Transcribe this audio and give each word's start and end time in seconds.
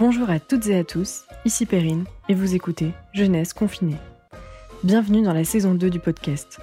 Bonjour 0.00 0.30
à 0.30 0.40
toutes 0.40 0.66
et 0.68 0.78
à 0.78 0.82
tous, 0.82 1.24
ici 1.44 1.66
Perrine, 1.66 2.06
et 2.30 2.34
vous 2.34 2.54
écoutez 2.54 2.92
Jeunesse 3.12 3.52
confinée. 3.52 3.98
Bienvenue 4.82 5.20
dans 5.20 5.34
la 5.34 5.44
saison 5.44 5.74
2 5.74 5.90
du 5.90 5.98
podcast. 5.98 6.58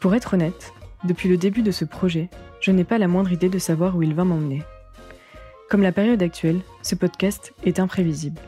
Pour 0.00 0.14
être 0.14 0.32
honnête, 0.32 0.72
depuis 1.04 1.28
le 1.28 1.36
début 1.36 1.60
de 1.60 1.70
ce 1.70 1.84
projet, 1.84 2.30
je 2.62 2.70
n'ai 2.70 2.84
pas 2.84 2.96
la 2.96 3.08
moindre 3.08 3.30
idée 3.30 3.50
de 3.50 3.58
savoir 3.58 3.94
où 3.94 4.02
il 4.02 4.14
va 4.14 4.24
m'emmener. 4.24 4.62
Comme 5.68 5.82
la 5.82 5.92
période 5.92 6.22
actuelle, 6.22 6.60
ce 6.80 6.94
podcast 6.94 7.52
est 7.62 7.78
imprévisible. 7.78 8.40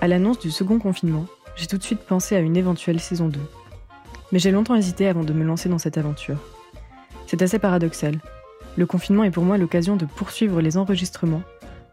À 0.00 0.08
l'annonce 0.08 0.40
du 0.40 0.50
second 0.50 0.80
confinement, 0.80 1.26
j'ai 1.54 1.68
tout 1.68 1.78
de 1.78 1.84
suite 1.84 2.00
pensé 2.00 2.34
à 2.34 2.40
une 2.40 2.56
éventuelle 2.56 2.98
saison 2.98 3.28
2. 3.28 3.38
Mais 4.32 4.40
j'ai 4.40 4.50
longtemps 4.50 4.74
hésité 4.74 5.06
avant 5.06 5.22
de 5.22 5.32
me 5.32 5.44
lancer 5.44 5.68
dans 5.68 5.78
cette 5.78 5.96
aventure. 5.96 6.38
C'est 7.28 7.40
assez 7.40 7.60
paradoxal. 7.60 8.20
Le 8.76 8.86
confinement 8.86 9.22
est 9.22 9.30
pour 9.30 9.44
moi 9.44 9.58
l'occasion 9.58 9.94
de 9.94 10.06
poursuivre 10.06 10.60
les 10.60 10.76
enregistrements, 10.76 11.42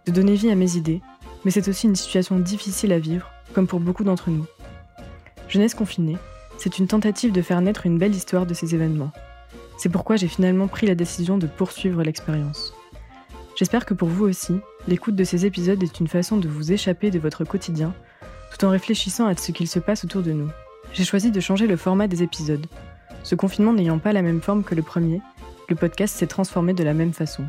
de 0.08 0.12
donner 0.12 0.34
vie 0.34 0.50
à 0.50 0.56
mes 0.56 0.76
idées 0.76 1.02
mais 1.44 1.52
c'est 1.52 1.68
aussi 1.68 1.88
une 1.88 1.96
situation 1.96 2.40
difficile 2.40 2.92
à 2.94 3.00
vivre, 3.00 3.30
comme 3.54 3.68
pour 3.68 3.80
beaucoup 3.80 4.04
d'entre 4.04 4.30
nous. 4.30 4.46
Jeunesse 5.48 5.74
confinée, 5.74 6.18
c'est 6.58 6.78
une 6.78 6.88
tentative 6.88 7.32
de 7.32 7.42
faire 7.42 7.62
naître 7.62 7.86
une 7.86 7.98
belle 7.98 8.16
histoire 8.16 8.46
de 8.46 8.54
ces 8.54 8.76
événements. 8.76 9.12
C'est 9.78 9.90
pourquoi 9.90 10.16
j'ai 10.16 10.28
finalement 10.28 10.68
pris 10.68 10.86
la 10.86 10.96
décision 10.96 11.38
de 11.38 11.48
poursuivre 11.48 12.04
l'expérience. 12.04 12.74
J'espère 13.56 13.86
que 13.86 13.94
pour 13.94 14.08
vous 14.08 14.26
aussi, 14.26 14.54
l'écoute 14.88 15.16
de 15.16 15.24
ces 15.24 15.46
épisodes 15.46 15.82
est 15.82 16.00
une 16.00 16.08
façon 16.08 16.38
de 16.38 16.48
vous 16.48 16.72
échapper 16.72 17.12
de 17.12 17.20
votre 17.20 17.44
quotidien, 17.44 17.94
tout 18.52 18.66
en 18.66 18.70
réfléchissant 18.70 19.26
à 19.26 19.36
ce 19.36 19.52
qu'il 19.52 19.68
se 19.68 19.80
passe 19.80 20.06
autour 20.06 20.22
de 20.22 20.32
nous. 20.32 20.50
J'ai 20.94 21.04
choisi 21.04 21.32
de 21.32 21.40
changer 21.40 21.68
le 21.68 21.78
format 21.78 22.08
des 22.08 22.24
épisodes. 22.24 22.66
Ce 23.24 23.36
confinement 23.36 23.74
n'ayant 23.74 24.00
pas 24.00 24.14
la 24.14 24.22
même 24.22 24.42
forme 24.42 24.64
que 24.64 24.76
le 24.76 24.82
premier, 24.82 25.22
le 25.70 25.76
podcast 25.76 26.16
s'est 26.16 26.28
transformé 26.28 26.74
de 26.74 26.84
la 26.84 26.94
même 26.94 27.14
façon. 27.14 27.44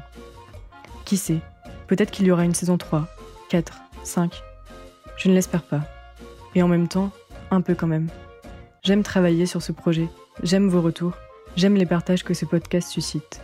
Qui 1.05 1.17
sait, 1.17 1.41
peut-être 1.87 2.11
qu'il 2.11 2.27
y 2.27 2.31
aura 2.31 2.45
une 2.45 2.55
saison 2.55 2.79
3, 2.79 3.09
4, 3.53 3.83
5. 4.03 4.43
Je 5.19 5.29
ne 5.29 5.35
l'espère 5.35 5.63
pas. 5.63 5.83
Et 6.55 6.63
en 6.63 6.69
même 6.69 6.89
temps, 6.89 7.11
un 7.51 7.61
peu 7.61 7.75
quand 7.75 7.87
même. 7.87 8.09
J'aime 8.83 9.03
travailler 9.03 9.45
sur 9.45 9.61
ce 9.61 9.73
projet, 9.73 10.09
j'aime 10.43 10.71
vos 10.71 10.81
retours, 10.81 11.13
j'aime 11.55 11.75
les 11.75 11.85
partages 11.85 12.25
que 12.25 12.33
ce 12.33 12.47
podcast 12.47 12.89
suscite. 12.89 13.43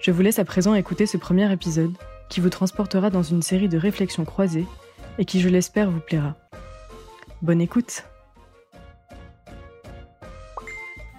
Je 0.00 0.12
vous 0.12 0.22
laisse 0.22 0.38
à 0.38 0.46
présent 0.46 0.74
écouter 0.74 1.04
ce 1.04 1.18
premier 1.18 1.52
épisode 1.52 1.92
qui 2.30 2.40
vous 2.40 2.48
transportera 2.48 3.10
dans 3.10 3.22
une 3.22 3.42
série 3.42 3.68
de 3.68 3.76
réflexions 3.76 4.24
croisées 4.24 4.66
et 5.18 5.26
qui, 5.26 5.42
je 5.42 5.50
l'espère, 5.50 5.90
vous 5.90 6.00
plaira. 6.00 6.34
Bonne 7.42 7.60
écoute 7.60 8.04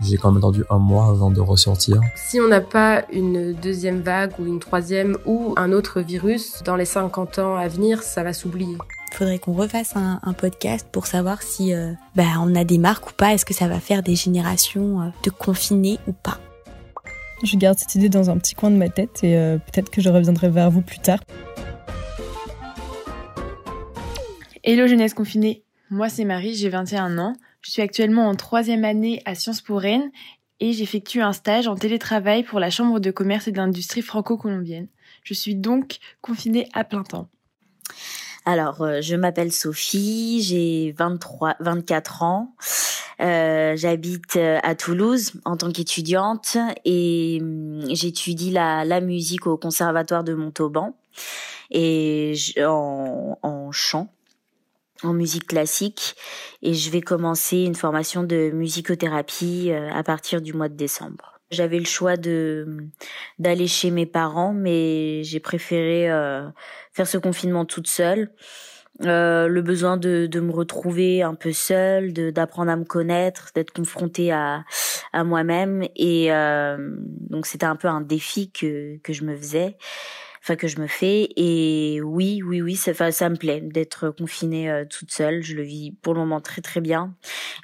J'ai 0.04 0.18
quand 0.18 0.32
même 0.32 0.40
attendu 0.40 0.66
un 0.70 0.80
mois 0.80 1.08
avant 1.08 1.32
de 1.32 1.40
ressortir. 1.40 2.02
Si 2.16 2.42
on 2.42 2.48
n'a 2.50 2.60
pas 2.60 3.06
une 3.14 3.54
deuxième 3.54 4.02
vague 4.02 4.34
ou 4.38 4.46
une 4.46 4.60
troisième 4.60 5.18
ou 5.26 5.54
un 5.56 5.72
autre 5.72 6.02
virus, 6.02 6.62
dans 6.64 6.76
les 6.76 6.86
50 6.86 7.40
ans 7.40 7.56
à 7.56 7.70
venir, 7.70 8.04
ça 8.04 8.22
va 8.22 8.34
s'oublier. 8.34 8.78
Il 9.12 9.16
faudrait 9.16 9.40
qu'on 9.40 9.54
refasse 9.54 9.96
un, 9.96 10.20
podcast 10.34 10.88
pour 10.92 11.06
savoir 11.06 11.42
si 11.42 11.74
euh, 11.74 11.94
bah, 12.16 12.24
on 12.42 12.54
a 12.56 12.64
des 12.64 12.80
marques 12.80 13.12
ou 13.12 13.14
pas. 13.14 13.34
Est-ce 13.34 13.46
que 13.46 13.54
ça 13.54 13.68
va 13.68 13.80
faire 13.80 14.04
des 14.04 14.16
générations 14.16 15.02
euh, 15.02 15.06
de 15.24 15.30
confinés 15.30 16.00
ou 16.08 16.12
pas? 16.12 16.40
Je 17.44 17.56
garde 17.56 17.78
cette 17.78 17.96
idée 17.96 18.10
dans 18.10 18.30
un 18.30 18.38
petit 18.38 18.56
coin 18.56 18.72
de 18.72 18.78
ma 18.78 18.90
tête 18.90 19.24
et 19.24 19.38
euh, 19.38 19.58
peut-être 19.58 19.90
que 19.90 20.02
je 20.02 20.10
reviendrai 20.10 20.50
vers 20.50 20.72
vous 20.72 20.82
plus 20.82 21.00
tard. 21.00 21.20
Hello 24.64 24.88
jeunesse 24.88 25.14
confinée, 25.14 25.64
moi 25.90 26.10
c'est 26.10 26.24
Marie, 26.24 26.56
j'ai 26.56 26.70
21 26.70 27.20
ans. 27.20 27.34
Je 27.64 27.72
suis 27.72 27.82
actuellement 27.82 28.28
en 28.28 28.36
troisième 28.36 28.84
année 28.84 29.22
à 29.26 29.36
Sciences 29.36 29.62
Po 29.62 29.78
Rennes 29.78 30.12
et 30.60 30.74
j'effectue 30.74 31.22
un 31.22 31.32
stage 31.32 31.66
en 31.68 31.76
télétravail 31.76 32.44
pour 32.44 32.60
la 32.60 32.70
Chambre 32.70 33.00
de 33.00 33.10
commerce 33.10 33.48
et 33.48 33.54
d'industrie 33.54 34.02
franco-colombienne. 34.02 34.88
Je 35.24 35.34
suis 35.34 35.56
donc 35.56 36.00
confinée 36.22 36.68
à 36.74 36.84
plein 36.84 37.04
temps. 37.04 37.30
Alors, 38.46 38.82
euh, 38.82 39.00
je 39.00 39.16
m'appelle 39.16 39.54
Sophie, 39.54 40.42
j'ai 40.44 40.94
23, 40.98 41.56
24 41.62 42.24
ans. 42.24 42.54
Euh, 43.22 43.78
j'habite 43.78 44.36
euh, 44.36 44.60
à 44.62 44.76
Toulouse 44.76 45.32
en 45.46 45.56
tant 45.56 45.72
qu'étudiante 45.72 46.58
et 46.84 47.40
hum, 47.42 47.86
j'étudie 47.90 48.52
la, 48.52 48.84
la 48.84 49.00
musique 49.00 49.48
au 49.48 49.56
conservatoire 49.56 50.26
de 50.26 50.34
Montauban 50.34 50.98
et 51.72 52.34
en, 52.60 53.40
en 53.42 53.72
chant 53.72 54.10
en 55.04 55.14
musique 55.14 55.48
classique 55.48 56.16
et 56.62 56.74
je 56.74 56.90
vais 56.90 57.02
commencer 57.02 57.58
une 57.58 57.76
formation 57.76 58.24
de 58.24 58.52
musicothérapie 58.52 59.72
euh, 59.72 59.90
à 59.92 60.04
partir 60.04 60.42
du 60.42 60.54
mois 60.54 60.70
de 60.70 60.76
décembre. 60.76 61.40
J'avais 61.52 61.80
le 61.80 61.86
choix 61.86 62.18
de 62.18 62.88
d'aller 63.38 63.68
chez 63.68 63.92
mes 63.92 64.06
parents, 64.08 64.54
mais 64.54 65.24
j'ai 65.24 65.40
préféré 65.40 66.10
euh, 66.10 66.48
faire 66.94 67.08
ce 67.08 67.18
confinement 67.18 67.66
toute 67.66 67.88
seule. 67.88 68.32
Euh, 69.02 69.48
le 69.48 69.62
besoin 69.64 69.98
de, 69.98 70.28
de 70.28 70.40
me 70.40 70.52
retrouver 70.52 71.24
un 71.24 71.34
peu 71.34 71.52
seule, 71.52 72.14
d'apprendre 72.14 72.72
à 72.72 72.76
me 72.76 72.86
connaître, 72.86 73.50
d'être 73.56 73.72
confrontée 73.72 74.32
à 74.32 74.64
à 75.14 75.24
moi-même 75.24 75.88
et 75.96 76.34
euh, 76.34 76.78
donc 77.30 77.46
c'était 77.46 77.68
un 77.68 77.76
peu 77.76 77.88
un 77.88 78.02
défi 78.02 78.52
que 78.52 78.98
que 79.04 79.14
je 79.14 79.24
me 79.24 79.38
faisais 79.38 79.78
enfin 80.44 80.56
que 80.58 80.68
je 80.68 80.80
me 80.80 80.88
fais. 80.88 81.30
Et 81.38 82.02
oui, 82.02 82.42
oui, 82.46 82.62
oui, 82.62 82.76
ça, 82.76 83.12
ça 83.12 83.30
me 83.30 83.36
plaît 83.36 83.62
d'être 83.62 84.10
confinée 84.10 84.70
euh, 84.70 84.86
toute 84.86 85.12
seule. 85.12 85.42
Je 85.42 85.56
le 85.56 85.64
vis 85.64 85.92
pour 86.02 86.14
le 86.14 86.20
moment 86.20 86.42
très 86.42 86.62
très 86.62 86.82
bien. 86.82 87.16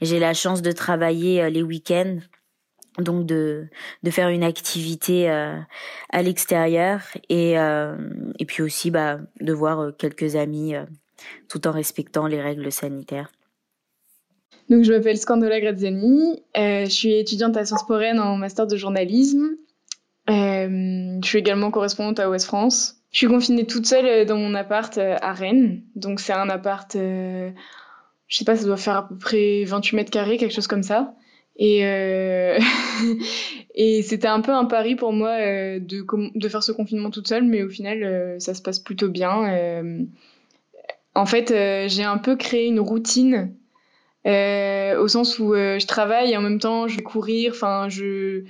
J'ai 0.02 0.20
la 0.20 0.34
chance 0.34 0.62
de 0.62 0.72
travailler 0.72 1.42
euh, 1.44 1.50
les 1.50 1.62
week-ends 1.62 2.18
donc 2.98 3.26
de 3.26 3.68
de 4.04 4.12
faire 4.12 4.28
une 4.30 4.44
activité 4.44 5.30
euh, 5.30 5.56
à 6.10 6.22
l'extérieur 6.22 7.02
et 7.30 7.54
et 7.54 8.46
puis 8.46 8.62
aussi 8.62 8.92
bah 8.92 9.20
de 9.40 9.54
voir 9.54 9.96
quelques 9.98 10.36
amis 10.36 10.74
tout 11.48 11.66
en 11.66 11.72
respectant 11.72 12.28
les 12.28 12.42
règles 12.42 12.70
sanitaires. 12.72 13.32
Donc 14.70 14.84
je 14.84 14.92
m'appelle 14.92 15.18
Scandola 15.18 15.62
Graziani, 15.62 16.44
je 16.56 16.90
suis 16.90 17.14
étudiante 17.14 17.56
à 17.56 17.64
Sciences 17.64 17.86
Po 17.88 17.94
Rennes 17.94 18.20
en 18.20 18.36
master 18.36 18.68
de 18.68 18.76
journalisme 18.76 19.50
euh, 19.50 19.69
je 20.30 21.28
suis 21.28 21.40
également 21.40 21.72
correspondante 21.72 22.20
à 22.20 22.30
Ouest 22.30 22.46
France. 22.46 23.00
Je 23.12 23.18
suis 23.18 23.28
confinée 23.28 23.66
toute 23.66 23.86
seule 23.88 24.06
euh, 24.06 24.26
dans 24.26 24.38
mon 24.38 24.54
appart 24.54 24.98
euh, 24.98 25.18
à 25.22 25.34
Rennes. 25.34 25.82
Donc 25.96 26.20
c'est 26.20 26.34
un 26.34 26.50
appart, 26.50 26.92
je 26.96 27.52
sais 28.30 28.46
pas, 28.46 28.56
ça 28.56 28.66
doit 28.66 28.78
faire 28.78 28.98
à 28.98 29.08
peu 29.08 29.18
près 29.18 29.64
28 29.66 29.96
mètres 29.96 30.12
carrés, 30.12 30.38
quelque 30.38 30.54
chose 30.54 30.68
comme 30.68 30.84
ça. 30.84 31.16
Et, 31.62 31.82
c'était 34.02 34.28
un 34.28 34.40
peu 34.40 34.54
un 34.54 34.64
pari 34.64 34.96
pour 34.96 35.12
moi 35.12 35.38
de, 35.38 36.06
de 36.38 36.50
faire 36.50 36.64
ce 36.64 36.72
confinement 36.72 37.10
toute 37.10 37.28
seule, 37.28 37.44
mais 37.44 37.64
au 37.64 37.70
final, 37.70 38.38
ça 38.40 38.54
se 38.54 38.62
passe 38.62 38.80
plutôt 38.80 39.10
bien. 39.10 40.08
en 41.16 41.26
fait, 41.26 41.54
j'ai 41.90 42.04
un 42.04 42.18
peu 42.18 42.38
créé 42.38 42.68
une 42.68 42.80
routine 42.80 43.54
au 44.26 45.08
sens 45.10 45.38
où 45.40 45.54
je 45.54 45.86
travaille 45.86 46.32
et 46.32 46.38
en 46.38 46.42
même 46.42 46.60
temps 46.60 46.88
je 46.88 46.96
vais 46.96 47.04
courir. 47.04 47.52
Enfin, 47.54 47.90
je 47.90 48.46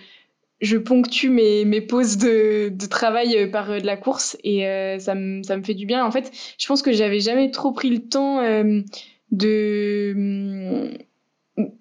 je 0.62 0.78
ponctue 0.78 1.30
mes, 1.30 1.66
mes 1.66 1.82
pauses 1.82 2.18
de, 2.18 2.70
de 2.70 2.86
travail 2.86 3.38
euh, 3.38 3.48
par 3.50 3.72
euh, 3.72 3.80
de 3.80 3.86
la 3.86 3.98
course 3.98 4.38
et 4.44 4.68
euh, 4.68 5.00
ça, 5.00 5.16
me, 5.16 5.42
ça 5.44 5.56
me 5.58 5.64
fait 5.64 5.74
du 5.74 5.86
bien. 5.86 6.06
En 6.06 6.12
fait, 6.12 6.32
je 6.58 6.68
pense 6.68 6.82
que 6.82 6.92
j'avais 6.92 7.20
jamais 7.20 7.52
trop 7.52 7.72
pris 7.72 7.90
le 7.90 8.00
temps 8.00 8.42
de 9.32 10.90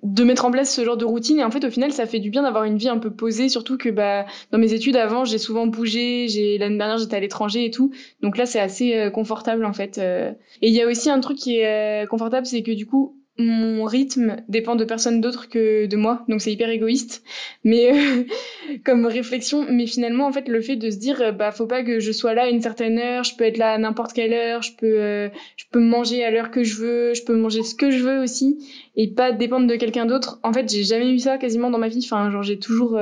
de 0.02 0.24
mettre 0.24 0.44
en 0.44 0.50
place 0.50 0.74
ce 0.74 0.84
genre 0.84 0.96
de 0.96 1.04
routine. 1.04 1.38
Et 1.38 1.44
en 1.44 1.52
fait 1.52 1.64
au 1.64 1.70
final 1.70 1.92
ça 1.92 2.04
fait 2.06 2.18
du 2.18 2.30
bien 2.30 2.42
d'avoir 2.42 2.64
une 2.64 2.78
vie 2.78 2.88
un 2.88 2.98
peu 2.98 3.12
posée 3.12 3.48
surtout 3.48 3.78
que 3.78 3.88
bah 3.88 4.26
dans 4.50 4.58
mes 4.58 4.72
études 4.72 4.96
avant 4.96 5.24
j'ai 5.24 5.38
souvent 5.38 5.68
bougé 5.68 6.26
j'ai 6.26 6.58
l'année 6.58 6.78
dernière 6.78 6.98
j'étais 6.98 7.16
à 7.16 7.20
l'étranger 7.20 7.64
et 7.64 7.70
tout. 7.70 7.92
Donc 8.20 8.36
là 8.36 8.44
c'est 8.44 8.58
assez 8.58 9.08
confortable 9.14 9.64
en 9.64 9.72
fait 9.72 9.98
et 9.98 10.34
il 10.68 10.74
y 10.74 10.82
a 10.82 10.86
aussi 10.86 11.10
un 11.10 11.20
truc 11.20 11.38
qui 11.38 11.58
est 11.58 12.08
confortable 12.08 12.44
c'est 12.44 12.62
que 12.62 12.72
du 12.72 12.86
coup 12.86 13.17
mon 13.38 13.84
rythme 13.84 14.38
dépend 14.48 14.74
de 14.74 14.84
personne 14.84 15.20
d'autre 15.20 15.48
que 15.48 15.86
de 15.86 15.96
moi, 15.96 16.24
donc 16.28 16.42
c'est 16.42 16.52
hyper 16.52 16.70
égoïste. 16.70 17.22
Mais 17.62 17.92
euh, 17.92 18.24
comme 18.84 19.06
réflexion, 19.06 19.64
mais 19.70 19.86
finalement 19.86 20.26
en 20.26 20.32
fait 20.32 20.48
le 20.48 20.60
fait 20.60 20.74
de 20.74 20.90
se 20.90 20.96
dire 20.96 21.20
euh, 21.20 21.30
bah 21.30 21.52
faut 21.52 21.66
pas 21.66 21.84
que 21.84 22.00
je 22.00 22.10
sois 22.10 22.34
là 22.34 22.44
à 22.44 22.48
une 22.48 22.60
certaine 22.60 22.98
heure, 22.98 23.22
je 23.22 23.36
peux 23.36 23.44
être 23.44 23.56
là 23.56 23.72
à 23.72 23.78
n'importe 23.78 24.12
quelle 24.12 24.32
heure, 24.32 24.62
je 24.62 24.72
peux 24.76 25.00
euh, 25.00 25.28
je 25.56 25.64
peux 25.70 25.78
manger 25.78 26.24
à 26.24 26.32
l'heure 26.32 26.50
que 26.50 26.64
je 26.64 26.76
veux, 26.76 27.14
je 27.14 27.22
peux 27.22 27.36
manger 27.36 27.62
ce 27.62 27.76
que 27.76 27.92
je 27.92 28.02
veux 28.02 28.18
aussi 28.20 28.58
et 28.96 29.08
pas 29.08 29.30
dépendre 29.30 29.68
de 29.68 29.76
quelqu'un 29.76 30.06
d'autre. 30.06 30.40
En 30.42 30.52
fait 30.52 30.68
j'ai 30.68 30.82
jamais 30.82 31.12
eu 31.12 31.20
ça 31.20 31.38
quasiment 31.38 31.70
dans 31.70 31.78
ma 31.78 31.88
vie. 31.88 32.02
Enfin 32.04 32.30
genre 32.30 32.42
j'ai 32.42 32.58
toujours 32.58 32.98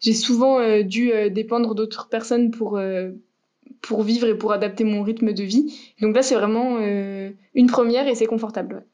j'ai 0.00 0.12
souvent 0.12 0.82
dû 0.82 1.12
dépendre 1.30 1.74
d'autres 1.76 2.08
personnes 2.08 2.50
pour 2.50 2.80
pour 3.82 4.02
vivre 4.02 4.26
et 4.26 4.36
pour 4.36 4.52
adapter 4.52 4.82
mon 4.82 5.02
rythme 5.02 5.32
de 5.32 5.42
vie. 5.44 5.72
Donc 6.00 6.16
là 6.16 6.22
c'est 6.22 6.34
vraiment 6.34 6.78
une 6.80 7.66
première 7.68 8.08
et 8.08 8.14
c'est 8.16 8.26
confortable. 8.26 8.84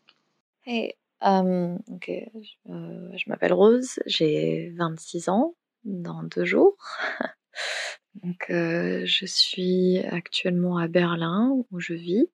Hey, 0.73 0.95
euh, 1.25 1.77
je, 1.89 3.29
m'appelle 3.29 3.53
Rose, 3.53 3.99
j'ai 4.07 4.73
26 4.77 5.29
ans 5.29 5.57
dans 5.83 6.23
deux 6.23 6.45
jours. 6.45 6.77
donc, 8.23 8.47
je 8.49 9.25
suis 9.27 9.99
actuellement 9.99 10.79
à 10.79 10.87
Berlin 10.87 11.51
où 11.73 11.81
je 11.81 11.95
vis. 11.95 12.31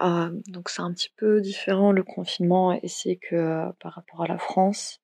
donc, 0.00 0.68
c'est 0.68 0.82
un 0.82 0.92
petit 0.92 1.10
peu 1.16 1.40
différent 1.40 1.90
le 1.90 2.04
confinement 2.04 2.74
ici 2.74 3.18
que 3.18 3.72
par 3.80 3.94
rapport 3.94 4.22
à 4.22 4.28
la 4.28 4.38
France, 4.38 5.00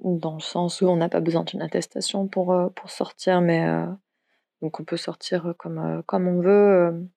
dans 0.00 0.34
le 0.34 0.40
sens 0.40 0.82
où 0.82 0.86
on 0.86 0.96
n'a 0.96 1.08
pas 1.08 1.20
besoin 1.20 1.44
d'une 1.44 1.62
attestation 1.62 2.28
pour, 2.28 2.54
pour 2.76 2.90
sortir, 2.90 3.40
mais 3.40 3.64
donc 4.60 4.80
on 4.80 4.84
peut 4.84 4.98
sortir 4.98 5.54
comme, 5.56 6.02
comme 6.04 6.28
on 6.28 6.42
veut 6.42 7.08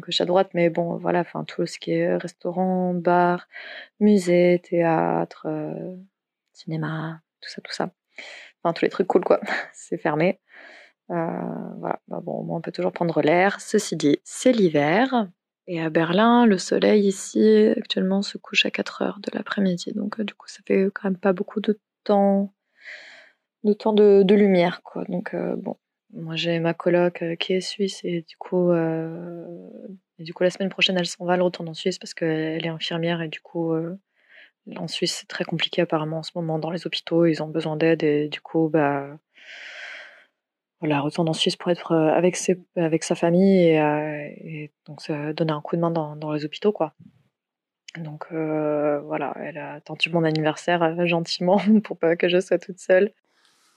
gauche 0.00 0.20
à 0.20 0.24
droite, 0.24 0.50
mais 0.54 0.70
bon, 0.70 0.96
voilà, 0.96 1.20
enfin 1.20 1.44
tout 1.44 1.66
ce 1.66 1.78
qui 1.78 1.92
est 1.92 2.16
restaurant, 2.16 2.94
bar, 2.94 3.48
musée, 4.00 4.60
théâtre, 4.64 5.46
cinéma, 6.52 7.20
tout 7.40 7.50
ça, 7.50 7.60
tout 7.62 7.72
ça. 7.72 7.90
Enfin, 8.62 8.72
tous 8.72 8.84
les 8.84 8.90
trucs 8.90 9.06
cool, 9.06 9.24
quoi. 9.24 9.40
c'est 9.72 9.98
fermé. 9.98 10.40
voilà, 11.08 12.00
bah, 12.08 12.20
bon, 12.22 12.46
on 12.48 12.60
peut 12.60 12.72
toujours 12.72 12.92
prendre 12.92 13.20
l'air. 13.22 13.60
Ceci 13.60 13.96
dit, 13.96 14.18
c'est 14.24 14.52
l'hiver. 14.52 15.28
Et 15.68 15.80
à 15.80 15.90
Berlin, 15.90 16.46
le 16.46 16.58
soleil 16.58 17.06
ici 17.06 17.72
actuellement 17.76 18.22
se 18.22 18.38
couche 18.38 18.66
à 18.66 18.70
4 18.70 19.02
heures 19.02 19.20
de 19.20 19.30
l'après-midi. 19.36 19.92
Donc 19.94 20.20
du 20.20 20.34
coup, 20.34 20.48
ça 20.48 20.60
fait 20.66 20.88
quand 20.94 21.08
même 21.08 21.18
pas 21.18 21.32
beaucoup 21.32 21.60
de 21.60 21.78
temps 22.04 22.52
de 23.64 23.72
temps 23.72 23.92
de 23.92 24.34
lumière, 24.34 24.82
quoi. 24.82 25.04
Donc 25.04 25.36
bon, 25.58 25.76
moi, 26.12 26.36
j'ai 26.36 26.58
ma 26.60 26.74
coloc 26.74 27.22
euh, 27.22 27.36
qui 27.36 27.54
est 27.54 27.60
suisse 27.60 28.00
et 28.04 28.22
du 28.22 28.36
coup, 28.36 28.70
euh, 28.70 29.46
du 30.18 30.34
coup, 30.34 30.42
la 30.42 30.50
semaine 30.50 30.68
prochaine, 30.68 30.96
elle 30.98 31.06
s'en 31.06 31.24
va, 31.24 31.34
elle 31.34 31.42
retourne 31.42 31.68
en 31.68 31.74
Suisse 31.74 31.98
parce 31.98 32.14
qu'elle 32.14 32.64
est 32.64 32.68
infirmière 32.68 33.22
et 33.22 33.28
du 33.28 33.40
coup, 33.40 33.72
euh, 33.72 33.98
en 34.76 34.88
Suisse, 34.88 35.18
c'est 35.20 35.28
très 35.28 35.44
compliqué 35.44 35.82
apparemment 35.82 36.18
en 36.18 36.22
ce 36.22 36.32
moment 36.34 36.58
dans 36.58 36.70
les 36.70 36.86
hôpitaux, 36.86 37.26
ils 37.26 37.42
ont 37.42 37.48
besoin 37.48 37.76
d'aide 37.76 38.02
et 38.04 38.28
du 38.28 38.40
coup, 38.40 38.68
bah, 38.68 39.18
voilà, 40.80 41.00
retourne 41.00 41.28
en 41.28 41.32
Suisse 41.32 41.56
pour 41.56 41.70
être 41.70 41.94
avec, 41.94 42.36
ses, 42.36 42.60
avec 42.76 43.04
sa 43.04 43.14
famille 43.14 43.68
et, 43.68 44.70
donc 44.86 44.98
donner 45.34 45.52
un 45.52 45.60
coup 45.60 45.76
de 45.76 45.80
main 45.80 45.90
dans, 45.90 46.32
les 46.32 46.44
hôpitaux, 46.44 46.72
quoi. 46.72 46.94
Donc 47.98 48.26
voilà, 48.32 49.34
elle 49.40 49.58
a 49.58 49.80
tendu 49.80 50.10
mon 50.10 50.24
anniversaire 50.24 51.06
gentiment 51.06 51.58
pour 51.84 51.98
pas 51.98 52.16
que 52.16 52.28
je 52.28 52.40
sois 52.40 52.58
toute 52.58 52.78
seule. 52.78 53.12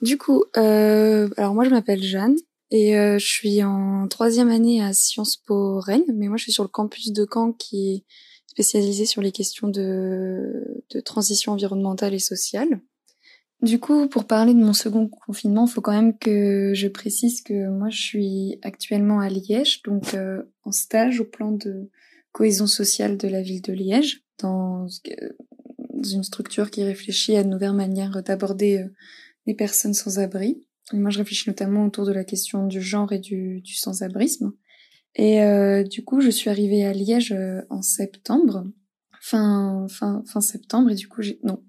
Du 0.01 0.17
coup, 0.17 0.43
euh, 0.57 1.29
alors 1.37 1.53
moi 1.53 1.63
je 1.63 1.69
m'appelle 1.69 2.03
Jeanne 2.03 2.35
et 2.71 2.97
euh, 2.97 3.17
je 3.17 3.25
suis 3.25 3.63
en 3.63 4.07
troisième 4.07 4.49
année 4.49 4.81
à 4.81 4.93
Sciences 4.93 5.37
Po 5.37 5.79
Rennes, 5.79 6.03
mais 6.13 6.27
moi 6.27 6.37
je 6.37 6.43
suis 6.43 6.51
sur 6.51 6.63
le 6.63 6.69
campus 6.69 7.11
de 7.11 7.25
Caen 7.31 7.53
qui 7.53 7.93
est 7.93 8.03
spécialisé 8.47 9.05
sur 9.05 9.21
les 9.21 9.31
questions 9.31 9.67
de, 9.67 10.83
transition 11.03 11.53
environnementale 11.53 12.13
et 12.13 12.19
sociale. 12.19 12.81
Du 13.61 13.79
coup, 13.79 14.07
pour 14.07 14.25
parler 14.25 14.53
de 14.53 14.59
mon 14.59 14.73
second 14.73 15.07
confinement, 15.07 15.65
il 15.65 15.71
faut 15.71 15.81
quand 15.81 15.93
même 15.93 16.17
que 16.17 16.73
je 16.75 16.87
précise 16.87 17.41
que 17.41 17.69
moi 17.69 17.89
je 17.89 18.01
suis 18.01 18.59
actuellement 18.63 19.21
à 19.21 19.29
Liège, 19.29 19.81
donc 19.83 20.13
euh, 20.13 20.43
en 20.63 20.71
stage 20.71 21.21
au 21.21 21.25
plan 21.25 21.51
de 21.51 21.89
cohésion 22.31 22.67
sociale 22.67 23.17
de 23.17 23.27
la 23.29 23.41
ville 23.41 23.61
de 23.61 23.71
Liège, 23.71 24.23
dans 24.39 24.87
une 26.03 26.23
structure 26.23 26.69
qui 26.69 26.83
réfléchit 26.83 27.37
à 27.37 27.43
de 27.43 27.49
nouvelles 27.49 27.71
manières 27.73 28.21
d'aborder 28.23 28.85
les 29.45 29.53
personnes 29.53 29.93
sans 29.93 30.19
abri. 30.19 30.63
moi, 30.93 31.09
je 31.09 31.19
réfléchis 31.19 31.49
notamment 31.49 31.85
autour 31.85 32.05
de 32.05 32.11
la 32.11 32.23
question 32.23 32.67
du 32.67 32.81
genre 32.81 33.11
et 33.11 33.19
du, 33.19 33.61
du 33.61 33.75
sans-abrisme. 33.75 34.53
Et 35.15 35.41
euh, 35.41 35.83
du 35.83 36.03
coup, 36.03 36.19
je 36.19 36.29
suis 36.29 36.49
arrivée 36.49 36.85
à 36.85 36.91
Liège 36.91 37.31
euh, 37.31 37.61
en 37.69 37.81
septembre, 37.81 38.65
fin 39.21 39.87
fin 39.89 40.23
fin 40.27 40.41
septembre, 40.41 40.91
et 40.91 40.95
du 40.95 41.07
coup, 41.07 41.21
j'ai 41.21 41.39
non 41.43 41.63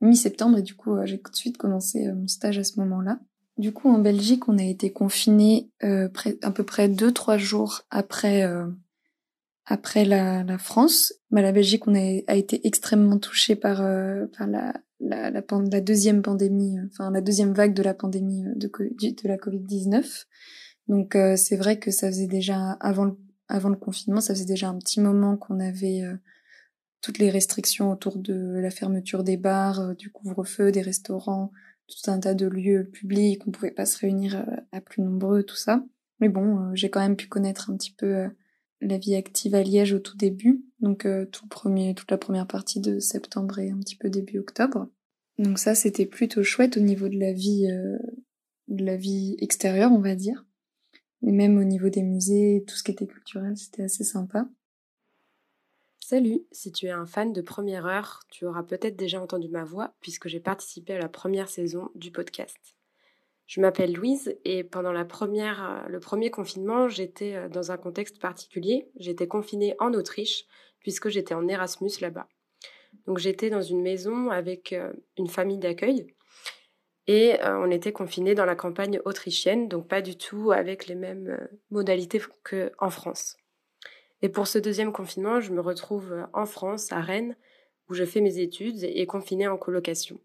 mi-septembre, 0.00 0.58
et 0.58 0.62
du 0.62 0.74
coup, 0.74 0.94
euh, 0.94 1.06
j'ai 1.06 1.18
tout 1.20 1.30
de 1.30 1.36
suite 1.36 1.58
commencé 1.58 2.10
mon 2.12 2.28
stage 2.28 2.58
à 2.58 2.64
ce 2.64 2.78
moment-là. 2.80 3.18
Du 3.58 3.72
coup, 3.72 3.88
en 3.88 3.98
Belgique, 3.98 4.48
on 4.48 4.58
a 4.58 4.64
été 4.64 4.92
confiné 4.92 5.70
à 5.80 6.50
peu 6.50 6.64
près 6.64 6.88
deux 6.88 7.12
trois 7.12 7.38
jours 7.38 7.82
après 7.90 8.44
après 9.64 10.04
la, 10.04 10.42
la 10.42 10.58
France. 10.58 11.14
Bah, 11.30 11.40
la 11.40 11.52
Belgique, 11.52 11.86
on 11.86 11.94
a, 11.94 12.20
a 12.26 12.34
été 12.34 12.66
extrêmement 12.66 13.18
touché 13.18 13.54
par 13.54 13.76
par 14.36 14.48
la 14.48 14.74
la, 15.04 15.30
la, 15.30 15.42
la, 15.70 15.80
deuxième 15.80 16.22
pandémie, 16.22 16.78
euh, 16.78 16.86
enfin 16.90 17.10
la 17.10 17.20
deuxième 17.20 17.52
vague 17.52 17.74
de 17.74 17.82
la 17.82 17.94
pandémie 17.94 18.44
euh, 18.46 18.54
de, 18.56 18.68
de 18.68 19.28
la 19.28 19.36
Covid-19. 19.36 20.24
Donc 20.88 21.14
euh, 21.16 21.36
c'est 21.36 21.56
vrai 21.56 21.78
que 21.78 21.90
ça 21.90 22.08
faisait 22.08 22.26
déjà 22.26 22.72
avant 22.72 23.04
le, 23.04 23.16
avant 23.48 23.68
le 23.68 23.76
confinement, 23.76 24.20
ça 24.20 24.34
faisait 24.34 24.44
déjà 24.44 24.68
un 24.68 24.78
petit 24.78 25.00
moment 25.00 25.36
qu'on 25.36 25.60
avait 25.60 26.02
toutes 27.02 27.18
les 27.18 27.28
restrictions 27.28 27.90
autour 27.90 28.16
de 28.16 28.58
la 28.58 28.70
fermeture 28.70 29.22
des 29.22 29.36
bars, 29.36 29.94
du 29.96 30.10
couvre-feu, 30.10 30.72
des 30.72 30.80
restaurants, 30.80 31.52
tout 31.86 32.10
un 32.10 32.18
tas 32.18 32.32
de 32.32 32.46
lieux 32.46 32.88
publics, 32.90 33.42
on 33.46 33.50
pouvait 33.50 33.70
pas 33.70 33.84
se 33.84 33.98
réunir 33.98 34.46
à 34.72 34.80
plus 34.80 35.02
nombreux, 35.02 35.42
tout 35.42 35.56
ça. 35.56 35.84
Mais 36.20 36.30
bon, 36.30 36.74
j'ai 36.74 36.88
quand 36.88 37.00
même 37.00 37.16
pu 37.16 37.28
connaître 37.28 37.70
un 37.70 37.76
petit 37.76 37.92
peu 37.92 38.30
la 38.80 38.96
vie 38.96 39.14
active 39.14 39.54
à 39.54 39.62
Liège 39.62 39.92
au 39.92 39.98
tout 39.98 40.16
début, 40.16 40.64
donc 40.80 41.06
tout 41.30 41.46
premier, 41.46 41.94
toute 41.94 42.10
la 42.10 42.18
première 42.18 42.46
partie 42.46 42.80
de 42.80 42.98
septembre 42.98 43.58
et 43.58 43.70
un 43.70 43.78
petit 43.78 43.96
peu 43.96 44.08
début 44.08 44.38
octobre. 44.38 44.88
Donc 45.38 45.58
ça, 45.58 45.74
c'était 45.74 46.06
plutôt 46.06 46.42
chouette 46.42 46.76
au 46.76 46.80
niveau 46.80 47.08
de 47.08 47.18
la 47.18 47.32
vie, 47.32 47.66
euh, 47.70 47.98
de 48.68 48.84
la 48.84 48.96
vie 48.96 49.36
extérieure, 49.40 49.90
on 49.92 50.00
va 50.00 50.14
dire. 50.14 50.44
Et 51.22 51.32
même 51.32 51.58
au 51.58 51.64
niveau 51.64 51.88
des 51.88 52.02
musées, 52.02 52.64
tout 52.68 52.76
ce 52.76 52.82
qui 52.82 52.92
était 52.92 53.06
culturel, 53.06 53.56
c'était 53.56 53.82
assez 53.82 54.04
sympa. 54.04 54.46
Salut, 56.00 56.42
si 56.52 56.70
tu 56.70 56.86
es 56.86 56.90
un 56.90 57.06
fan 57.06 57.32
de 57.32 57.40
première 57.40 57.86
heure, 57.86 58.20
tu 58.30 58.44
auras 58.44 58.62
peut-être 58.62 58.94
déjà 58.94 59.22
entendu 59.22 59.48
ma 59.48 59.64
voix 59.64 59.94
puisque 60.00 60.28
j'ai 60.28 60.38
participé 60.38 60.92
à 60.92 60.98
la 60.98 61.08
première 61.08 61.48
saison 61.48 61.88
du 61.94 62.12
podcast. 62.12 62.58
Je 63.46 63.60
m'appelle 63.60 63.94
Louise 63.94 64.36
et 64.44 64.64
pendant 64.64 64.92
la 64.92 65.04
première, 65.04 65.64
euh, 65.64 65.88
le 65.88 66.00
premier 66.00 66.30
confinement, 66.30 66.88
j'étais 66.88 67.34
euh, 67.34 67.48
dans 67.48 67.72
un 67.72 67.76
contexte 67.76 68.18
particulier. 68.18 68.90
J'étais 68.96 69.28
confinée 69.28 69.76
en 69.80 69.92
Autriche 69.94 70.46
puisque 70.80 71.08
j'étais 71.08 71.34
en 71.34 71.48
Erasmus 71.48 71.90
là-bas. 72.00 72.28
Donc 73.06 73.18
j'étais 73.18 73.50
dans 73.50 73.62
une 73.62 73.82
maison 73.82 74.30
avec 74.30 74.72
euh, 74.72 74.92
une 75.18 75.28
famille 75.28 75.58
d'accueil 75.58 76.06
et 77.06 77.40
euh, 77.42 77.58
on 77.58 77.70
était 77.70 77.92
confinés 77.92 78.34
dans 78.34 78.46
la 78.46 78.56
campagne 78.56 79.00
autrichienne, 79.04 79.68
donc 79.68 79.88
pas 79.88 80.00
du 80.00 80.16
tout 80.16 80.52
avec 80.52 80.86
les 80.86 80.94
mêmes 80.94 81.28
euh, 81.28 81.46
modalités 81.70 82.20
qu'en 82.42 82.90
France. 82.90 83.36
Et 84.22 84.30
pour 84.30 84.46
ce 84.46 84.58
deuxième 84.58 84.92
confinement, 84.92 85.40
je 85.40 85.52
me 85.52 85.60
retrouve 85.60 86.26
en 86.32 86.46
France, 86.46 86.92
à 86.92 87.00
Rennes, 87.00 87.36
où 87.90 87.94
je 87.94 88.04
fais 88.04 88.22
mes 88.22 88.38
études 88.38 88.82
et 88.82 89.04
confinée 89.04 89.48
en 89.48 89.58
colocation. 89.58 90.18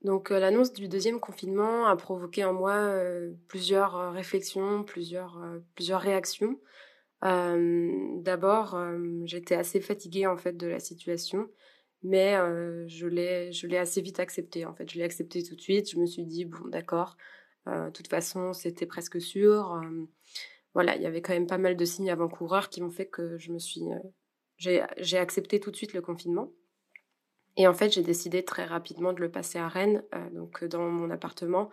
Donc 0.00 0.30
l'annonce 0.30 0.72
du 0.72 0.88
deuxième 0.88 1.20
confinement 1.20 1.86
a 1.86 1.94
provoqué 1.94 2.44
en 2.44 2.54
moi 2.54 2.96
plusieurs 3.48 4.12
réflexions, 4.12 4.84
plusieurs, 4.84 5.38
plusieurs 5.74 6.00
réactions. 6.00 6.58
D'abord, 7.20 8.82
j'étais 9.24 9.54
assez 9.54 9.82
fatiguée 9.82 10.26
en 10.26 10.38
fait 10.38 10.56
de 10.56 10.66
la 10.66 10.80
situation 10.80 11.50
mais 12.02 12.36
euh, 12.36 12.84
je 12.88 13.06
l'ai 13.06 13.76
assez 13.76 14.00
vite 14.00 14.20
accepté 14.20 14.64
en 14.66 14.74
fait. 14.74 14.90
Je 14.90 14.98
l'ai 14.98 15.04
accepté 15.04 15.42
tout 15.42 15.54
de 15.54 15.60
suite. 15.60 15.90
Je 15.90 15.98
me 15.98 16.06
suis 16.06 16.24
dit 16.24 16.44
bon 16.44 16.68
d'accord 16.68 17.16
euh, 17.68 17.86
de 17.86 17.90
toute 17.90 18.08
façon 18.08 18.52
c'était 18.52 18.86
presque 18.86 19.20
sûr. 19.20 19.74
Euh, 19.74 20.04
voilà 20.74 20.96
il 20.96 21.02
y 21.02 21.06
avait 21.06 21.22
quand 21.22 21.32
même 21.32 21.46
pas 21.46 21.58
mal 21.58 21.76
de 21.76 21.84
signes 21.84 22.10
avant-coureurs 22.10 22.70
qui 22.70 22.80
m'ont 22.80 22.90
fait 22.90 23.06
que 23.06 23.38
je 23.38 23.52
me 23.52 23.58
suis 23.58 23.82
j'ai 24.58 25.18
accepté 25.18 25.60
tout 25.60 25.70
de 25.70 25.76
suite 25.76 25.92
le 25.92 26.02
confinement. 26.02 26.52
Et 27.56 27.68
en 27.68 27.74
fait 27.74 27.92
j'ai 27.92 28.02
décidé 28.02 28.44
très 28.44 28.64
rapidement 28.64 29.12
de 29.12 29.20
le 29.20 29.30
passer 29.30 29.58
à 29.58 29.68
Rennes 29.68 30.02
donc 30.32 30.64
dans 30.64 30.88
mon 30.88 31.10
appartement 31.10 31.70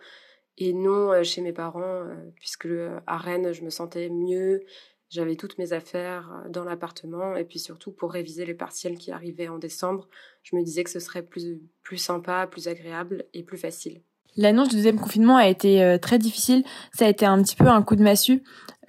et 0.58 0.72
non 0.74 1.22
chez 1.24 1.40
mes 1.40 1.52
parents 1.52 2.04
puisque 2.36 2.68
à 3.06 3.16
Rennes 3.16 3.52
je 3.52 3.62
me 3.64 3.70
sentais 3.70 4.10
mieux 4.10 4.62
j'avais 5.10 5.34
toutes 5.34 5.58
mes 5.58 5.72
affaires 5.72 6.30
euh, 6.32 6.48
dans 6.48 6.64
l'appartement 6.64 7.36
et 7.36 7.44
puis 7.44 7.58
surtout 7.58 7.90
pour 7.92 8.12
réviser 8.12 8.46
les 8.46 8.54
partiels 8.54 8.96
qui 8.96 9.10
arrivaient 9.10 9.48
en 9.48 9.58
décembre, 9.58 10.08
je 10.42 10.56
me 10.56 10.62
disais 10.62 10.84
que 10.84 10.90
ce 10.90 11.00
serait 11.00 11.22
plus, 11.22 11.60
plus 11.82 11.98
sympa, 11.98 12.46
plus 12.46 12.68
agréable 12.68 13.24
et 13.34 13.42
plus 13.42 13.58
facile. 13.58 14.00
L'annonce 14.36 14.68
du 14.68 14.76
deuxième 14.76 15.00
confinement 15.00 15.36
a 15.36 15.48
été 15.48 15.82
euh, 15.82 15.98
très 15.98 16.18
difficile. 16.18 16.62
Ça 16.94 17.06
a 17.06 17.08
été 17.08 17.26
un 17.26 17.42
petit 17.42 17.56
peu 17.56 17.66
un 17.66 17.82
coup 17.82 17.96
de 17.96 18.02
massue. 18.02 18.42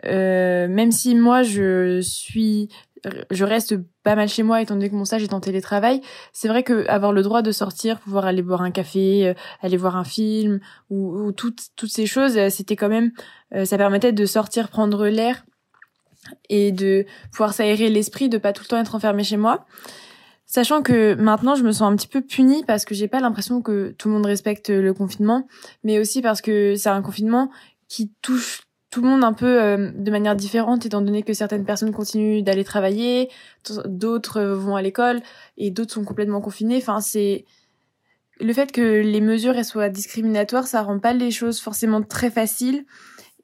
Euh, 0.05 0.67
même 0.67 0.91
si 0.91 1.15
moi 1.15 1.43
je 1.43 1.99
suis, 2.01 2.69
je 3.29 3.43
reste 3.43 3.75
pas 4.03 4.15
mal 4.15 4.27
chez 4.29 4.41
moi 4.43 4.61
étant 4.61 4.75
donné 4.75 4.89
que 4.89 4.95
mon 4.95 5.05
stage 5.05 5.23
est 5.23 5.33
en 5.33 5.39
télétravail. 5.39 6.01
C'est 6.31 6.47
vrai 6.47 6.61
que 6.61 6.87
avoir 6.87 7.11
le 7.11 7.23
droit 7.23 7.41
de 7.41 7.51
sortir, 7.51 7.99
pouvoir 7.99 8.25
aller 8.25 8.43
boire 8.43 8.61
un 8.61 8.71
café, 8.71 9.27
euh, 9.27 9.33
aller 9.61 9.77
voir 9.77 9.97
un 9.97 10.03
film 10.03 10.59
ou, 10.89 11.17
ou 11.19 11.31
toutes 11.31 11.69
toutes 11.75 11.91
ces 11.91 12.05
choses, 12.05 12.37
c'était 12.49 12.75
quand 12.75 12.89
même, 12.89 13.11
ça 13.65 13.77
permettait 13.77 14.13
de 14.13 14.25
sortir 14.25 14.69
prendre 14.69 15.07
l'air 15.07 15.43
et 16.49 16.71
de 16.71 17.05
pouvoir 17.31 17.53
s'aérer 17.53 17.89
l'esprit, 17.89 18.29
de 18.29 18.37
pas 18.37 18.53
tout 18.53 18.63
le 18.63 18.67
temps 18.67 18.79
être 18.79 18.95
enfermé 18.95 19.23
chez 19.23 19.37
moi. 19.37 19.65
Sachant 20.45 20.81
que 20.81 21.15
maintenant 21.15 21.55
je 21.55 21.63
me 21.63 21.71
sens 21.71 21.91
un 21.91 21.95
petit 21.95 22.09
peu 22.09 22.21
punie 22.21 22.63
parce 22.65 22.83
que 22.83 22.93
j'ai 22.93 23.07
pas 23.07 23.21
l'impression 23.21 23.61
que 23.61 23.95
tout 23.97 24.09
le 24.09 24.15
monde 24.15 24.25
respecte 24.25 24.69
le 24.69 24.93
confinement, 24.93 25.47
mais 25.83 25.97
aussi 25.97 26.21
parce 26.21 26.41
que 26.41 26.75
c'est 26.75 26.89
un 26.89 27.01
confinement 27.01 27.49
qui 27.87 28.11
touche 28.21 28.63
tout 28.89 29.01
le 29.01 29.07
monde 29.07 29.23
un 29.23 29.31
peu 29.31 29.61
euh, 29.61 29.91
de 29.95 30.11
manière 30.11 30.35
différente 30.35 30.85
étant 30.85 31.01
donné 31.01 31.23
que 31.23 31.33
certaines 31.33 31.63
personnes 31.63 31.93
continuent 31.93 32.43
d'aller 32.43 32.65
travailler, 32.65 33.29
d'autres 33.85 34.41
vont 34.41 34.75
à 34.75 34.81
l'école 34.81 35.21
et 35.57 35.71
d'autres 35.71 35.93
sont 35.93 36.03
complètement 36.03 36.41
confinés. 36.41 36.77
Enfin, 36.77 36.99
c'est 36.99 37.45
le 38.41 38.51
fait 38.51 38.71
que 38.71 38.81
les 39.01 39.21
mesures 39.21 39.63
soient 39.63 39.89
discriminatoires, 39.89 40.67
ça 40.67 40.81
rend 40.81 40.99
pas 40.99 41.13
les 41.13 41.31
choses 41.31 41.61
forcément 41.61 42.01
très 42.01 42.29
faciles 42.29 42.85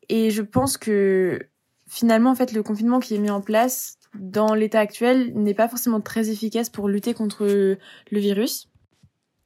et 0.09 0.29
je 0.29 0.41
pense 0.41 0.77
que 0.77 1.39
finalement, 1.87 2.31
en 2.31 2.35
fait, 2.35 2.51
le 2.51 2.63
confinement 2.63 2.99
qui 2.99 3.15
est 3.15 3.19
mis 3.19 3.29
en 3.29 3.41
place 3.41 3.97
dans 4.15 4.53
l'état 4.53 4.79
actuel 4.79 5.33
n'est 5.35 5.53
pas 5.53 5.67
forcément 5.67 6.01
très 6.01 6.29
efficace 6.29 6.69
pour 6.69 6.87
lutter 6.87 7.13
contre 7.13 7.45
le 7.45 7.77
virus. 8.19 8.69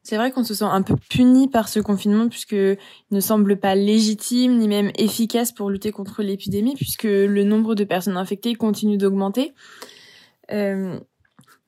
C'est 0.03 0.15
vrai 0.15 0.31
qu'on 0.31 0.43
se 0.43 0.55
sent 0.55 0.65
un 0.65 0.81
peu 0.81 0.95
puni 1.09 1.47
par 1.47 1.69
ce 1.69 1.79
confinement 1.79 2.27
puisque 2.27 2.53
il 2.53 2.77
ne 3.11 3.19
semble 3.19 3.57
pas 3.57 3.75
légitime 3.75 4.57
ni 4.57 4.67
même 4.67 4.91
efficace 4.97 5.51
pour 5.51 5.69
lutter 5.69 5.91
contre 5.91 6.23
l'épidémie 6.23 6.73
puisque 6.75 7.03
le 7.03 7.43
nombre 7.43 7.75
de 7.75 7.83
personnes 7.83 8.17
infectées 8.17 8.55
continue 8.55 8.97
d'augmenter. 8.97 9.53
Euh, 10.51 10.99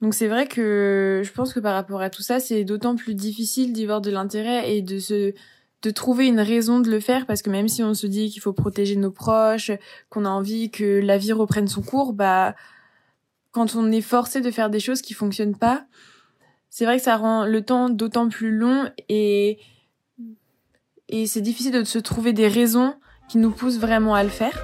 donc 0.01 0.15
c'est 0.15 0.27
vrai 0.27 0.47
que 0.47 1.21
je 1.23 1.31
pense 1.31 1.53
que 1.53 1.59
par 1.59 1.75
rapport 1.75 2.01
à 2.01 2.09
tout 2.09 2.23
ça, 2.23 2.39
c'est 2.39 2.63
d'autant 2.63 2.95
plus 2.95 3.13
difficile 3.13 3.71
d'y 3.71 3.85
voir 3.85 4.01
de 4.01 4.09
l'intérêt 4.09 4.75
et 4.75 4.81
de 4.81 4.97
se 4.97 5.33
de 5.83 5.89
trouver 5.91 6.27
une 6.27 6.39
raison 6.39 6.79
de 6.79 6.89
le 6.89 6.99
faire 6.99 7.25
parce 7.25 7.41
que 7.41 7.49
même 7.49 7.67
si 7.67 7.83
on 7.83 7.93
se 7.93 8.07
dit 8.07 8.29
qu'il 8.29 8.41
faut 8.41 8.53
protéger 8.53 8.95
nos 8.95 9.11
proches, 9.11 9.71
qu'on 10.09 10.25
a 10.25 10.29
envie 10.29 10.71
que 10.71 11.01
la 11.01 11.17
vie 11.17 11.33
reprenne 11.33 11.67
son 11.67 11.81
cours, 11.81 12.13
bah 12.13 12.55
quand 13.51 13.75
on 13.75 13.91
est 13.91 14.01
forcé 14.01 14.41
de 14.41 14.49
faire 14.49 14.69
des 14.69 14.79
choses 14.79 15.01
qui 15.01 15.13
fonctionnent 15.13 15.57
pas, 15.57 15.85
c'est 16.69 16.85
vrai 16.85 16.97
que 16.97 17.03
ça 17.03 17.17
rend 17.17 17.45
le 17.45 17.61
temps 17.61 17.89
d'autant 17.89 18.29
plus 18.29 18.51
long 18.51 18.89
et 19.09 19.59
et 21.09 21.27
c'est 21.27 21.41
difficile 21.41 21.73
de 21.73 21.83
se 21.83 21.99
trouver 21.99 22.33
des 22.33 22.47
raisons 22.47 22.95
qui 23.29 23.37
nous 23.37 23.51
poussent 23.51 23.77
vraiment 23.77 24.15
à 24.15 24.23
le 24.23 24.29
faire. 24.29 24.57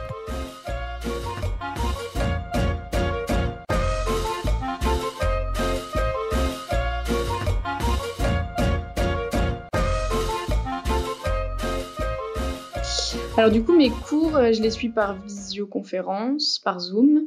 Alors 13.39 13.51
du 13.51 13.63
coup, 13.63 13.73
mes 13.73 13.89
cours, 13.89 14.35
euh, 14.35 14.51
je 14.51 14.61
les 14.61 14.69
suis 14.69 14.89
par 14.89 15.17
visioconférence, 15.17 16.59
par 16.59 16.81
Zoom. 16.81 17.21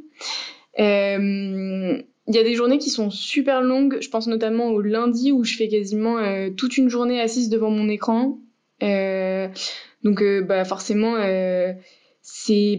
Euh, 0.79 1.97
il 2.27 2.35
y 2.35 2.37
a 2.37 2.43
des 2.43 2.53
journées 2.53 2.77
qui 2.77 2.91
sont 2.91 3.09
super 3.09 3.63
longues. 3.63 3.97
Je 3.99 4.09
pense 4.09 4.27
notamment 4.27 4.67
au 4.67 4.79
lundi 4.79 5.31
où 5.31 5.43
je 5.43 5.55
fais 5.55 5.67
quasiment 5.67 6.19
euh, 6.19 6.51
toute 6.51 6.77
une 6.77 6.87
journée 6.87 7.19
assise 7.19 7.49
devant 7.49 7.71
mon 7.71 7.89
écran. 7.89 8.37
Donc, 10.03 10.23
bah 10.47 10.63
forcément, 10.65 11.13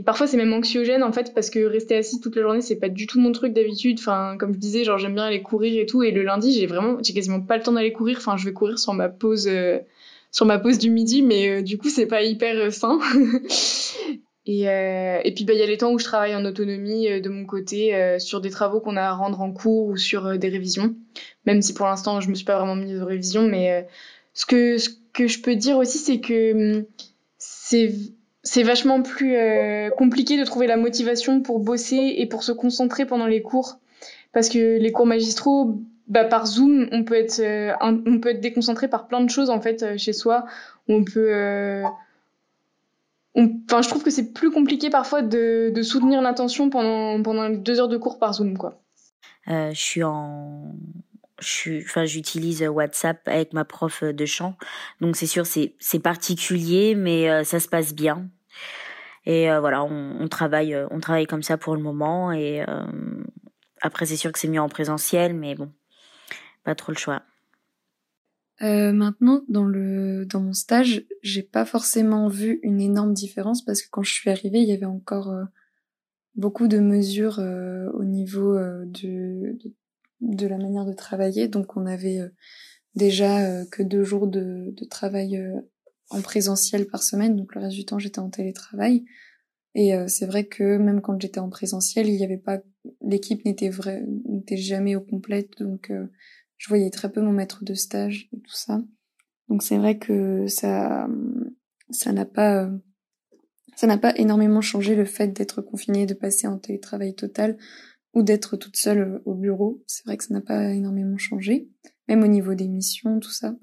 parfois 0.04 0.26
c'est 0.28 0.36
même 0.36 0.52
anxiogène 0.52 1.02
en 1.02 1.10
fait 1.10 1.34
parce 1.34 1.50
que 1.50 1.58
rester 1.58 1.96
assis 1.96 2.20
toute 2.20 2.36
la 2.36 2.42
journée 2.42 2.60
c'est 2.60 2.76
pas 2.76 2.88
du 2.88 3.08
tout 3.08 3.18
mon 3.18 3.32
truc 3.32 3.52
d'habitude. 3.52 3.98
Enfin, 3.98 4.36
comme 4.38 4.54
je 4.54 4.58
disais, 4.60 4.84
genre 4.84 4.98
j'aime 4.98 5.14
bien 5.14 5.24
aller 5.24 5.42
courir 5.42 5.82
et 5.82 5.86
tout. 5.86 6.04
Et 6.04 6.12
le 6.12 6.22
lundi, 6.22 6.52
j'ai 6.52 6.66
vraiment, 6.66 6.98
j'ai 7.02 7.14
quasiment 7.14 7.40
pas 7.40 7.56
le 7.56 7.64
temps 7.64 7.72
d'aller 7.72 7.92
courir. 7.92 8.18
Enfin, 8.18 8.36
je 8.36 8.44
vais 8.44 8.52
courir 8.52 8.78
sur 8.78 8.92
ma 8.92 9.08
pause 9.08 9.48
sur 10.34 10.44
ma 10.46 10.58
pause 10.58 10.78
du 10.78 10.90
midi, 10.90 11.22
mais 11.22 11.62
du 11.62 11.78
coup, 11.78 11.88
c'est 11.88 12.06
pas 12.06 12.22
hyper 12.22 12.72
sain. 12.72 12.98
Et, 14.46 14.68
euh, 14.68 15.20
et 15.24 15.32
puis, 15.32 15.44
bah, 15.44 15.54
il 15.54 15.58
y 15.58 15.62
a 15.62 15.66
les 15.66 15.78
temps 15.78 15.92
où 15.92 15.98
je 15.98 16.04
travaille 16.04 16.34
en 16.34 16.44
autonomie 16.44 17.08
euh, 17.08 17.20
de 17.20 17.30
mon 17.30 17.46
côté 17.46 17.94
euh, 17.94 18.18
sur 18.18 18.40
des 18.40 18.50
travaux 18.50 18.80
qu'on 18.80 18.96
a 18.96 19.02
à 19.02 19.12
rendre 19.12 19.40
en 19.40 19.52
cours 19.52 19.86
ou 19.86 19.96
sur 19.96 20.26
euh, 20.26 20.36
des 20.36 20.48
révisions. 20.48 20.94
Même 21.46 21.62
si 21.62 21.72
pour 21.72 21.86
l'instant, 21.86 22.20
je 22.20 22.28
me 22.28 22.34
suis 22.34 22.44
pas 22.44 22.58
vraiment 22.58 22.76
mise 22.76 23.00
aux 23.00 23.06
révisions. 23.06 23.48
Mais 23.48 23.72
euh, 23.72 23.82
ce, 24.34 24.44
que, 24.44 24.76
ce 24.76 24.90
que 25.14 25.28
je 25.28 25.40
peux 25.40 25.56
dire 25.56 25.78
aussi, 25.78 25.96
c'est 25.96 26.20
que 26.20 26.78
hum, 26.78 26.84
c'est 27.38 28.62
vachement 28.62 29.00
plus 29.00 29.36
compliqué 29.96 30.38
de 30.38 30.44
trouver 30.44 30.66
la 30.66 30.76
motivation 30.76 31.40
pour 31.40 31.60
bosser 31.60 32.14
et 32.18 32.26
pour 32.26 32.42
se 32.42 32.52
concentrer 32.52 33.06
pendant 33.06 33.26
les 33.26 33.40
cours. 33.40 33.78
Parce 34.32 34.50
que 34.50 34.78
les 34.78 34.92
cours 34.92 35.06
magistraux, 35.06 35.78
bah, 36.08 36.24
par 36.24 36.46
Zoom, 36.46 36.88
on 36.92 37.04
peut 37.04 37.14
être, 37.14 37.40
on 37.80 38.20
peut 38.20 38.30
être 38.30 38.40
déconcentré 38.40 38.88
par 38.88 39.08
plein 39.08 39.20
de 39.20 39.30
choses 39.30 39.50
en 39.50 39.60
fait 39.60 39.96
chez 39.96 40.12
soi. 40.12 40.46
On 40.88 41.04
peut 41.04 41.82
Enfin, 43.36 43.82
je 43.82 43.88
trouve 43.88 44.04
que 44.04 44.10
c'est 44.10 44.32
plus 44.32 44.52
compliqué 44.52 44.90
parfois 44.90 45.20
de, 45.22 45.72
soutenir 45.82 46.22
l'attention 46.22 46.70
pendant, 46.70 47.20
pendant 47.22 47.50
deux 47.50 47.80
heures 47.80 47.88
de 47.88 47.96
cours 47.96 48.18
par 48.18 48.34
Zoom, 48.34 48.56
quoi. 48.56 48.80
Euh, 49.48 49.70
je 49.72 49.80
suis 49.80 50.02
en, 50.04 50.72
enfin, 51.40 52.04
j'utilise 52.04 52.62
WhatsApp 52.62 53.26
avec 53.26 53.52
ma 53.52 53.64
prof 53.64 54.04
de 54.04 54.24
chant, 54.24 54.56
donc 55.00 55.16
c'est 55.16 55.26
sûr, 55.26 55.44
c'est 55.46 55.74
c'est 55.78 55.98
particulier, 55.98 56.94
mais 56.94 57.28
euh, 57.28 57.44
ça 57.44 57.60
se 57.60 57.68
passe 57.68 57.94
bien. 57.94 58.28
Et 59.26 59.50
euh, 59.50 59.60
voilà, 59.60 59.82
on, 59.84 60.28
travaille, 60.28 60.76
on 60.90 61.00
travaille 61.00 61.26
comme 61.26 61.42
ça 61.42 61.56
pour 61.56 61.74
le 61.74 61.82
moment. 61.82 62.30
Et 62.30 62.62
euh, 62.68 62.84
après, 63.80 64.04
c'est 64.04 64.16
sûr 64.16 64.30
que 64.32 64.38
c'est 64.38 64.48
mieux 64.48 64.60
en 64.60 64.68
présentiel, 64.68 65.34
mais 65.34 65.54
bon, 65.54 65.72
pas 66.64 66.74
trop 66.74 66.92
le 66.92 66.98
choix. 66.98 67.22
Euh, 68.62 68.92
maintenant, 68.92 69.42
dans 69.48 69.64
le 69.64 70.26
dans 70.26 70.40
mon 70.40 70.52
stage, 70.52 71.04
j'ai 71.22 71.42
pas 71.42 71.64
forcément 71.64 72.28
vu 72.28 72.60
une 72.62 72.80
énorme 72.80 73.12
différence 73.12 73.64
parce 73.64 73.82
que 73.82 73.88
quand 73.90 74.02
je 74.02 74.12
suis 74.12 74.30
arrivée, 74.30 74.60
il 74.60 74.68
y 74.68 74.72
avait 74.72 74.84
encore 74.84 75.30
euh, 75.30 75.44
beaucoup 76.36 76.68
de 76.68 76.78
mesures 76.78 77.38
euh, 77.40 77.90
au 77.92 78.04
niveau 78.04 78.56
euh, 78.56 78.84
de, 78.86 79.58
de, 79.58 79.72
de 80.20 80.46
la 80.46 80.58
manière 80.58 80.86
de 80.86 80.92
travailler. 80.92 81.48
Donc, 81.48 81.76
on 81.76 81.86
avait 81.86 82.20
euh, 82.20 82.28
déjà 82.94 83.64
que 83.66 83.82
deux 83.82 84.04
jours 84.04 84.28
de, 84.28 84.70
de 84.70 84.84
travail 84.84 85.42
en 86.10 86.22
présentiel 86.22 86.86
par 86.86 87.02
semaine. 87.02 87.34
Donc, 87.34 87.56
le 87.56 87.60
reste 87.60 87.76
du 87.76 87.84
temps, 87.84 87.98
j'étais 87.98 88.20
en 88.20 88.30
télétravail. 88.30 89.04
Et 89.74 89.92
c'est 90.06 90.26
vrai 90.26 90.44
que 90.44 90.76
même 90.76 91.00
quand 91.00 91.20
j'étais 91.20 91.40
en 91.40 91.48
présentiel, 91.48 92.06
il 92.06 92.14
y 92.14 92.22
avait 92.22 92.38
pas 92.38 92.60
l'équipe 93.02 93.44
n'était 93.44 93.70
vrai 93.70 94.04
n'était 94.28 94.56
jamais 94.56 94.94
au 94.94 95.00
complète. 95.00 95.58
Donc 95.58 95.90
je 96.56 96.68
voyais 96.68 96.90
très 96.90 97.10
peu 97.10 97.20
mon 97.20 97.32
maître 97.32 97.64
de 97.64 97.74
stage 97.74 98.28
et 98.32 98.40
tout 98.40 98.54
ça. 98.54 98.80
Donc 99.48 99.62
c'est 99.62 99.76
vrai 99.76 99.98
que 99.98 100.46
ça, 100.46 101.08
ça 101.90 102.12
n'a 102.12 102.24
pas, 102.24 102.70
ça 103.76 103.86
n'a 103.86 103.98
pas 103.98 104.14
énormément 104.16 104.60
changé 104.60 104.94
le 104.94 105.04
fait 105.04 105.28
d'être 105.28 105.62
confiné, 105.62 106.06
de 106.06 106.14
passer 106.14 106.46
en 106.46 106.58
télétravail 106.58 107.14
total 107.14 107.56
ou 108.14 108.22
d'être 108.22 108.56
toute 108.56 108.76
seule 108.76 109.20
au 109.24 109.34
bureau. 109.34 109.82
C'est 109.86 110.04
vrai 110.06 110.16
que 110.16 110.24
ça 110.24 110.34
n'a 110.34 110.40
pas 110.40 110.72
énormément 110.72 111.18
changé, 111.18 111.68
même 112.08 112.22
au 112.22 112.28
niveau 112.28 112.54
des 112.54 112.68
missions, 112.68 113.20
tout 113.20 113.32
ça. 113.32 113.54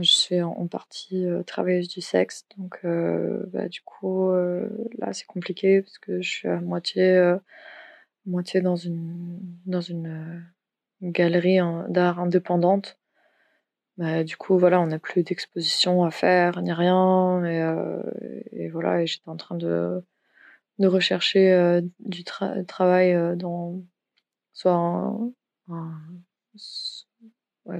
Je 0.00 0.10
suis 0.10 0.40
en 0.40 0.66
partie 0.68 1.26
euh, 1.26 1.42
travailleuse 1.42 1.88
du 1.88 2.00
sexe, 2.00 2.46
donc 2.56 2.78
euh, 2.84 3.44
bah, 3.52 3.68
du 3.68 3.82
coup 3.82 4.30
euh, 4.30 4.66
là 4.96 5.12
c'est 5.12 5.26
compliqué 5.26 5.82
parce 5.82 5.98
que 5.98 6.22
je 6.22 6.30
suis 6.30 6.48
à 6.48 6.62
moitié, 6.62 7.02
euh, 7.02 7.36
moitié 8.24 8.62
dans 8.62 8.76
une 8.76 9.38
dans 9.66 9.82
une 9.82 10.46
galerie 11.02 11.58
d'art 11.88 12.20
indépendante. 12.20 12.98
Bah, 13.98 14.24
du 14.24 14.36
coup, 14.36 14.58
voilà, 14.58 14.80
on 14.80 14.86
n'a 14.86 14.98
plus 14.98 15.22
d'exposition 15.22 16.04
à 16.04 16.10
faire, 16.10 16.62
ni 16.62 16.72
rien. 16.72 17.44
Et, 17.44 17.60
euh, 17.60 18.02
et 18.52 18.68
voilà, 18.68 19.04
j'étais 19.04 19.28
en 19.28 19.36
train 19.36 19.56
de, 19.56 20.02
de 20.78 20.86
rechercher 20.88 21.52
euh, 21.52 21.82
du 22.00 22.24
tra 22.24 22.62
travail 22.64 23.12
euh, 23.12 23.36
dans 23.36 23.82
soit, 24.54 25.14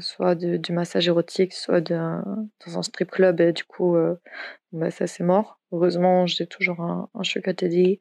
soit 0.01 0.35
du 0.35 0.73
massage 0.73 1.09
érotique, 1.09 1.55
soit 1.55 1.81
dans 1.81 2.79
un 2.79 2.83
strip 2.83 3.11
club. 3.11 3.41
Et 3.41 3.53
du 3.53 3.65
coup, 3.65 3.97
bah, 4.73 4.91
ça 4.91 5.07
c'est 5.07 5.25
mort. 5.25 5.61
Heureusement, 5.73 6.27
j'ai 6.27 6.47
toujours 6.47 6.81
un, 6.81 7.09
un 7.15 7.23
sugar 7.25 7.55
daddy 7.55 8.01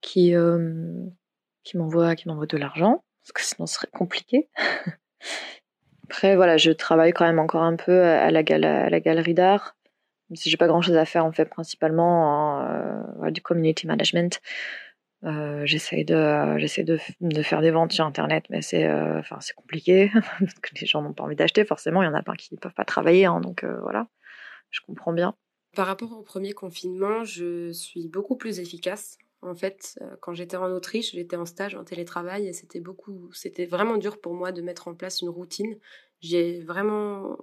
qui, 0.00 0.34
qui 1.64 1.76
m'envoie 1.78 2.14
de 2.14 2.56
l'argent 2.58 3.04
que 3.32 3.42
sinon 3.42 3.66
ce 3.66 3.74
serait 3.74 3.88
compliqué. 3.92 4.48
Après, 6.04 6.34
voilà, 6.34 6.56
je 6.56 6.72
travaille 6.72 7.12
quand 7.12 7.24
même 7.24 7.38
encore 7.38 7.62
un 7.62 7.76
peu 7.76 8.02
à 8.02 8.30
la, 8.30 8.42
galerie 8.42 9.34
d'art. 9.34 9.76
Si 10.34 10.50
j'ai 10.50 10.56
pas 10.56 10.66
grand 10.66 10.82
chose 10.82 10.96
à 10.96 11.04
faire, 11.04 11.24
en 11.24 11.32
fait, 11.32 11.46
principalement 11.46 12.58
en, 12.58 13.24
euh, 13.24 13.30
du 13.30 13.42
community 13.42 13.86
management. 13.86 14.40
Euh, 15.24 15.66
j'essaie 15.66 16.04
de, 16.04 16.96
faire 17.42 17.60
des 17.60 17.70
ventes 17.70 17.92
sur 17.92 18.06
Internet, 18.06 18.44
mais 18.48 18.62
c'est, 18.62 18.86
euh, 18.86 19.20
compliqué 19.54 20.10
les 20.80 20.86
gens 20.86 21.02
n'ont 21.02 21.12
pas 21.12 21.24
envie 21.24 21.36
d'acheter. 21.36 21.64
Forcément, 21.64 22.02
il 22.02 22.06
y 22.06 22.08
en 22.08 22.14
a 22.14 22.22
plein 22.22 22.34
qui 22.34 22.54
ne 22.54 22.58
peuvent 22.58 22.74
pas 22.74 22.84
travailler, 22.84 23.26
hein, 23.26 23.40
donc 23.40 23.62
euh, 23.64 23.78
voilà, 23.82 24.08
je 24.70 24.80
comprends 24.86 25.12
bien. 25.12 25.34
Par 25.76 25.86
rapport 25.86 26.12
au 26.12 26.22
premier 26.22 26.52
confinement, 26.52 27.24
je 27.24 27.70
suis 27.72 28.08
beaucoup 28.08 28.36
plus 28.36 28.60
efficace 28.60 29.18
en 29.42 29.54
fait, 29.54 29.98
euh, 30.02 30.16
quand 30.20 30.34
j'étais 30.34 30.56
en 30.56 30.70
Autriche, 30.70 31.12
j'étais 31.12 31.36
en 31.36 31.46
stage 31.46 31.74
en 31.74 31.84
télétravail 31.84 32.46
et 32.46 32.52
c'était 32.52 32.80
beaucoup, 32.80 33.30
c'était 33.32 33.64
vraiment 33.64 33.96
dur 33.96 34.20
pour 34.20 34.34
moi 34.34 34.52
de 34.52 34.60
mettre 34.60 34.88
en 34.88 34.94
place 34.94 35.22
une 35.22 35.30
routine. 35.30 35.78
J'ai 36.20 36.60
vraiment, 36.60 37.38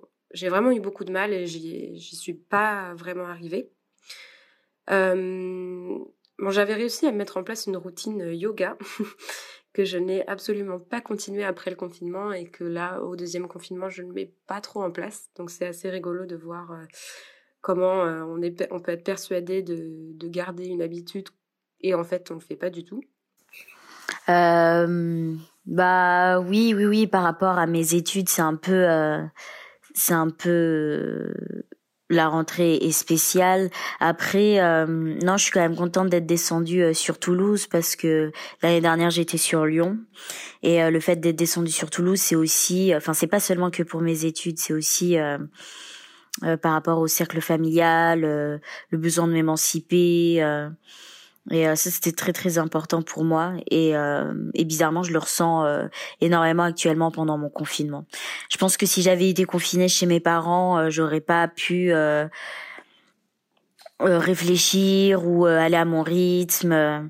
eu 0.72 0.80
beaucoup 0.80 1.06
de 1.06 1.12
mal 1.12 1.34
et 1.34 1.48
j'y 1.48 2.16
suis 2.16 2.36
pas 2.36 2.94
vraiment 2.94 3.26
arrivée. 3.26 3.72
Euh, 4.92 5.98
j'avais 6.50 6.76
réussi 6.76 7.08
à 7.08 7.12
mettre 7.12 7.38
en 7.38 7.44
place 7.44 7.66
une 7.66 7.78
routine 7.78 8.32
yoga 8.32 8.78
que 9.74 9.84
je 9.84 9.98
n'ai 9.98 10.26
absolument 10.28 10.80
pas 10.80 11.02
continué 11.02 11.44
après 11.44 11.72
le 11.72 11.76
confinement 11.76 12.32
et 12.32 12.46
que 12.46 12.64
là, 12.64 13.02
au 13.02 13.16
deuxième 13.16 13.48
confinement, 13.48 13.90
je 13.90 14.04
ne 14.04 14.14
mets 14.14 14.34
pas 14.46 14.62
trop 14.62 14.84
en 14.84 14.92
place. 14.92 15.32
Donc 15.36 15.50
c'est 15.50 15.66
assez 15.66 15.90
rigolo 15.90 16.28
de 16.28 16.36
voir 16.36 16.72
euh, 16.72 16.84
comment 17.62 18.04
on, 18.04 18.40
peut 18.40 18.92
être 18.92 19.04
persuadé 19.04 19.64
de 19.64 20.28
garder 20.28 20.68
une 20.68 20.84
habitude 20.84 21.30
et 21.82 21.94
en 21.94 22.04
fait 22.04 22.32
on 22.32 22.36
le 22.36 22.40
fait 22.40 22.56
pas 22.56 22.70
du 22.70 22.84
tout 22.84 23.02
euh, 24.30 25.34
bah 25.66 26.40
oui 26.40 26.74
oui 26.76 26.86
oui 26.86 27.08
par 27.08 27.24
rapport 27.24 27.58
à 27.58 27.68
mes 27.68 27.94
études 27.94 28.30
c'est 28.30 28.42
un 28.42 28.56
peu 28.56 28.90
euh, 28.90 29.24
c'est 29.94 30.14
un 30.14 30.30
peu 30.30 31.34
la 32.10 32.30
rentrée 32.30 32.76
est 32.76 32.92
spéciale. 32.92 33.70
Après, 34.00 34.60
euh, 34.60 34.86
non, 34.86 35.38
je 35.38 35.44
suis 35.44 35.52
quand 35.52 35.60
même 35.60 35.76
contente 35.76 36.10
d'être 36.10 36.26
descendue 36.26 36.82
euh, 36.82 36.94
sur 36.94 37.20
Toulouse 37.20 37.68
parce 37.68 37.96
que 37.96 38.32
l'année 38.62 38.82
dernière 38.82 39.10
j'étais 39.10 39.38
sur 39.38 39.66
Lyon 39.66 39.98
et 40.64 40.82
euh, 40.82 40.90
le 40.90 41.00
fait 41.00 41.18
d'être 41.18 41.36
descendue 41.36 41.72
sur 41.72 41.90
Toulouse, 41.90 42.20
c'est 42.20 42.36
aussi, 42.36 42.96
enfin, 42.96 43.14
c'est 43.14 43.28
pas 43.28 43.40
seulement 43.40 43.72
que 43.72 43.84
pour 43.84 44.02
mes 44.02 44.26
études, 44.26 44.60
c'est 44.60 44.74
aussi 44.74 45.18
par 46.62 46.74
rapport 46.74 47.00
au 47.00 47.08
cercle 47.08 47.42
familial, 47.42 48.22
le 48.22 48.98
besoin 48.98 49.28
de 49.28 49.34
m'émanciper. 49.34 50.42
Et 51.52 51.68
euh, 51.68 51.76
ça, 51.76 51.90
c'était 51.90 52.12
très 52.12 52.34
très 52.34 52.58
important 52.58 53.02
pour 53.02 53.24
moi. 53.24 53.54
Et, 53.72 53.96
euh, 53.96 54.34
et 54.54 54.66
bizarrement, 54.66 55.04
je 55.04 55.14
le 55.14 55.20
ressens 55.20 55.66
euh, 55.66 55.88
énormément 56.22 56.64
actuellement 56.64 57.12
pendant 57.12 57.38
mon 57.38 57.50
confinement. 57.50 58.06
Je 58.50 58.58
pense 58.58 58.78
que 58.78 58.86
si 58.86 59.02
j'avais 59.02 59.30
été 59.30 59.46
confinée 59.46 59.88
chez 59.88 60.06
mes 60.06 60.20
parents, 60.20 60.90
j'aurais 60.90 61.22
pas 61.22 61.48
pu 61.48 61.94
réfléchir 64.00 65.26
ou 65.26 65.46
aller 65.46 65.78
à 65.78 65.86
mon 65.86 66.04
rythme 66.04 67.10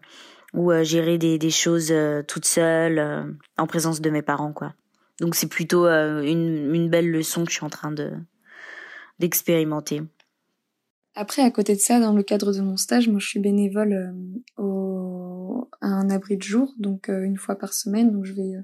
ou 0.54 0.72
gérer 0.84 1.18
des, 1.18 1.38
des 1.38 1.50
choses 1.50 1.94
toute 2.28 2.46
seule 2.46 3.36
en 3.58 3.68
présence 3.68 4.02
de 4.02 4.10
mes 4.10 4.22
parents, 4.22 4.54
quoi. 4.54 4.74
Donc 5.20 5.34
c'est 5.36 5.48
plutôt 5.48 5.88
une, 5.88 6.74
une 6.74 6.90
belle 6.90 7.10
leçon 7.10 7.44
que 7.44 7.52
je 7.52 7.56
suis 7.58 7.66
en 7.66 7.70
train 7.70 7.92
de 7.92 8.14
d'expérimenter. 9.20 10.04
Après, 11.20 11.42
à 11.42 11.50
côté 11.50 11.74
de 11.74 11.80
ça, 11.80 12.00
dans 12.00 12.14
le 12.14 12.22
cadre 12.22 12.54
de 12.54 12.62
mon 12.62 12.78
stage, 12.78 13.10
moi, 13.10 13.18
je 13.18 13.28
suis 13.28 13.40
bénévole 13.40 13.94
euh, 13.94 14.64
au, 14.64 15.68
à 15.82 15.88
un 15.88 16.12
abri 16.12 16.38
de 16.38 16.44
jour, 16.44 16.76
donc 16.78 17.10
euh, 17.10 17.24
une 17.24 17.38
fois 17.38 17.56
par 17.56 17.74
semaine. 17.74 18.12
Donc, 18.12 18.26
je 18.26 18.34
vais 18.34 18.54
euh, 18.54 18.62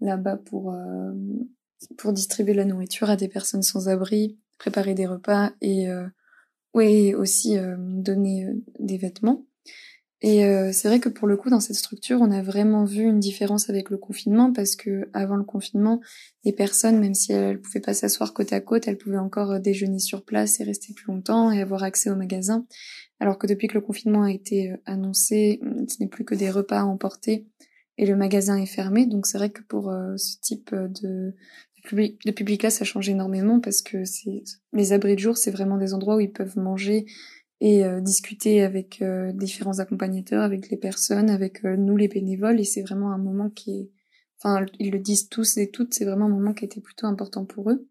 là-bas 0.00 0.38
pour 0.38 0.74
pour 1.98 2.14
distribuer 2.14 2.54
la 2.54 2.64
nourriture 2.64 3.10
à 3.10 3.16
des 3.16 3.28
personnes 3.28 3.62
sans 3.62 3.90
abri, 3.90 4.38
préparer 4.58 4.94
des 4.94 5.06
repas 5.06 5.52
et 5.60 5.88
ouais, 6.74 7.14
aussi 7.14 7.56
donner 7.78 8.48
des 8.78 8.96
vêtements. 8.96 9.44
Et 10.24 10.44
euh, 10.44 10.70
c'est 10.72 10.86
vrai 10.86 11.00
que 11.00 11.08
pour 11.08 11.26
le 11.26 11.36
coup, 11.36 11.50
dans 11.50 11.58
cette 11.58 11.74
structure, 11.74 12.20
on 12.20 12.30
a 12.30 12.42
vraiment 12.42 12.84
vu 12.84 13.02
une 13.02 13.18
différence 13.18 13.68
avec 13.68 13.90
le 13.90 13.98
confinement 13.98 14.52
parce 14.52 14.76
que 14.76 15.08
avant 15.12 15.34
le 15.34 15.42
confinement, 15.42 16.00
les 16.44 16.52
personnes, 16.52 17.00
même 17.00 17.14
si 17.14 17.32
elles, 17.32 17.60
pouvaient 17.60 17.80
pas 17.80 17.92
s'asseoir 17.92 18.32
côte 18.32 18.52
à 18.52 18.60
côte, 18.60 18.86
elles 18.86 18.98
pouvaient 18.98 19.18
encore 19.18 19.50
euh, 19.50 19.58
déjeuner 19.58 19.98
sur 19.98 20.24
place 20.24 20.60
et 20.60 20.64
rester 20.64 20.94
plus 20.94 21.06
longtemps 21.08 21.50
et 21.50 21.60
avoir 21.60 21.82
accès 21.82 22.08
au 22.08 22.14
magasin. 22.14 22.64
Alors 23.18 23.36
que 23.36 23.48
depuis 23.48 23.66
que 23.66 23.74
le 23.74 23.80
confinement 23.80 24.22
a 24.22 24.30
été 24.30 24.70
euh, 24.70 24.76
annoncé, 24.86 25.60
ce 25.88 25.96
n'est 25.98 26.08
plus 26.08 26.24
que 26.24 26.36
des 26.36 26.50
repas 26.50 26.78
à 26.78 26.84
emporter 26.84 27.48
et 27.98 28.06
le 28.06 28.14
magasin 28.14 28.56
est 28.56 28.66
fermé. 28.66 29.06
Donc 29.06 29.26
c'est 29.26 29.38
vrai 29.38 29.50
que 29.50 29.62
pour 29.62 29.92
ce 30.16 30.36
type 30.40 30.74
de, 30.74 31.34
de 31.90 32.30
public-là, 32.30 32.70
ça 32.70 32.84
change 32.84 33.08
énormément 33.08 33.60
parce 33.60 33.82
que 33.82 34.02
les 34.72 34.92
abris 34.92 35.14
de 35.14 35.20
jour, 35.20 35.36
c'est 35.36 35.50
vraiment 35.50 35.76
des 35.76 35.92
endroits 35.92 36.16
où 36.16 36.20
ils 36.20 36.32
peuvent 36.32 36.56
manger 36.56 37.04
et 37.64 37.84
euh, 37.84 38.00
discuter 38.00 38.60
avec 38.60 39.00
euh, 39.02 39.32
différents 39.32 39.78
accompagnateurs, 39.78 40.42
avec 40.42 40.68
les 40.68 40.76
personnes, 40.76 41.30
avec 41.30 41.64
euh, 41.64 41.76
nous 41.76 41.96
les 41.96 42.08
bénévoles. 42.08 42.58
Et 42.58 42.64
c'est 42.64 42.82
vraiment 42.82 43.12
un 43.12 43.18
moment 43.18 43.50
qui 43.50 43.70
est, 43.78 43.90
enfin 44.36 44.66
ils 44.80 44.90
le 44.90 44.98
disent 44.98 45.28
tous 45.28 45.56
et 45.58 45.70
toutes, 45.70 45.94
c'est 45.94 46.04
vraiment 46.04 46.24
un 46.24 46.30
moment 46.30 46.54
qui 46.54 46.64
était 46.64 46.80
plutôt 46.80 47.06
important 47.06 47.44
pour 47.44 47.70
eux. 47.70 47.88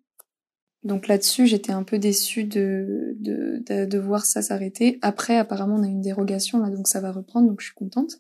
Donc 0.84 1.08
là-dessus, 1.08 1.48
j'étais 1.48 1.72
un 1.72 1.84
peu 1.84 2.00
déçue 2.00 2.44
de, 2.44 3.16
de, 3.20 3.64
de, 3.66 3.86
de 3.86 3.98
voir 3.98 4.26
ça 4.26 4.42
s'arrêter. 4.42 5.00
Après, 5.02 5.38
apparemment, 5.38 5.76
on 5.76 5.84
a 5.84 5.88
une 5.88 6.02
dérogation 6.02 6.60
là, 6.60 6.70
donc 6.70 6.90
ça 6.90 7.00
va 7.00 7.14
reprendre, 7.14 7.48
donc 7.48 7.62
je 7.62 7.68
suis 7.68 7.76
contente. 7.76 8.20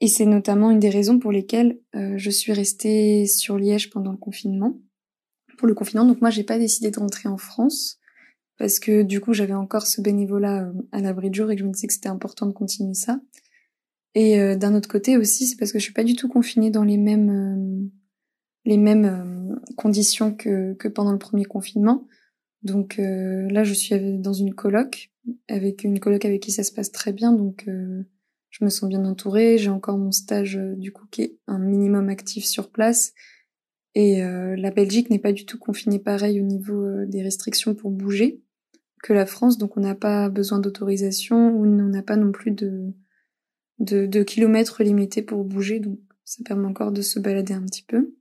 Et 0.00 0.08
c'est 0.08 0.24
notamment 0.24 0.70
une 0.70 0.78
des 0.78 0.88
raisons 0.88 1.18
pour 1.18 1.30
lesquelles 1.32 1.78
je 1.94 2.30
suis 2.30 2.52
restée 2.52 3.26
sur 3.26 3.58
Liège 3.58 3.90
pendant 3.90 4.12
le 4.12 4.18
confinement. 4.18 4.78
Pour 5.58 5.66
le 5.66 5.74
confinement, 5.74 6.04
donc 6.04 6.20
moi, 6.20 6.30
j'ai 6.30 6.44
pas 6.44 6.58
décidé 6.58 6.90
de 6.90 6.98
rentrer 6.98 7.28
en 7.28 7.38
France 7.38 7.98
parce 8.58 8.78
que 8.78 9.02
du 9.02 9.20
coup 9.20 9.32
j'avais 9.32 9.54
encore 9.54 9.86
ce 9.86 10.00
bénévolat 10.00 10.64
euh, 10.64 10.72
à 10.92 11.00
l'abri 11.00 11.30
de 11.30 11.34
jour 11.34 11.50
et 11.50 11.56
que 11.56 11.60
je 11.60 11.66
me 11.66 11.72
disais 11.72 11.86
que 11.86 11.92
c'était 11.92 12.08
important 12.08 12.46
de 12.46 12.52
continuer 12.52 12.94
ça. 12.94 13.20
Et 14.14 14.40
euh, 14.40 14.56
d'un 14.56 14.74
autre 14.74 14.88
côté 14.88 15.16
aussi, 15.16 15.46
c'est 15.46 15.56
parce 15.56 15.72
que 15.72 15.78
je 15.78 15.84
suis 15.84 15.92
pas 15.92 16.04
du 16.04 16.14
tout 16.14 16.28
confinée 16.28 16.70
dans 16.70 16.84
les 16.84 16.96
mêmes 16.96 17.30
euh, 17.30 17.88
les 18.64 18.78
mêmes 18.78 19.60
conditions 19.76 20.34
que, 20.34 20.72
que 20.74 20.88
pendant 20.88 21.12
le 21.12 21.18
premier 21.18 21.44
confinement. 21.44 22.06
Donc 22.62 22.96
là, 22.96 23.62
je 23.62 23.74
suis 23.74 23.94
dans 24.18 24.32
une 24.32 24.54
coloc 24.54 25.10
avec 25.48 25.84
une 25.84 26.00
coloc 26.00 26.24
avec 26.24 26.40
qui 26.40 26.50
ça 26.50 26.64
se 26.64 26.72
passe 26.72 26.90
très 26.90 27.12
bien, 27.12 27.30
donc 27.30 27.66
je 28.48 28.64
me 28.64 28.70
sens 28.70 28.88
bien 28.88 29.04
entourée. 29.04 29.58
J'ai 29.58 29.68
encore 29.68 29.98
mon 29.98 30.12
stage 30.12 30.58
du 30.78 30.92
coup 30.92 31.04
qui 31.10 31.20
est 31.20 31.36
un 31.46 31.58
minimum 31.58 32.08
actif 32.08 32.46
sur 32.46 32.70
place. 32.70 33.12
Et 33.94 34.20
la 34.20 34.70
Belgique 34.72 35.08
n'est 35.08 35.20
pas 35.20 35.32
du 35.32 35.46
tout 35.46 35.58
confinée 35.58 36.00
pareil 36.00 36.40
au 36.40 36.44
niveau 36.44 37.04
des 37.04 37.22
restrictions 37.22 37.74
pour 37.76 37.92
bouger 37.92 38.42
que 39.04 39.12
la 39.12 39.26
France, 39.26 39.58
donc 39.58 39.76
on 39.76 39.80
n'a 39.80 39.94
pas 39.94 40.30
besoin 40.30 40.58
d'autorisation 40.58 41.50
ou 41.50 41.66
on 41.66 41.88
n'a 41.88 42.02
pas 42.02 42.16
non 42.16 42.32
plus 42.32 42.52
de, 42.52 42.94
de, 43.78 44.22
kilomètres 44.22 44.82
limités 44.82 45.20
pour 45.20 45.44
bouger, 45.44 45.78
donc 45.78 45.98
ça 46.24 46.42
permet 46.42 46.66
encore 46.66 46.90
de 46.90 47.02
se 47.02 47.20
balader 47.20 47.52
un 47.52 47.64
petit 47.66 47.84
peu. 47.84 48.14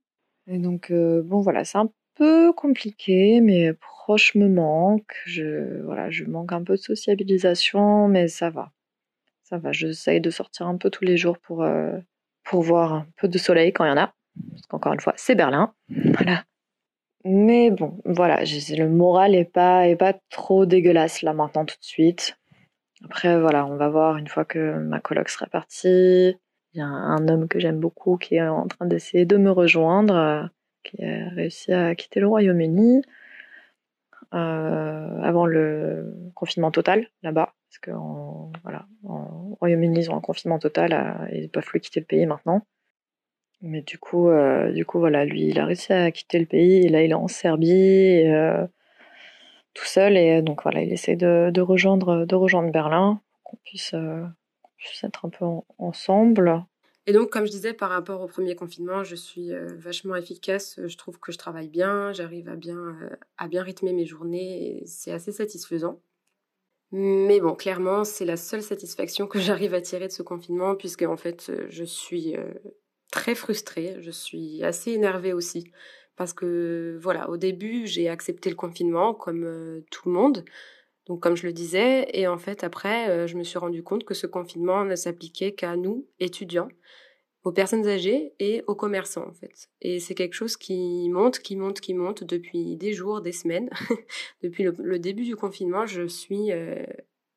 Et 0.47 0.57
donc 0.57 0.91
euh, 0.91 1.23
bon 1.23 1.39
voilà, 1.39 1.63
c'est 1.63 1.77
un 1.77 1.89
peu 2.15 2.51
compliqué, 2.51 3.39
mais 3.39 3.71
proche 3.73 4.35
me 4.35 4.49
manque. 4.49 5.15
Je 5.25 5.81
voilà, 5.83 6.09
je 6.09 6.25
manque 6.25 6.51
un 6.51 6.63
peu 6.63 6.73
de 6.73 6.81
sociabilisation, 6.81 8.09
mais 8.09 8.27
ça 8.27 8.49
va, 8.49 8.73
ça 9.43 9.57
va. 9.57 9.71
J'essaye 9.71 10.19
de 10.19 10.29
sortir 10.31 10.67
un 10.67 10.75
peu 10.75 10.89
tous 10.89 11.05
les 11.05 11.15
jours 11.15 11.37
pour 11.39 11.63
euh, 11.63 11.97
pour 12.43 12.61
voir 12.61 12.91
un 12.91 13.07
peu 13.15 13.29
de 13.29 13.37
soleil 13.37 13.71
quand 13.71 13.85
il 13.85 13.89
y 13.89 13.91
en 13.91 13.97
a, 13.97 14.13
parce 14.51 14.65
qu'encore 14.67 14.93
une 14.93 14.99
fois, 14.99 15.13
c'est 15.17 15.35
Berlin, 15.35 15.73
voilà. 15.89 16.43
Mais 17.25 17.71
bon, 17.71 17.99
voilà, 18.03 18.43
le 18.43 18.87
moral 18.87 19.33
est 19.33 19.45
pas, 19.45 19.87
est 19.87 19.95
pas 19.95 20.13
trop 20.29 20.65
dégueulasse 20.65 21.21
là 21.21 21.33
maintenant 21.33 21.65
tout 21.65 21.77
de 21.79 21.85
suite. 21.85 22.37
Après, 23.05 23.39
voilà, 23.39 23.65
on 23.65 23.75
va 23.75 23.89
voir 23.89 24.17
une 24.17 24.27
fois 24.27 24.45
que 24.45 24.77
ma 24.77 24.99
coloc 24.99 25.29
sera 25.29 25.47
partie. 25.47 26.35
Il 26.73 26.79
y 26.79 26.81
a 26.81 26.85
un 26.85 27.27
homme 27.27 27.47
que 27.47 27.59
j'aime 27.59 27.79
beaucoup 27.79 28.17
qui 28.17 28.35
est 28.35 28.41
en 28.47 28.67
train 28.67 28.85
d'essayer 28.85 29.25
de 29.25 29.37
me 29.37 29.51
rejoindre, 29.51 30.15
euh, 30.15 30.43
qui 30.83 31.03
a 31.03 31.29
réussi 31.29 31.71
à 31.71 31.95
quitter 31.95 32.19
le 32.19 32.27
Royaume-Uni 32.27 33.03
euh, 34.33 35.21
avant 35.21 35.45
le 35.45 36.31
confinement 36.33 36.71
total 36.71 37.07
là-bas. 37.21 37.53
Parce 37.69 37.79
que 37.79 37.91
voilà, 38.63 38.85
en 39.03 39.55
Royaume-Uni, 39.59 39.99
ils 39.99 40.11
ont 40.11 40.17
un 40.17 40.21
confinement 40.21 40.59
total 40.59 40.93
euh, 40.93 41.27
et 41.29 41.43
ils 41.43 41.49
peuvent 41.49 41.65
plus 41.65 41.79
quitter 41.79 41.99
le 41.99 42.05
pays 42.05 42.25
maintenant. 42.25 42.65
Mais 43.63 43.81
du 43.81 43.97
coup, 43.97 44.27
euh, 44.27 44.73
du 44.73 44.85
coup, 44.85 44.99
voilà, 44.99 45.23
lui, 45.23 45.45
il 45.47 45.57
a 45.57 45.65
réussi 45.65 45.93
à 45.93 46.11
quitter 46.11 46.37
le 46.37 46.45
pays 46.45 46.89
là, 46.89 47.01
il 47.01 47.11
est 47.11 47.15
en 47.15 47.29
Serbie, 47.29 48.27
euh, 48.27 48.67
tout 49.73 49.85
seul. 49.85 50.17
Et 50.17 50.41
donc, 50.41 50.63
voilà, 50.63 50.81
il 50.83 50.91
essaie 50.91 51.15
de, 51.15 51.61
rejoindre, 51.61 52.25
de 52.25 52.35
rejoindre 52.35 52.71
Berlin, 52.73 53.21
qu'on 53.43 53.55
puisse, 53.63 53.93
euh, 53.93 54.25
être 55.01 55.25
un 55.25 55.29
peu 55.29 55.45
ensemble. 55.77 56.65
Et 57.07 57.13
donc, 57.13 57.29
comme 57.29 57.45
je 57.45 57.51
disais, 57.51 57.71
par 57.73 57.89
rapport 57.89 58.19
au 58.21 58.27
premier 58.27 58.53
confinement, 58.53 59.05
je 59.05 59.15
suis 59.15 59.51
vachement 59.77 60.17
efficace. 60.17 60.77
Je 60.85 60.97
trouve 60.97 61.19
que 61.19 61.31
je 61.31 61.37
travaille 61.37 61.69
bien, 61.69 62.11
j'arrive 62.11 62.49
à 62.49 62.57
bien, 62.57 62.97
à 63.37 63.47
bien 63.47 63.63
rythmer 63.63 63.93
mes 63.93 64.05
journées 64.05 64.83
c'est 64.85 65.11
assez 65.11 65.31
satisfaisant. 65.31 66.01
Mais 66.91 67.39
bon, 67.39 67.55
clairement, 67.55 68.03
c'est 68.03 68.25
la 68.25 68.37
seule 68.37 68.61
satisfaction 68.61 69.25
que 69.27 69.39
j'arrive 69.39 69.73
à 69.73 69.81
tirer 69.81 70.07
de 70.07 70.13
ce 70.13 70.21
confinement, 70.21 70.75
puisque 70.75 71.03
en 71.03 71.17
fait, 71.17 71.51
je 71.69 71.83
suis 71.83 72.35
très 73.13 73.35
frustrée, 73.35 73.97
je 73.99 74.09
suis 74.09 74.63
assez 74.63 74.91
énervée 74.91 75.33
aussi. 75.33 75.71
Parce 76.15 76.33
que 76.33 76.97
voilà, 76.99 77.29
au 77.29 77.37
début, 77.37 77.85
j'ai 77.85 78.09
accepté 78.09 78.49
le 78.49 78.55
confinement 78.55 79.13
comme 79.13 79.43
euh, 79.43 79.81
tout 79.91 80.09
le 80.09 80.13
monde, 80.15 80.43
donc 81.05 81.21
comme 81.21 81.35
je 81.35 81.45
le 81.45 81.53
disais, 81.53 82.07
et 82.13 82.27
en 82.27 82.39
fait 82.39 82.63
après, 82.63 83.09
euh, 83.09 83.27
je 83.27 83.37
me 83.37 83.43
suis 83.43 83.59
rendu 83.59 83.83
compte 83.83 84.03
que 84.03 84.15
ce 84.15 84.25
confinement 84.25 84.83
ne 84.83 84.95
s'appliquait 84.95 85.53
qu'à 85.53 85.75
nous, 85.75 86.07
étudiants, 86.19 86.69
aux 87.43 87.51
personnes 87.51 87.87
âgées 87.87 88.33
et 88.39 88.63
aux 88.65 88.75
commerçants 88.75 89.27
en 89.27 89.33
fait. 89.33 89.69
Et 89.81 89.99
c'est 89.99 90.15
quelque 90.15 90.33
chose 90.33 90.57
qui 90.57 91.07
monte, 91.09 91.39
qui 91.39 91.55
monte, 91.55 91.81
qui 91.81 91.93
monte 91.93 92.23
depuis 92.23 92.77
des 92.77 92.93
jours, 92.93 93.21
des 93.21 93.31
semaines. 93.31 93.69
depuis 94.43 94.63
le, 94.63 94.97
début 94.97 95.23
du 95.23 95.35
confinement, 95.35 95.85
je 95.85 96.07
suis 96.07 96.51
euh, 96.51 96.83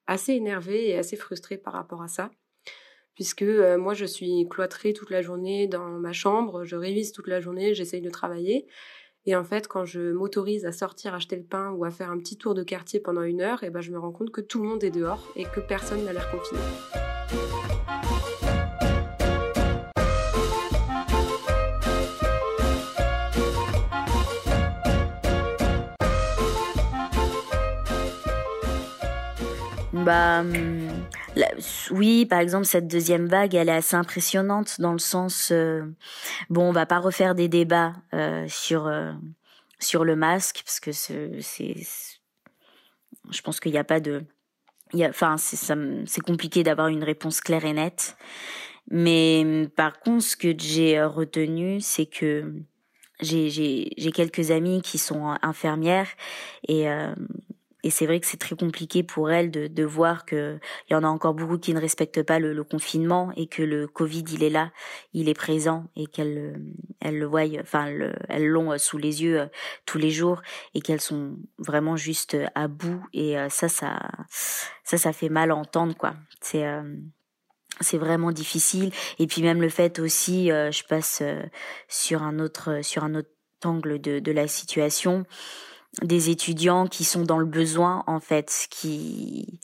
assez 0.07 0.33
énervée 0.33 0.89
et 0.89 0.97
assez 0.97 1.17
frustrée 1.17 1.59
par 1.59 1.75
rapport 1.75 2.03
à 2.03 2.09
ça 2.09 2.31
puisque 3.17 3.43
euh, 3.43 3.79
moi 3.79 3.95
je 3.95 4.05
suis 4.05 4.47
cloîtrée 4.49 4.93
toute 4.93 5.11
la 5.11 5.23
journée 5.23 5.67
dans 5.67 5.89
ma 5.89 6.13
chambre, 6.13 6.63
je 6.65 6.77
révise 6.77 7.11
toute 7.11 7.27
la 7.27 7.41
journée, 7.41 7.75
j'essaye 7.75 8.03
de 8.03 8.11
travailler. 8.11 8.69
Et 9.25 9.35
en 9.35 9.43
fait, 9.43 9.67
quand 9.67 9.85
je 9.85 10.13
m'autorise 10.13 10.67
à 10.67 10.71
sortir 10.71 11.13
acheter 11.15 11.35
le 11.35 11.43
pain 11.43 11.71
ou 11.71 11.85
à 11.85 11.91
faire 11.91 12.11
un 12.11 12.19
petit 12.19 12.37
tour 12.37 12.55
de 12.55 12.63
quartier 12.63 13.01
pendant 13.01 13.23
une 13.23 13.41
heure, 13.41 13.65
et 13.65 13.67
eh 13.67 13.71
ben, 13.71 13.81
je 13.81 13.91
me 13.91 13.99
rends 13.99 14.13
compte 14.13 14.31
que 14.31 14.41
tout 14.41 14.63
le 14.63 14.69
monde 14.69 14.85
est 14.85 14.93
dehors 14.93 15.27
et 15.35 15.45
que 15.45 15.59
personne 15.59 16.05
n'a 16.05 16.13
l'air 16.13 16.31
confiné. 16.31 16.61
Bah, 29.93 30.45
oui, 31.91 32.27
par 32.27 32.41
exemple, 32.41 32.65
cette 32.65 32.89
deuxième 32.89 33.27
vague, 33.27 33.55
elle 33.55 33.69
est 33.69 33.73
assez 33.73 33.97
impressionnante 33.97 34.81
dans 34.81 34.93
le 34.93 34.99
sens, 34.99 35.51
euh, 35.53 35.83
bon, 36.51 36.69
on 36.69 36.73
va 36.73 36.87
pas 36.87 36.99
refaire 36.99 37.35
des 37.35 37.49
débats 37.49 37.93
euh, 38.15 38.47
sur 38.49 38.87
euh, 38.87 39.13
sur 39.79 40.05
le 40.05 40.17
masque 40.17 40.63
parce 40.65 40.81
que 40.81 40.93
c'est 40.93 41.77
je 43.31 43.43
pense 43.43 43.61
qu'il 43.61 43.73
n'y 43.73 43.79
a 43.79 43.85
pas 43.85 44.01
de, 44.01 44.25
enfin, 44.95 45.37
c'est 45.37 46.21
compliqué 46.25 46.63
d'avoir 46.63 46.89
une 46.89 47.05
réponse 47.05 47.41
claire 47.41 47.65
et 47.65 47.73
nette. 47.73 48.17
Mais 48.89 49.69
par 49.75 49.99
contre, 49.99 50.23
ce 50.23 50.37
que 50.37 50.55
j'ai 50.57 51.03
retenu, 51.03 51.81
c'est 51.81 52.07
que 52.07 52.55
j'ai 53.21 54.13
quelques 54.15 54.51
amis 54.51 54.83
qui 54.83 54.99
sont 54.99 55.37
infirmières 55.43 56.09
et 56.69 56.89
euh, 56.89 57.15
et 57.83 57.91
c'est 57.91 58.07
vrai 58.07 58.21
que 58.21 58.27
c'est 58.27 58.37
très 58.37 58.57
compliqué 58.57 59.03
pour 59.03 59.31
elles 59.31 59.51
de, 59.51 59.67
de 59.67 59.85
voir 59.85 60.25
que 60.25 60.59
il 60.89 60.95
y 60.95 60.97
en 60.97 61.05
a 61.05 61.09
encore 61.09 61.35
beaucoup 61.35 61.59
qui 61.59 61.75
ne 61.75 61.81
respectent 61.81 62.23
pas 62.23 62.39
le, 62.39 62.53
le, 62.53 62.65
confinement 62.65 63.33
et 63.37 63.47
que 63.47 63.63
le 63.63 63.87
Covid 63.87 64.25
il 64.33 64.43
est 64.43 64.51
là, 64.51 64.73
il 65.13 65.29
est 65.29 65.35
présent 65.35 65.85
et 65.97 66.07
qu'elles 66.07 66.61
elles 67.01 67.19
le 67.19 67.27
voient, 67.27 67.45
enfin 67.61 67.87
elles 68.29 68.47
l'ont 68.47 68.77
sous 68.79 68.99
les 68.99 69.23
yeux 69.23 69.41
euh, 69.41 69.47
tous 69.85 69.99
les 69.99 70.11
jours 70.11 70.43
et 70.75 70.81
qu'elles 70.81 71.01
sont 71.01 71.37
vraiment 71.59 71.97
juste 71.97 72.37
à 72.55 72.69
bout. 72.69 73.05
Et 73.13 73.39
euh, 73.39 73.49
ça 73.49 73.69
ça 73.69 74.01
ça 74.85 74.99
ça 74.99 75.13
fait 75.13 75.29
mal 75.29 75.53
entendre 75.53 75.95
quoi. 75.97 76.15
C'est 76.41 76.65
c'est 77.81 77.99
vraiment 77.99 78.33
difficile. 78.33 78.93
Et 79.19 79.27
puis 79.27 79.43
même 79.43 79.61
le 79.61 79.69
fait 79.69 79.99
aussi 79.99 80.51
euh, 80.51 80.71
je 80.71 80.85
passe 80.85 81.21
euh, 81.23 81.43
sur 81.89 82.23
un 82.23 82.39
autre 82.39 82.81
sur 82.83 83.05
un 83.05 83.15
autre 83.15 83.31
angle 83.65 84.01
de, 84.01 84.19
de 84.19 84.33
la 84.33 84.49
situation 84.49 85.25
des 86.03 86.31
étudiants 86.31 86.87
qui 86.87 87.05
sont 87.05 87.23
dans 87.23 87.39
le 87.39 87.47
besoin 87.47 88.05
en 88.07 88.21
fait 88.21 88.67
qui 88.71 89.61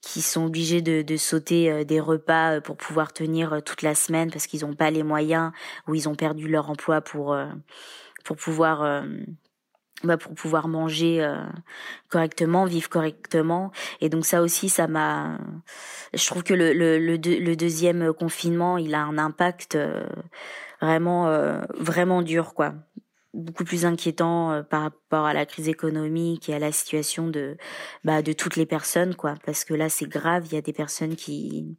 qui 0.00 0.20
sont 0.20 0.46
obligés 0.46 0.82
de, 0.82 1.02
de 1.02 1.16
sauter 1.16 1.70
euh, 1.70 1.84
des 1.84 2.00
repas 2.00 2.60
pour 2.60 2.76
pouvoir 2.76 3.12
tenir 3.12 3.62
toute 3.64 3.82
la 3.82 3.94
semaine 3.94 4.30
parce 4.30 4.46
qu'ils 4.46 4.62
n'ont 4.62 4.74
pas 4.74 4.90
les 4.90 5.02
moyens 5.04 5.52
ou 5.86 5.94
ils 5.94 6.08
ont 6.08 6.16
perdu 6.16 6.48
leur 6.48 6.70
emploi 6.70 7.00
pour 7.00 7.36
pour 8.24 8.36
pouvoir 8.36 9.04
bah, 10.04 10.16
pour 10.16 10.34
pouvoir 10.34 10.66
manger 10.66 11.22
euh, 11.22 11.36
correctement, 12.08 12.64
vivre 12.64 12.88
correctement. 12.88 13.70
Et 14.00 14.08
donc 14.08 14.26
ça 14.26 14.42
aussi, 14.42 14.68
ça 14.68 14.88
m'a. 14.88 15.38
Je 16.12 16.26
trouve 16.26 16.42
que 16.42 16.54
le, 16.54 16.72
le, 16.72 16.98
le, 16.98 17.56
deuxième 17.56 18.12
confinement, 18.12 18.78
il 18.78 18.94
a 18.94 19.02
un 19.02 19.16
impact 19.16 19.76
euh, 19.76 20.04
vraiment 20.80 21.28
euh, 21.28 21.62
vraiment 21.78 22.22
dur, 22.22 22.54
quoi. 22.54 22.74
Beaucoup 23.34 23.64
plus 23.64 23.86
inquiétant 23.86 24.62
par 24.68 24.82
rapport 24.82 25.24
à 25.24 25.32
la 25.32 25.46
crise 25.46 25.68
économique 25.68 26.48
et 26.48 26.54
à 26.54 26.58
la 26.58 26.70
situation 26.70 27.28
de 27.28 27.56
bah, 28.04 28.20
de 28.22 28.32
toutes 28.32 28.56
les 28.56 28.66
personnes, 28.66 29.14
quoi. 29.14 29.34
Parce 29.46 29.64
que 29.64 29.72
là, 29.72 29.88
c'est 29.88 30.08
grave. 30.08 30.46
Il 30.46 30.54
y 30.54 30.58
a 30.58 30.62
des 30.62 30.74
personnes 30.74 31.16
qui 31.16 31.78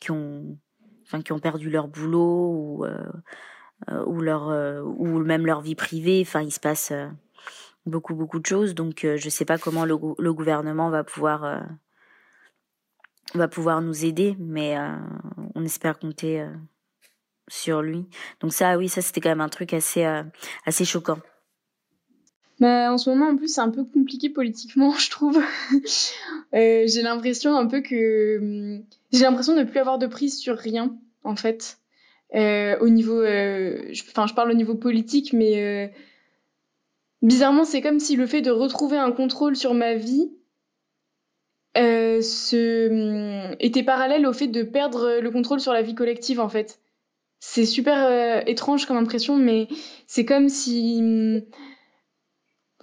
qui 0.00 0.12
ont 0.12 0.56
enfin 1.04 1.20
qui 1.20 1.32
ont 1.32 1.40
perdu 1.40 1.68
leur 1.68 1.88
boulot 1.88 2.52
ou 2.52 2.86
ou 4.06 4.20
leur 4.20 4.48
ou 4.86 5.18
même 5.18 5.46
leur 5.46 5.62
vie 5.62 5.74
privée. 5.74 6.22
Enfin, 6.24 6.42
il 6.42 6.52
se 6.52 6.60
passe 6.60 6.92
beaucoup 7.88 8.14
beaucoup 8.14 8.38
de 8.38 8.46
choses. 8.46 8.74
Donc 8.74 9.04
euh, 9.04 9.16
je 9.16 9.28
sais 9.28 9.44
pas 9.44 9.58
comment 9.58 9.84
le, 9.84 9.96
le 10.18 10.32
gouvernement 10.32 10.90
va 10.90 11.04
pouvoir 11.04 11.44
euh, 11.44 11.60
va 13.34 13.48
pouvoir 13.48 13.82
nous 13.82 14.04
aider, 14.04 14.36
mais 14.38 14.78
euh, 14.78 14.96
on 15.54 15.64
espère 15.64 15.98
compter 15.98 16.46
sur 17.48 17.82
lui. 17.82 18.06
Donc 18.40 18.52
ça, 18.52 18.78
oui, 18.78 18.88
ça 18.88 19.02
c'était 19.02 19.20
quand 19.20 19.28
même 19.28 19.40
un 19.40 19.48
truc 19.48 19.74
assez 19.74 20.04
assez 20.64 20.84
choquant. 20.84 21.18
Bah, 22.60 22.92
en 22.92 22.98
ce 22.98 23.08
moment, 23.08 23.28
en 23.28 23.36
plus, 23.36 23.54
c'est 23.54 23.60
un 23.60 23.70
peu 23.70 23.84
compliqué 23.84 24.30
politiquement, 24.30 24.92
je 24.98 25.10
trouve. 25.10 25.40
j'ai 26.52 27.02
l'impression 27.02 27.56
un 27.56 27.66
peu 27.66 27.80
que 27.80 28.38
hum, 28.38 28.84
j'ai 29.12 29.24
l'impression 29.24 29.54
de 29.54 29.60
ne 29.60 29.64
plus 29.64 29.78
avoir 29.78 29.98
de 29.98 30.06
prise 30.06 30.38
sur 30.38 30.56
rien, 30.56 30.96
en 31.24 31.36
fait. 31.36 31.78
au 32.34 32.88
niveau, 32.88 33.20
enfin, 33.22 34.26
je 34.26 34.34
parle 34.34 34.50
au 34.50 34.54
niveau 34.54 34.74
politique, 34.74 35.32
mais 35.32 35.92
Bizarrement, 37.22 37.64
c'est 37.64 37.80
comme 37.80 37.98
si 37.98 38.14
le 38.16 38.26
fait 38.26 38.42
de 38.42 38.50
retrouver 38.50 38.96
un 38.96 39.10
contrôle 39.10 39.56
sur 39.56 39.74
ma 39.74 39.94
vie 39.94 40.30
euh, 41.76 42.20
hum, 42.52 43.56
était 43.58 43.82
parallèle 43.82 44.26
au 44.26 44.32
fait 44.32 44.46
de 44.46 44.62
perdre 44.62 45.18
le 45.20 45.30
contrôle 45.30 45.60
sur 45.60 45.72
la 45.72 45.82
vie 45.82 45.94
collective, 45.94 46.40
en 46.40 46.48
fait. 46.48 46.80
C'est 47.40 47.66
super 47.66 48.04
euh, 48.04 48.40
étrange 48.46 48.86
comme 48.86 48.96
impression, 48.96 49.36
mais 49.36 49.68
c'est 50.06 50.24
comme 50.24 50.48
si... 50.48 50.98
Hum, 51.00 51.42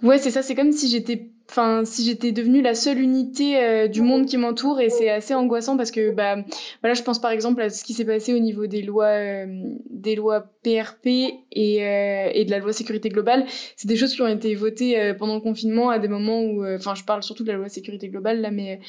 ouais, 0.02 0.18
c'est 0.18 0.30
ça, 0.30 0.42
c'est 0.42 0.54
comme 0.54 0.72
si 0.72 0.88
j'étais 0.88 1.30
enfin 1.48 1.84
si 1.84 2.04
j'étais 2.04 2.32
devenue 2.32 2.60
la 2.60 2.74
seule 2.74 2.98
unité 2.98 3.62
euh, 3.62 3.86
du 3.86 4.02
monde 4.02 4.26
qui 4.26 4.36
m'entoure 4.36 4.80
et 4.80 4.90
c'est 4.90 5.08
assez 5.08 5.32
angoissant 5.32 5.76
parce 5.76 5.92
que 5.92 6.10
bah 6.10 6.38
voilà 6.82 6.94
je 6.94 7.04
pense 7.04 7.20
par 7.20 7.30
exemple 7.30 7.62
à 7.62 7.70
ce 7.70 7.84
qui 7.84 7.94
s'est 7.94 8.04
passé 8.04 8.34
au 8.34 8.40
niveau 8.40 8.66
des 8.66 8.82
lois 8.82 9.06
euh, 9.06 9.46
des 9.88 10.16
lois 10.16 10.40
PRP 10.64 11.06
et, 11.06 11.76
et 11.76 12.44
de 12.44 12.50
la 12.50 12.58
loi 12.58 12.72
sécurité 12.72 13.10
globale. 13.10 13.46
C'est 13.76 13.86
des 13.86 13.94
choses 13.94 14.12
qui 14.16 14.22
ont 14.22 14.26
été 14.26 14.56
votées 14.56 15.14
pendant 15.20 15.36
le 15.36 15.40
confinement 15.40 15.88
à 15.88 16.00
des 16.00 16.08
moments 16.08 16.42
où 16.42 16.66
enfin 16.66 16.96
je 16.96 17.04
parle 17.04 17.22
surtout 17.22 17.44
de 17.44 17.52
la 17.52 17.58
loi 17.58 17.68
sécurité 17.68 18.08
globale 18.08 18.40
là 18.40 18.50
mais 18.50 18.80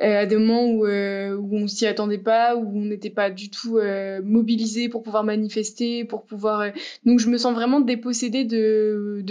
à 0.00 0.26
des 0.26 0.36
moments 0.36 0.66
où, 0.66 0.86
où 0.86 1.56
on 1.56 1.66
s'y 1.66 1.86
attendait 1.86 2.18
pas, 2.18 2.56
où 2.56 2.78
on 2.78 2.84
n'était 2.84 3.10
pas 3.10 3.30
du 3.30 3.50
tout 3.50 3.78
mobilisé 4.22 4.88
pour 4.88 5.02
pouvoir 5.02 5.24
manifester, 5.24 6.04
pour 6.04 6.24
pouvoir. 6.24 6.72
Donc 7.04 7.18
je 7.18 7.28
me 7.28 7.36
sens 7.36 7.54
vraiment 7.54 7.80
dépossédée 7.80 8.44
de, 8.44 9.24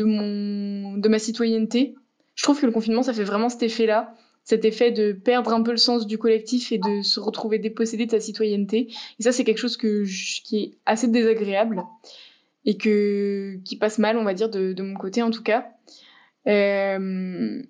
ma 1.08 1.20
citoyenneté 1.20 1.96
je 2.38 2.44
trouve 2.44 2.62
que 2.62 2.66
le 2.66 2.72
confinement, 2.72 3.04
ça 3.04 3.14
fait 3.14 3.24
vraiment 3.24 3.50
cet 3.50 3.64
effet-là, 3.64 4.14
cet 4.44 4.64
effet 4.64 4.92
de 4.92 5.12
perdre 5.12 5.52
un 5.52 5.64
peu 5.64 5.72
le 5.72 5.78
sens 5.78 6.06
du 6.06 6.18
collectif 6.18 6.72
et 6.72 6.78
de 6.78 7.02
se 7.02 7.20
retrouver 7.20 7.58
dépossédé 7.58 8.06
de 8.06 8.12
sa 8.12 8.20
citoyenneté. 8.20 8.94
Et 9.20 9.24
ça, 9.24 9.32
c'est 9.32 9.44
quelque 9.44 9.58
chose 9.58 9.76
qui 9.76 10.56
est 10.56 10.72
assez 10.86 11.08
désagréable 11.08 11.84
et 12.64 12.78
qui 12.78 13.78
passe 13.80 13.98
mal, 13.98 14.18
on 14.18 14.24
va 14.24 14.36
dire, 14.36 14.50
de, 14.50 14.82
mon 14.82 14.94
côté 14.94 15.24
en 15.24 15.32
tout 15.32 15.44
cas. 15.44 15.68
Euh... 16.48 17.62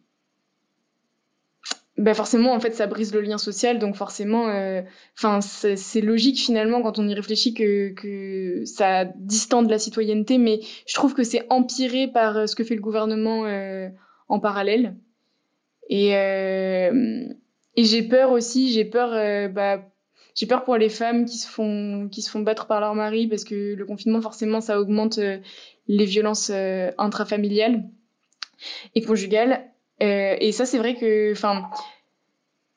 Ben 1.97 2.13
forcément, 2.13 2.53
en 2.53 2.59
fait, 2.59 2.75
ça 2.75 2.85
brise 2.85 3.11
le 3.11 3.21
lien 3.21 3.39
social, 3.39 3.79
donc 3.79 3.95
forcément, 3.95 4.49
euh, 4.49 4.83
enfin, 5.17 5.41
c'est 5.41 6.01
logique 6.01 6.37
finalement 6.37 6.83
quand 6.83 6.99
on 6.99 7.07
y 7.07 7.13
réfléchit 7.15 7.55
que, 7.55 7.89
que 7.93 8.65
ça 8.65 9.05
distende 9.05 9.67
la 9.67 9.79
citoyenneté, 9.79 10.37
mais 10.37 10.59
je 10.85 10.93
trouve 10.93 11.15
que 11.15 11.23
c'est 11.23 11.47
empiré 11.49 12.07
par 12.07 12.37
euh, 12.37 12.45
ce 12.45 12.55
que 12.55 12.63
fait 12.63 12.75
le 12.75 12.81
gouvernement 12.81 13.45
euh, 13.45 13.89
en 14.27 14.39
parallèle. 14.39 14.95
Et, 15.89 16.15
euh, 16.15 17.23
et 17.75 17.83
j'ai 17.83 18.03
peur 18.03 18.31
aussi, 18.31 18.71
j'ai 18.71 18.85
peur, 18.85 19.09
euh, 19.13 19.47
bah, 19.47 19.81
j'ai 20.35 20.45
peur 20.45 20.65
pour 20.65 20.77
les 20.77 20.89
femmes 20.89 21.25
qui 21.25 21.39
se 21.39 21.47
font 21.47 22.09
qui 22.11 22.21
se 22.21 22.29
font 22.29 22.41
battre 22.41 22.67
par 22.67 22.79
leur 22.79 22.93
mari 22.93 23.25
parce 23.25 23.43
que 23.43 23.73
le 23.73 23.85
confinement 23.85 24.21
forcément 24.21 24.61
ça 24.61 24.79
augmente 24.79 25.19
les 25.87 26.05
violences 26.05 26.51
intrafamiliales 26.51 27.89
et 28.93 29.01
conjugales. 29.01 29.71
Et 29.99 30.51
ça 30.51 30.65
c'est 30.65 30.77
vrai 30.77 30.95
que, 30.95 31.31
enfin, 31.31 31.69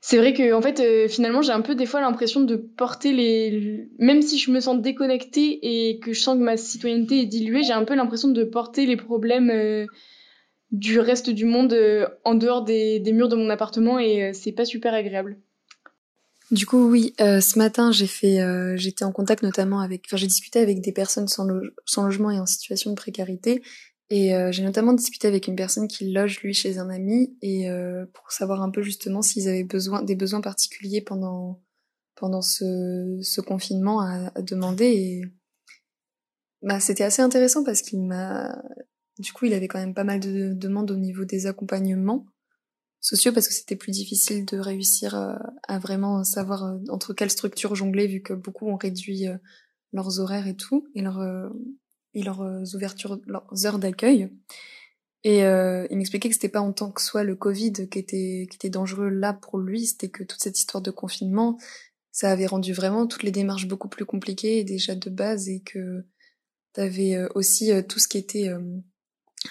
c'est 0.01 0.17
vrai 0.17 0.33
que 0.33 0.55
en 0.55 0.63
fait 0.63 1.09
finalement 1.09 1.43
j'ai 1.43 1.53
un 1.53 1.61
peu 1.61 1.75
des 1.75 1.87
fois 1.87 2.01
l'impression 2.01 2.41
de 2.41 2.57
porter 2.57 3.13
les 3.13 3.89
même 3.99 4.23
si 4.23 4.39
je 4.39 4.51
me 4.51 4.61
sens 4.61 4.81
déconnectée 4.81 5.59
et 5.63 5.99
que 5.99 6.13
je 6.13 6.21
sens 6.21 6.39
que 6.39 6.43
ma 6.43 6.57
citoyenneté 6.57 7.21
est 7.21 7.27
diluée 7.27 7.63
j'ai 7.63 7.75
un 7.75 7.85
peu 7.85 7.95
l'impression 7.95 8.29
de 8.29 8.45
porter 8.45 8.87
les 8.87 8.97
problèmes 8.97 9.87
du 10.71 11.01
reste 11.01 11.31
du 11.31 11.45
monde 11.45 11.73
euh, 11.73 12.07
en 12.25 12.35
dehors 12.35 12.63
des, 12.63 13.03
murs 13.13 13.29
de 13.29 13.37
mon 13.37 13.51
appartement 13.51 13.99
et 13.99 14.25
euh, 14.25 14.31
c'est 14.33 14.53
pas 14.53 14.65
super 14.65 14.95
agréable. 14.95 15.39
Du 16.51 16.67
coup, 16.67 16.91
oui, 16.91 17.15
euh, 17.21 17.41
ce 17.41 17.59
matin, 17.59 17.93
j'ai 17.93 18.09
fait, 18.09 18.41
j'étais 18.77 19.05
en 19.05 19.13
contact 19.13 19.45
notamment 19.45 19.79
avec, 19.79 20.03
enfin, 20.09 20.17
j'ai 20.17 20.27
discuté 20.27 20.59
avec 20.59 20.81
des 20.81 20.91
personnes 20.91 21.29
sans, 21.29 21.47
logement 21.47 22.33
et 22.33 22.41
en 22.41 22.47
situation 22.47 22.91
de 22.91 22.97
précarité, 22.97 23.63
et 24.11 24.33
j'ai 24.51 24.65
notamment 24.65 24.93
discuté 24.93 25.29
avec 25.29 25.47
une 25.47 25.55
personne 25.55 25.87
qui 25.87 26.11
loge 26.11 26.41
lui 26.41 26.53
chez 26.53 26.79
un 26.79 26.91
ami 26.91 27.37
et 27.43 27.69
pour 28.13 28.33
savoir 28.33 28.61
un 28.63 28.71
peu 28.71 28.83
justement 28.83 29.23
s'ils 29.23 29.49
avaient 29.49 29.65
besoin 29.65 30.03
des 30.03 30.17
besoins 30.17 30.41
particuliers 30.41 31.01
pendant 31.01 31.63
pendant 32.17 32.43
ce, 32.43 33.19
ce 33.23 33.41
confinement 33.41 34.01
à, 34.01 34.33
à 34.35 34.43
demander 34.43 34.87
et 34.87 35.23
bah 36.61 36.81
c'était 36.81 37.05
assez 37.05 37.23
intéressant 37.23 37.65
parce 37.65 37.83
qu'il 37.83 38.03
m'a 38.03 38.61
du 39.21 39.35
coup, 39.35 39.45
il 39.45 39.53
avait 39.53 39.69
quand 39.69 39.79
même 39.79 39.95
pas 39.95 40.05
mal 40.05 40.19
de 40.19 40.55
demandes 40.55 40.91
au 40.91 40.97
niveau 40.97 41.25
des 41.25 41.47
accompagnements 41.47 42.27
sociaux 43.01 43.33
parce 43.33 43.49
que 43.49 43.55
c'était 43.55 43.77
plus 43.77 43.93
difficile 43.93 44.47
de 44.47 44.59
réussir 44.59 45.15
euh, 45.15 45.35
à, 45.69 45.79
vraiment 45.79 46.25
savoir 46.25 46.65
euh, 46.65 46.79
entre 46.89 47.13
quelles 47.13 47.31
structures 47.31 47.75
jongler 47.75 48.07
vu 48.07 48.23
que 48.23 48.33
beaucoup 48.33 48.69
ont 48.69 48.77
réduit 48.77 49.29
euh, 49.29 49.37
leurs 49.93 50.21
horaires 50.21 50.47
et 50.47 50.57
tout 50.57 50.87
et, 50.95 51.03
leur, 51.03 51.19
et 52.15 52.23
leurs 52.23 52.75
ouvertures, 52.75 53.21
leurs 53.27 53.67
heures 53.67 53.79
d'accueil. 53.79 54.31
Et 55.23 55.41
il 55.41 55.97
m'expliquait 55.97 56.29
que 56.29 56.35
c'était 56.35 56.49
pas 56.49 56.61
en 56.63 56.73
tant 56.73 56.91
que 56.91 57.03
soit 57.03 57.25
le 57.25 57.37
Covid 57.37 57.89
qui 57.91 57.99
était, 57.99 58.47
qui 58.51 58.57
était 58.57 58.71
dangereux 58.71 59.11
là 59.11 59.35
pour 59.35 59.59
lui, 59.59 59.87
c'était 59.87 60.09
que 60.09 60.25
toute 60.25 60.43
cette 60.43 60.59
histoire 60.59 60.83
de 60.83 60.91
confinement, 60.91 61.59
ça 62.11 62.31
avait 62.31 62.47
rendu 62.47 62.73
vraiment 62.73 63.07
toutes 63.07 63.23
les 63.23 63.31
démarches 63.31 63.69
beaucoup 63.69 63.89
plus 63.89 64.07
compliquées 64.07 64.65
déjà 64.65 64.95
de 64.95 65.11
base 65.11 65.49
et 65.49 65.61
que 65.61 66.07
t'avais 66.73 67.19
aussi 67.35 67.71
tout 67.87 67.99
ce 67.99 68.09
qui 68.09 68.17
était 68.17 68.51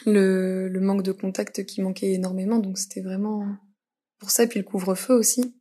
le, 0.06 0.68
le 0.68 0.80
manque 0.80 1.04
de 1.04 1.12
contact 1.12 1.66
qui 1.66 1.82
manquait 1.82 2.14
énormément. 2.14 2.58
Donc 2.58 2.80
c'était 2.80 3.02
vraiment 3.02 3.46
pour 4.20 4.32
ça. 4.32 4.44
Et 4.44 4.48
puis 4.48 4.60
le 4.60 4.66
couvre-feu 4.66 5.14
aussi. 5.14 5.56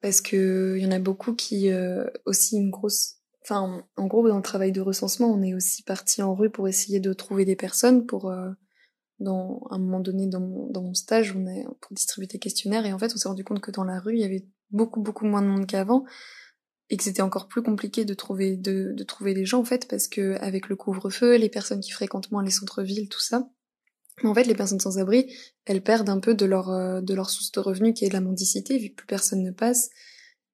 Parce 0.00 0.20
que 0.20 0.74
il 0.76 0.82
y 0.82 0.86
en 0.86 0.90
a 0.90 0.98
beaucoup 0.98 1.34
qui 1.34 1.70
euh, 1.70 2.04
aussi 2.26 2.56
une 2.56 2.70
grosse. 2.70 3.21
Enfin, 3.44 3.84
en 3.96 4.06
gros, 4.06 4.28
dans 4.28 4.36
le 4.36 4.42
travail 4.42 4.72
de 4.72 4.80
recensement, 4.80 5.28
on 5.28 5.42
est 5.42 5.54
aussi 5.54 5.82
parti 5.82 6.22
en 6.22 6.34
rue 6.34 6.50
pour 6.50 6.68
essayer 6.68 7.00
de 7.00 7.12
trouver 7.12 7.44
des 7.44 7.56
personnes 7.56 8.06
pour 8.06 8.30
euh, 8.30 8.50
dans 9.18 9.66
un 9.70 9.78
moment 9.78 10.00
donné 10.00 10.26
dans 10.26 10.40
mon, 10.40 10.94
stage, 10.94 11.34
on 11.36 11.46
est 11.46 11.64
pour 11.80 11.92
distribuer 11.92 12.26
des 12.26 12.38
questionnaires. 12.38 12.86
Et 12.86 12.92
en 12.92 12.98
fait, 12.98 13.12
on 13.14 13.16
s'est 13.16 13.28
rendu 13.28 13.44
compte 13.44 13.60
que 13.60 13.70
dans 13.70 13.84
la 13.84 13.98
rue, 14.00 14.14
il 14.14 14.20
y 14.20 14.24
avait 14.24 14.46
beaucoup 14.70 15.00
beaucoup 15.00 15.26
moins 15.26 15.42
de 15.42 15.46
monde 15.46 15.66
qu'avant 15.66 16.04
et 16.90 16.96
que 16.96 17.04
c'était 17.04 17.22
encore 17.22 17.48
plus 17.48 17.62
compliqué 17.62 18.04
de 18.04 18.14
trouver 18.14 18.56
de, 18.56 18.94
trouver 19.04 19.34
des 19.34 19.44
gens 19.44 19.60
en 19.60 19.64
fait 19.64 19.88
parce 19.88 20.08
que 20.08 20.36
avec 20.40 20.68
le 20.68 20.76
couvre-feu, 20.76 21.36
les 21.36 21.48
personnes 21.48 21.80
qui 21.80 21.90
fréquentent 21.90 22.30
moins 22.30 22.42
les 22.42 22.50
centres-villes, 22.50 23.08
tout 23.08 23.20
ça, 23.20 23.48
en 24.24 24.34
fait, 24.34 24.44
les 24.44 24.54
personnes 24.54 24.80
sans 24.80 24.98
abri, 24.98 25.34
elles 25.64 25.82
perdent 25.82 26.10
un 26.10 26.20
peu 26.20 26.34
de 26.34 26.44
leur 26.44 26.70
euh, 26.70 27.00
de 27.00 27.14
leur 27.14 27.30
source 27.30 27.50
de 27.52 27.60
revenus 27.60 27.94
qui 27.94 28.04
est 28.04 28.12
la 28.12 28.20
mendicité 28.20 28.78
vu 28.78 28.90
que 28.90 28.96
plus 28.96 29.06
personne 29.06 29.42
ne 29.42 29.50
passe 29.50 29.90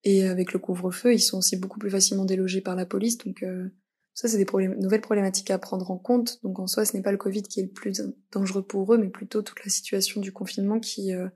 et 0.05 0.25
avec 0.25 0.53
le 0.53 0.59
couvre-feu, 0.59 1.15
ils 1.15 1.21
sont 1.21 1.39
aussi 1.39 1.57
beaucoup 1.57 1.79
plus 1.79 1.91
facilement 1.91 2.25
délogés 2.25 2.61
par 2.61 2.77
la 2.77 2.87
police 2.87 3.19
donc 3.19 3.43
euh, 3.43 3.69
ça, 4.19 4.27
c'est 4.27 4.37
des 4.37 4.69
nouvelles 4.81 5.01
problématiques 5.01 5.53
à 5.53 5.59
prendre 5.59 5.93
en 5.93 5.97
compte. 5.97 6.43
Donc 6.43 6.59
en 6.59 6.67
soi, 6.67 6.85
ce 6.85 6.97
n'est 6.97 7.05
pas 7.05 7.13
le 7.13 7.19
Covid 7.19 7.43
qui 7.43 7.61
est 7.61 7.63
le 7.63 7.69
plus 7.69 8.03
dangereux 8.33 8.67
pour 8.67 8.93
eux, 8.93 8.99
mais 8.99 9.11
plutôt 9.11 9.43
toute 9.43 9.65
la 9.65 9.71
situation 9.71 10.21
du 10.21 10.33
confinement 10.33 10.81
qui 10.81 11.15
euh, 11.15 11.29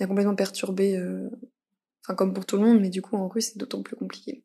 a 0.00 0.06
complètement 0.06 0.34
perturbé, 0.34 0.96
euh, 0.96 1.28
enfin 2.02 2.14
comme 2.14 2.32
pour 2.32 2.46
tout 2.46 2.56
le 2.56 2.62
monde, 2.62 2.80
mais 2.80 2.88
du 2.88 3.02
coup 3.02 3.16
en 3.16 3.28
rue, 3.28 3.42
c'est 3.42 3.58
d'autant 3.58 3.82
plus 3.82 3.94
compliqué. 3.94 4.42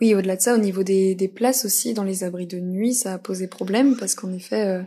Oui, 0.00 0.14
au-delà 0.14 0.36
de 0.36 0.42
ça, 0.42 0.54
au 0.54 0.58
niveau 0.58 0.84
des, 0.84 1.16
des, 1.16 1.26
places 1.26 1.64
aussi, 1.64 1.92
dans 1.92 2.04
les 2.04 2.22
abris 2.22 2.46
de 2.46 2.60
nuit, 2.60 2.94
ça 2.94 3.14
a 3.14 3.18
posé 3.18 3.48
problème 3.48 3.96
parce 3.96 4.14
qu'en 4.14 4.32
effet, 4.32 4.64
euh, 4.64 4.84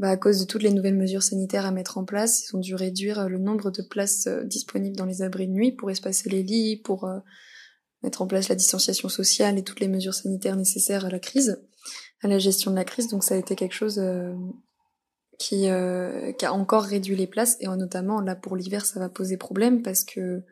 bah, 0.00 0.10
à 0.10 0.16
cause 0.16 0.40
de 0.40 0.44
toutes 0.44 0.64
les 0.64 0.72
nouvelles 0.72 0.96
mesures 0.96 1.22
sanitaires 1.22 1.66
à 1.66 1.70
mettre 1.70 1.98
en 1.98 2.04
place, 2.04 2.48
ils 2.48 2.56
ont 2.56 2.60
dû 2.60 2.74
réduire 2.74 3.28
le 3.28 3.38
nombre 3.38 3.70
de 3.70 3.82
places 3.82 4.26
disponibles 4.44 4.96
dans 4.96 5.06
les 5.06 5.22
abris 5.22 5.46
de 5.46 5.52
nuit 5.52 5.72
pour 5.72 5.90
espacer 5.90 6.28
les 6.28 6.42
lits, 6.42 6.76
pour 6.76 7.08
mettre 8.02 8.22
en 8.22 8.26
place 8.26 8.48
la 8.48 8.54
distanciation 8.54 9.08
sociale 9.08 9.58
et 9.58 9.62
toutes 9.62 9.80
les 9.80 9.88
mesures 9.88 10.14
sanitaires 10.14 10.56
nécessaires 10.56 11.04
à 11.04 11.10
la 11.10 11.18
crise, 11.18 11.62
à 12.22 12.28
la 12.28 12.38
gestion 12.38 12.70
de 12.70 12.76
la 12.76 12.84
crise. 12.84 13.08
Donc 13.08 13.24
ça 13.24 13.34
a 13.34 13.38
été 13.38 13.56
quelque 13.56 13.74
chose 13.74 13.98
euh, 13.98 14.34
qui, 15.38 15.68
euh, 15.68 16.32
qui 16.32 16.46
a 16.46 16.52
encore 16.52 16.84
réduit 16.84 17.16
les 17.16 17.26
places 17.26 17.56
et 17.60 17.66
notamment 17.66 18.20
là 18.20 18.36
pour 18.36 18.56
l'hiver 18.56 18.84
ça 18.84 19.00
va 19.00 19.08
poser 19.08 19.36
problème 19.36 19.82
parce 19.82 20.04
que 20.04 20.42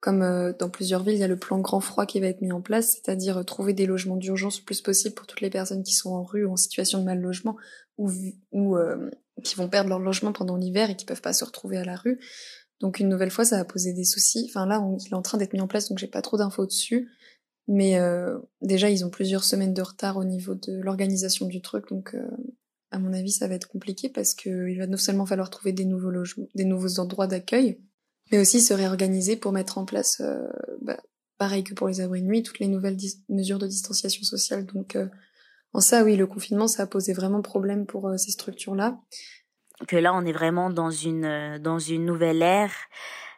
comme 0.00 0.22
euh, 0.22 0.52
dans 0.58 0.70
plusieurs 0.70 1.02
villes 1.02 1.14
il 1.14 1.20
y 1.20 1.24
a 1.24 1.28
le 1.28 1.38
plan 1.38 1.58
grand 1.58 1.80
froid 1.80 2.06
qui 2.06 2.20
va 2.20 2.26
être 2.26 2.40
mis 2.40 2.52
en 2.52 2.60
place, 2.60 2.92
c'est-à-dire 2.92 3.44
trouver 3.44 3.72
des 3.72 3.86
logements 3.86 4.16
d'urgence 4.16 4.60
le 4.60 4.64
plus 4.64 4.80
possible 4.80 5.14
pour 5.14 5.26
toutes 5.26 5.40
les 5.40 5.50
personnes 5.50 5.82
qui 5.82 5.92
sont 5.92 6.10
en 6.10 6.22
rue 6.22 6.44
ou 6.44 6.52
en 6.52 6.56
situation 6.56 6.98
de 6.98 7.04
mal 7.04 7.20
logement 7.20 7.56
ou, 7.98 8.10
ou 8.52 8.78
qui 9.44 9.56
vont 9.56 9.68
perdre 9.68 9.90
leur 9.90 9.98
logement 9.98 10.32
pendant 10.32 10.56
l'hiver 10.56 10.90
et 10.90 10.96
qui 10.96 11.04
peuvent 11.04 11.20
pas 11.20 11.32
se 11.32 11.44
retrouver 11.44 11.76
à 11.76 11.84
la 11.84 11.96
rue. 11.96 12.18
Donc 12.80 12.98
une 12.98 13.08
nouvelle 13.08 13.30
fois, 13.30 13.44
ça 13.44 13.58
a 13.58 13.64
posé 13.64 13.92
des 13.92 14.04
soucis. 14.04 14.46
Enfin 14.48 14.66
là, 14.66 14.82
il 14.98 15.10
est 15.10 15.14
en 15.14 15.22
train 15.22 15.38
d'être 15.38 15.52
mis 15.52 15.60
en 15.60 15.68
place, 15.68 15.88
donc 15.88 15.98
j'ai 15.98 16.06
pas 16.06 16.22
trop 16.22 16.38
d'infos 16.38 16.66
dessus. 16.66 17.10
Mais 17.68 17.98
euh, 17.98 18.38
déjà, 18.62 18.90
ils 18.90 19.04
ont 19.04 19.10
plusieurs 19.10 19.44
semaines 19.44 19.74
de 19.74 19.82
retard 19.82 20.16
au 20.16 20.24
niveau 20.24 20.54
de 20.54 20.80
l'organisation 20.80 21.46
du 21.46 21.60
truc, 21.60 21.88
donc 21.88 22.14
euh, 22.14 22.26
à 22.90 22.98
mon 22.98 23.12
avis, 23.12 23.30
ça 23.30 23.46
va 23.46 23.54
être 23.54 23.68
compliqué 23.68 24.08
parce 24.08 24.34
que 24.34 24.68
il 24.68 24.78
va 24.78 24.88
non 24.88 24.96
seulement 24.96 25.26
falloir 25.26 25.50
trouver 25.50 25.72
des 25.72 25.84
nouveaux 25.84 26.10
logements, 26.10 26.48
des 26.56 26.64
nouveaux 26.64 26.98
endroits 26.98 27.28
d'accueil, 27.28 27.80
mais 28.30 28.38
aussi 28.38 28.60
se 28.60 28.74
réorganiser 28.74 29.36
pour 29.36 29.52
mettre 29.52 29.78
en 29.78 29.84
place, 29.84 30.20
euh, 30.20 30.46
bah, 30.82 30.98
pareil 31.38 31.64
que 31.64 31.74
pour 31.74 31.88
les 31.88 32.00
abris 32.00 32.22
de 32.22 32.26
nuit, 32.26 32.42
toutes 32.42 32.58
les 32.58 32.68
nouvelles 32.68 32.96
mesures 33.28 33.58
de 33.58 33.66
distanciation 33.66 34.22
sociale. 34.22 34.66
Donc 34.66 34.96
euh, 34.96 35.06
en 35.72 35.80
ça, 35.80 36.04
oui, 36.04 36.16
le 36.16 36.26
confinement, 36.26 36.68
ça 36.68 36.84
a 36.84 36.86
posé 36.86 37.12
vraiment 37.12 37.42
problème 37.42 37.86
pour 37.86 38.08
euh, 38.08 38.16
ces 38.16 38.32
structures-là. 38.32 38.98
Que 39.88 39.96
là 39.96 40.12
on 40.14 40.26
est 40.26 40.32
vraiment 40.32 40.68
dans 40.68 40.90
une 40.90 41.24
euh, 41.24 41.58
dans 41.58 41.78
une 41.78 42.04
nouvelle 42.04 42.42
ère 42.42 42.74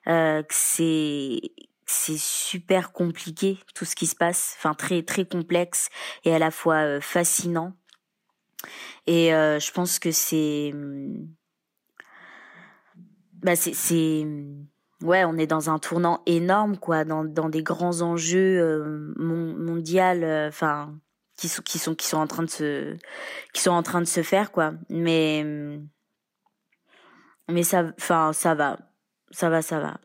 que 0.05 0.44
c'est 0.50 1.40
c'est 1.87 2.18
super 2.18 2.90
compliqué 2.90 3.59
tout 3.76 3.85
ce 3.85 3.94
qui 3.94 4.09
se 4.09 4.16
passe. 4.16 4.57
Enfin 4.59 4.74
très 4.74 5.02
très 5.02 5.24
complexe 5.24 5.88
et 6.24 6.35
à 6.35 6.40
la 6.40 6.50
fois 6.50 7.00
fascinant. 7.00 7.74
Et 9.07 9.35
euh, 9.35 9.59
je 9.59 9.72
pense 9.72 9.98
que 9.98 10.11
c'est 10.11 10.72
bah 13.42 13.57
c'est 13.57 13.74
c'est 13.74 14.26
ouais 15.02 15.24
on 15.24 15.36
est 15.36 15.46
dans 15.46 15.70
un 15.70 15.78
tournant 15.78 16.22
énorme 16.26 16.76
quoi 16.76 17.04
dans 17.04 17.24
dans 17.24 17.48
des 17.48 17.62
grands 17.62 18.00
enjeux 18.02 18.58
euh, 18.60 19.14
mondial 19.16 20.24
enfin 20.48 20.94
qui 21.36 21.48
sont 21.48 21.62
qui 21.62 21.78
sont 21.78 21.94
qui 21.94 22.06
sont 22.06 22.18
en 22.18 22.26
train 22.26 22.42
de 22.42 22.50
se 22.50 22.96
qui 23.52 23.62
sont 23.62 23.70
en 23.70 23.82
train 23.82 24.00
de 24.00 24.06
se 24.06 24.22
faire 24.22 24.52
quoi 24.52 24.74
mais 24.88 25.80
mais 27.52 27.62
ça, 27.62 27.92
enfin, 27.98 28.32
ça 28.32 28.54
va, 28.54 28.78
ça 29.30 29.50
va, 29.50 29.62
ça 29.62 29.80
va. 29.80 29.98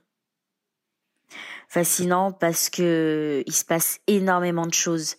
Fascinant 1.69 2.31
parce 2.31 2.69
que 2.69 3.43
il 3.45 3.53
se 3.53 3.65
passe 3.65 3.99
énormément 4.07 4.65
de 4.65 4.73
choses, 4.73 5.15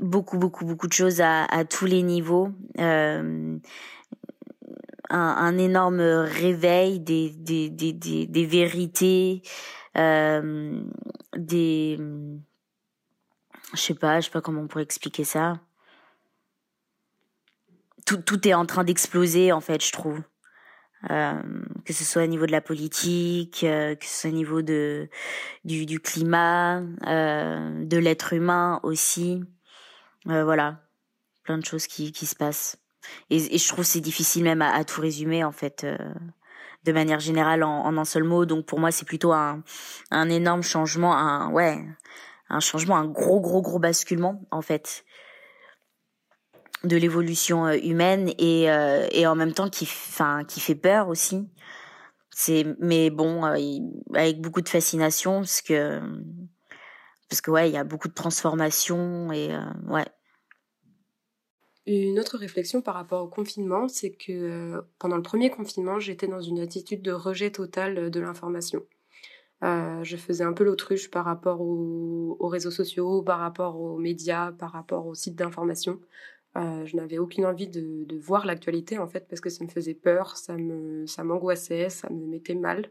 beaucoup, 0.00 0.38
beaucoup, 0.38 0.64
beaucoup 0.64 0.86
de 0.86 0.92
choses 0.92 1.20
à, 1.20 1.44
à 1.44 1.64
tous 1.64 1.86
les 1.86 2.02
niveaux. 2.02 2.50
Euh, 2.78 3.58
un, 5.10 5.18
un, 5.18 5.58
énorme 5.58 6.00
réveil 6.00 7.00
des, 7.00 7.30
des, 7.30 7.68
des, 7.70 7.92
des, 7.92 8.26
des 8.26 8.46
vérités, 8.46 9.42
euh, 9.96 10.82
des, 11.36 11.98
je 13.74 13.80
sais 13.80 13.94
pas, 13.94 14.20
je 14.20 14.26
sais 14.26 14.30
pas 14.30 14.40
comment 14.40 14.62
on 14.62 14.68
pourrait 14.68 14.84
expliquer 14.84 15.24
ça. 15.24 15.60
Tout, 18.06 18.18
tout 18.18 18.46
est 18.48 18.54
en 18.54 18.66
train 18.66 18.84
d'exploser 18.84 19.52
en 19.52 19.60
fait, 19.60 19.84
je 19.84 19.92
trouve. 19.92 20.22
Euh, 21.08 21.42
que 21.86 21.94
ce 21.94 22.04
soit 22.04 22.24
au 22.24 22.26
niveau 22.26 22.44
de 22.44 22.52
la 22.52 22.60
politique, 22.60 23.64
euh, 23.64 23.94
que 23.94 24.04
ce 24.04 24.20
soit 24.20 24.30
au 24.30 24.34
niveau 24.34 24.60
de 24.60 25.08
du, 25.64 25.86
du 25.86 25.98
climat, 25.98 26.82
euh, 27.06 27.84
de 27.84 27.96
l'être 27.96 28.34
humain 28.34 28.80
aussi. 28.82 29.42
Euh, 30.28 30.44
voilà, 30.44 30.82
plein 31.44 31.56
de 31.58 31.64
choses 31.64 31.86
qui, 31.86 32.12
qui 32.12 32.26
se 32.26 32.36
passent. 32.36 32.79
Et, 33.30 33.58
je 33.58 33.68
trouve 33.68 33.84
c'est 33.84 34.00
difficile 34.00 34.44
même 34.44 34.62
à, 34.62 34.84
tout 34.84 35.00
résumer 35.00 35.44
en 35.44 35.52
fait, 35.52 35.84
euh, 35.84 35.96
de 36.84 36.92
manière 36.92 37.20
générale 37.20 37.62
en, 37.62 37.96
un 37.96 38.04
seul 38.04 38.24
mot. 38.24 38.46
Donc 38.46 38.66
pour 38.66 38.80
moi 38.80 38.90
c'est 38.90 39.06
plutôt 39.06 39.32
un, 39.32 39.62
énorme 40.12 40.62
changement, 40.62 41.16
un 41.16 41.50
ouais, 41.50 41.84
un 42.48 42.60
changement, 42.60 42.96
un 42.96 43.06
gros 43.06 43.40
gros 43.40 43.62
gros 43.62 43.78
basculement 43.78 44.42
en 44.50 44.62
fait 44.62 45.04
de 46.82 46.96
l'évolution 46.96 47.66
euh, 47.66 47.76
humaine 47.82 48.32
et 48.38 48.70
euh, 48.70 49.06
et 49.12 49.26
en 49.26 49.34
même 49.34 49.52
temps 49.52 49.68
qui 49.68 49.84
enfin 49.84 50.44
qui 50.44 50.60
fait 50.60 50.74
peur 50.74 51.08
aussi 51.08 51.46
c'est 52.30 52.64
mais 52.78 53.10
bon 53.10 53.44
avec 53.44 54.40
beaucoup 54.40 54.62
de 54.62 54.68
fascination 54.68 55.40
parce 55.40 55.60
que 55.60 56.00
parce 57.28 57.42
que 57.42 57.50
ouais 57.50 57.68
il 57.68 57.74
y 57.74 57.76
a 57.76 57.84
beaucoup 57.84 58.08
de 58.08 58.14
transformations 58.14 59.30
et 59.30 59.54
ouais 59.88 60.06
une 61.86 62.18
autre 62.18 62.36
réflexion 62.38 62.82
par 62.82 62.94
rapport 62.94 63.22
au 63.22 63.28
confinement, 63.28 63.88
c'est 63.88 64.12
que 64.12 64.82
pendant 64.98 65.16
le 65.16 65.22
premier 65.22 65.50
confinement, 65.50 65.98
j'étais 65.98 66.28
dans 66.28 66.40
une 66.40 66.60
attitude 66.60 67.02
de 67.02 67.12
rejet 67.12 67.50
total 67.50 68.10
de 68.10 68.20
l'information. 68.20 68.84
Euh, 69.62 70.02
je 70.04 70.16
faisais 70.16 70.44
un 70.44 70.52
peu 70.52 70.64
l'autruche 70.64 71.10
par 71.10 71.24
rapport 71.24 71.60
aux, 71.60 72.36
aux, 72.38 72.48
réseaux 72.48 72.70
sociaux, 72.70 73.22
par 73.22 73.38
rapport 73.40 73.78
aux 73.80 73.98
médias, 73.98 74.52
par 74.52 74.72
rapport 74.72 75.06
aux 75.06 75.14
sites 75.14 75.36
d'information. 75.36 76.00
Euh, 76.56 76.84
je 76.86 76.96
n'avais 76.96 77.18
aucune 77.18 77.46
envie 77.46 77.68
de, 77.68 78.18
voir 78.18 78.44
l'actualité 78.44 78.98
en 78.98 79.06
fait 79.06 79.28
parce 79.28 79.40
que 79.40 79.50
ça 79.50 79.64
me 79.64 79.68
faisait 79.70 79.94
peur, 79.94 80.36
ça 80.36 80.56
ça 81.06 81.24
m'angoissait, 81.24 81.90
ça 81.90 82.10
me 82.10 82.26
mettait 82.26 82.54
mal. 82.54 82.90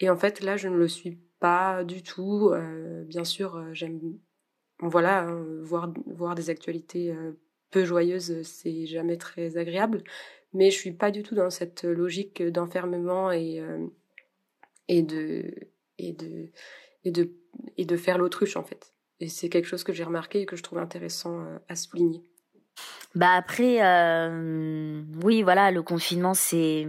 Et 0.00 0.10
en 0.10 0.16
fait 0.16 0.40
là 0.40 0.56
je 0.56 0.68
ne 0.68 0.76
le 0.76 0.88
suis 0.88 1.18
pas 1.40 1.84
du 1.84 2.02
tout. 2.02 2.50
Euh, 2.52 3.04
bien 3.04 3.24
sûr 3.24 3.56
euh, 3.56 3.72
j'aime 3.72 4.00
voilà 4.80 5.26
hein, 5.28 5.44
voir 5.62 5.92
voir 6.06 6.34
des 6.34 6.50
actualités 6.50 7.12
euh, 7.12 7.32
peu 7.70 7.84
joyeuses 7.84 8.42
c'est 8.42 8.86
jamais 8.86 9.16
très 9.16 9.56
agréable, 9.56 10.02
mais 10.52 10.70
je 10.70 10.76
suis 10.76 10.92
pas 10.92 11.10
du 11.10 11.22
tout 11.22 11.34
dans 11.34 11.50
cette 11.50 11.84
logique 11.84 12.42
d'enfermement 12.42 13.30
et 13.30 13.60
euh, 13.60 13.86
et 14.88 15.02
de 15.02 15.54
et 15.98 16.12
de 16.12 16.50
et 17.04 17.10
de 17.10 17.32
et 17.76 17.84
de 17.84 17.96
faire 17.96 18.18
l'autruche 18.18 18.56
en 18.56 18.62
fait. 18.62 18.92
Et 19.20 19.28
c'est 19.28 19.48
quelque 19.48 19.66
chose 19.66 19.84
que 19.84 19.92
j'ai 19.92 20.04
remarqué 20.04 20.42
et 20.42 20.46
que 20.46 20.56
je 20.56 20.62
trouve 20.62 20.78
intéressant 20.78 21.40
euh, 21.40 21.58
à 21.68 21.76
souligner. 21.76 22.22
Bah 23.14 23.30
après, 23.30 23.82
euh, 23.82 25.02
oui, 25.24 25.42
voilà, 25.42 25.70
le 25.70 25.82
confinement, 25.82 26.34
c'est 26.34 26.86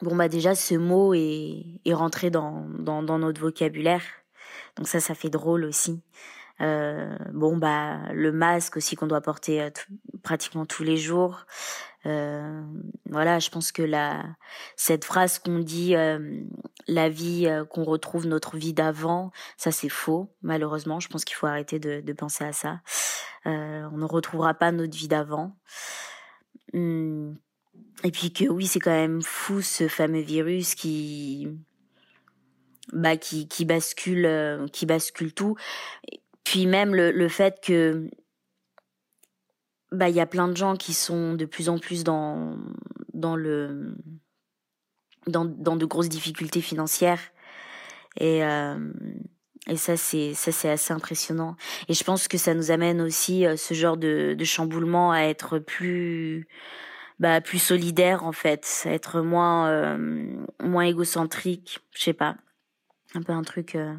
bon 0.00 0.14
bah 0.14 0.28
déjà 0.28 0.54
ce 0.54 0.76
mot 0.76 1.12
est, 1.12 1.64
est 1.84 1.94
rentré 1.94 2.30
dans, 2.30 2.68
dans 2.78 3.18
notre 3.18 3.40
vocabulaire, 3.40 4.04
donc 4.76 4.86
ça, 4.86 5.00
ça 5.00 5.14
fait 5.14 5.28
drôle 5.28 5.64
aussi. 5.64 6.00
Euh, 6.60 7.16
bon 7.32 7.56
bah 7.56 8.00
le 8.12 8.32
masque 8.32 8.76
aussi 8.76 8.96
qu'on 8.96 9.06
doit 9.06 9.20
porter 9.20 9.62
euh, 9.62 9.70
pratiquement 10.22 10.66
tous 10.66 10.82
les 10.82 10.96
jours. 10.96 11.46
Euh, 12.06 12.62
voilà, 13.06 13.38
je 13.38 13.50
pense 13.50 13.72
que 13.72 13.82
la 13.82 14.24
cette 14.76 15.04
phrase 15.04 15.38
qu'on 15.38 15.58
dit 15.58 15.94
euh, 15.96 16.42
la 16.86 17.08
vie 17.08 17.46
euh, 17.46 17.64
qu'on 17.64 17.84
retrouve 17.84 18.26
notre 18.26 18.56
vie 18.56 18.72
d'avant, 18.72 19.30
ça 19.56 19.70
c'est 19.72 19.88
faux 19.88 20.32
malheureusement. 20.42 21.00
Je 21.00 21.08
pense 21.08 21.24
qu'il 21.24 21.36
faut 21.36 21.46
arrêter 21.46 21.78
de, 21.78 22.00
de 22.00 22.12
penser 22.12 22.44
à 22.44 22.52
ça. 22.52 22.80
on 23.44 23.96
ne 23.96 24.04
retrouvera 24.04 24.54
pas 24.54 24.72
notre 24.72 24.96
vie 24.96 25.08
d'avant. 25.08 25.56
Hum. 26.74 27.36
Et 28.04 28.10
puis 28.10 28.32
que 28.32 28.44
oui, 28.44 28.66
c'est 28.66 28.80
quand 28.80 28.90
même 28.90 29.22
fou 29.22 29.60
ce 29.62 29.88
fameux 29.88 30.20
virus 30.20 30.74
qui 30.74 31.48
bah 32.92 33.16
qui 33.16 33.48
qui 33.48 33.64
bascule 33.64 34.66
qui 34.72 34.86
bascule 34.86 35.34
tout 35.34 35.56
puis 36.48 36.66
même 36.66 36.94
le, 36.94 37.10
le 37.10 37.28
fait 37.28 37.60
que 37.62 38.08
bah 39.92 40.08
il 40.08 40.14
y 40.14 40.20
a 40.20 40.24
plein 40.24 40.48
de 40.48 40.56
gens 40.56 40.76
qui 40.76 40.94
sont 40.94 41.34
de 41.34 41.44
plus 41.44 41.68
en 41.68 41.78
plus 41.78 42.04
dans 42.04 42.56
dans 43.12 43.36
le 43.36 43.94
dans, 45.26 45.44
dans 45.44 45.76
de 45.76 45.84
grosses 45.84 46.08
difficultés 46.08 46.62
financières. 46.62 47.20
Et 48.16 48.42
euh, 48.46 48.78
et 49.66 49.76
ça 49.76 49.98
c'est 49.98 50.32
ça 50.32 50.50
c'est 50.50 50.70
assez 50.70 50.94
impressionnant. 50.94 51.54
Et 51.90 51.92
je 51.92 52.02
pense 52.02 52.28
que 52.28 52.38
ça 52.38 52.54
nous 52.54 52.70
amène 52.70 53.02
aussi 53.02 53.44
euh, 53.44 53.58
ce 53.58 53.74
genre 53.74 53.98
de, 53.98 54.32
de 54.32 54.44
chamboulement 54.44 55.12
à 55.12 55.24
être 55.24 55.58
plus 55.58 56.48
bah 57.18 57.42
plus 57.42 57.58
solidaire 57.58 58.24
en 58.24 58.32
fait. 58.32 58.84
À 58.86 58.92
être 58.92 59.20
moins 59.20 59.68
euh, 59.68 60.46
moins 60.62 60.84
égocentrique 60.84 61.80
je 61.92 62.04
sais 62.04 62.14
pas. 62.14 62.38
Un 63.14 63.20
peu 63.20 63.34
un 63.34 63.42
truc 63.42 63.74
euh, 63.74 63.94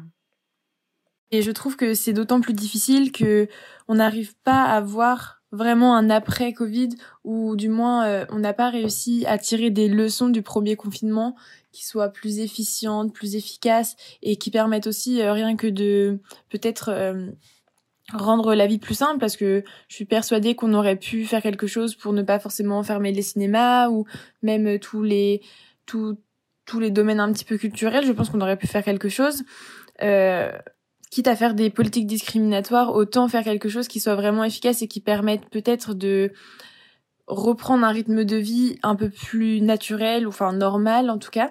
et 1.30 1.42
je 1.42 1.50
trouve 1.50 1.76
que 1.76 1.94
c'est 1.94 2.12
d'autant 2.12 2.40
plus 2.40 2.54
difficile 2.54 3.12
que 3.12 3.48
on 3.88 3.96
n'arrive 3.96 4.34
pas 4.44 4.64
à 4.64 4.80
voir 4.80 5.42
vraiment 5.52 5.96
un 5.96 6.10
après 6.10 6.52
Covid 6.52 6.90
ou 7.24 7.56
du 7.56 7.68
moins 7.68 8.06
euh, 8.06 8.24
on 8.30 8.38
n'a 8.38 8.52
pas 8.52 8.70
réussi 8.70 9.24
à 9.26 9.36
tirer 9.38 9.70
des 9.70 9.88
leçons 9.88 10.28
du 10.28 10.42
premier 10.42 10.76
confinement 10.76 11.36
qui 11.72 11.84
soient 11.84 12.08
plus 12.08 12.38
efficientes, 12.38 13.12
plus 13.12 13.34
efficaces 13.34 13.96
et 14.22 14.36
qui 14.36 14.50
permettent 14.50 14.86
aussi 14.86 15.20
euh, 15.20 15.32
rien 15.32 15.56
que 15.56 15.66
de 15.66 16.20
peut-être 16.50 16.90
euh, 16.90 17.30
rendre 18.12 18.54
la 18.54 18.66
vie 18.66 18.78
plus 18.78 18.94
simple 18.94 19.18
parce 19.18 19.36
que 19.36 19.64
je 19.88 19.94
suis 19.94 20.04
persuadée 20.04 20.54
qu'on 20.54 20.74
aurait 20.74 20.96
pu 20.96 21.24
faire 21.24 21.42
quelque 21.42 21.66
chose 21.66 21.94
pour 21.94 22.12
ne 22.12 22.22
pas 22.22 22.38
forcément 22.38 22.82
fermer 22.82 23.12
les 23.12 23.22
cinémas 23.22 23.88
ou 23.88 24.04
même 24.42 24.78
tous 24.78 25.02
les 25.02 25.42
tous 25.86 26.16
tous 26.70 26.78
les 26.78 26.92
domaines 26.92 27.18
un 27.18 27.32
petit 27.32 27.44
peu 27.44 27.58
culturels, 27.58 28.06
je 28.06 28.12
pense 28.12 28.30
qu'on 28.30 28.40
aurait 28.40 28.56
pu 28.56 28.68
faire 28.68 28.84
quelque 28.84 29.08
chose. 29.08 29.42
Euh, 30.02 30.52
quitte 31.10 31.26
à 31.26 31.36
faire 31.36 31.54
des 31.54 31.70
politiques 31.70 32.06
discriminatoires, 32.06 32.94
autant 32.94 33.28
faire 33.28 33.44
quelque 33.44 33.68
chose 33.68 33.88
qui 33.88 34.00
soit 34.00 34.14
vraiment 34.14 34.44
efficace 34.44 34.82
et 34.82 34.88
qui 34.88 35.00
permette 35.00 35.48
peut-être 35.50 35.92
de 35.94 36.32
reprendre 37.26 37.84
un 37.84 37.90
rythme 37.90 38.24
de 38.24 38.36
vie 38.36 38.78
un 38.82 38.96
peu 38.96 39.10
plus 39.10 39.60
naturel, 39.60 40.26
ou 40.26 40.30
enfin 40.30 40.52
normal 40.52 41.10
en 41.10 41.18
tout 41.18 41.30
cas, 41.30 41.50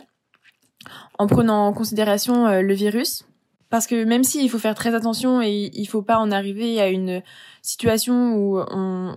en 1.18 1.28
prenant 1.28 1.68
en 1.68 1.74
considération 1.74 2.48
euh, 2.48 2.62
le 2.62 2.74
virus. 2.74 3.26
Parce 3.70 3.86
que 3.86 4.04
même 4.04 4.24
s'il 4.24 4.50
faut 4.50 4.60
faire 4.60 4.76
très 4.76 4.96
attention 4.96 5.42
et 5.42 5.70
il 5.74 5.86
faut 5.86 6.02
pas 6.02 6.18
en 6.18 6.32
arriver 6.32 6.82
à 6.82 6.90
une 6.90 7.22
situation 7.62 8.34
où 8.34 8.60
on, 8.60 9.16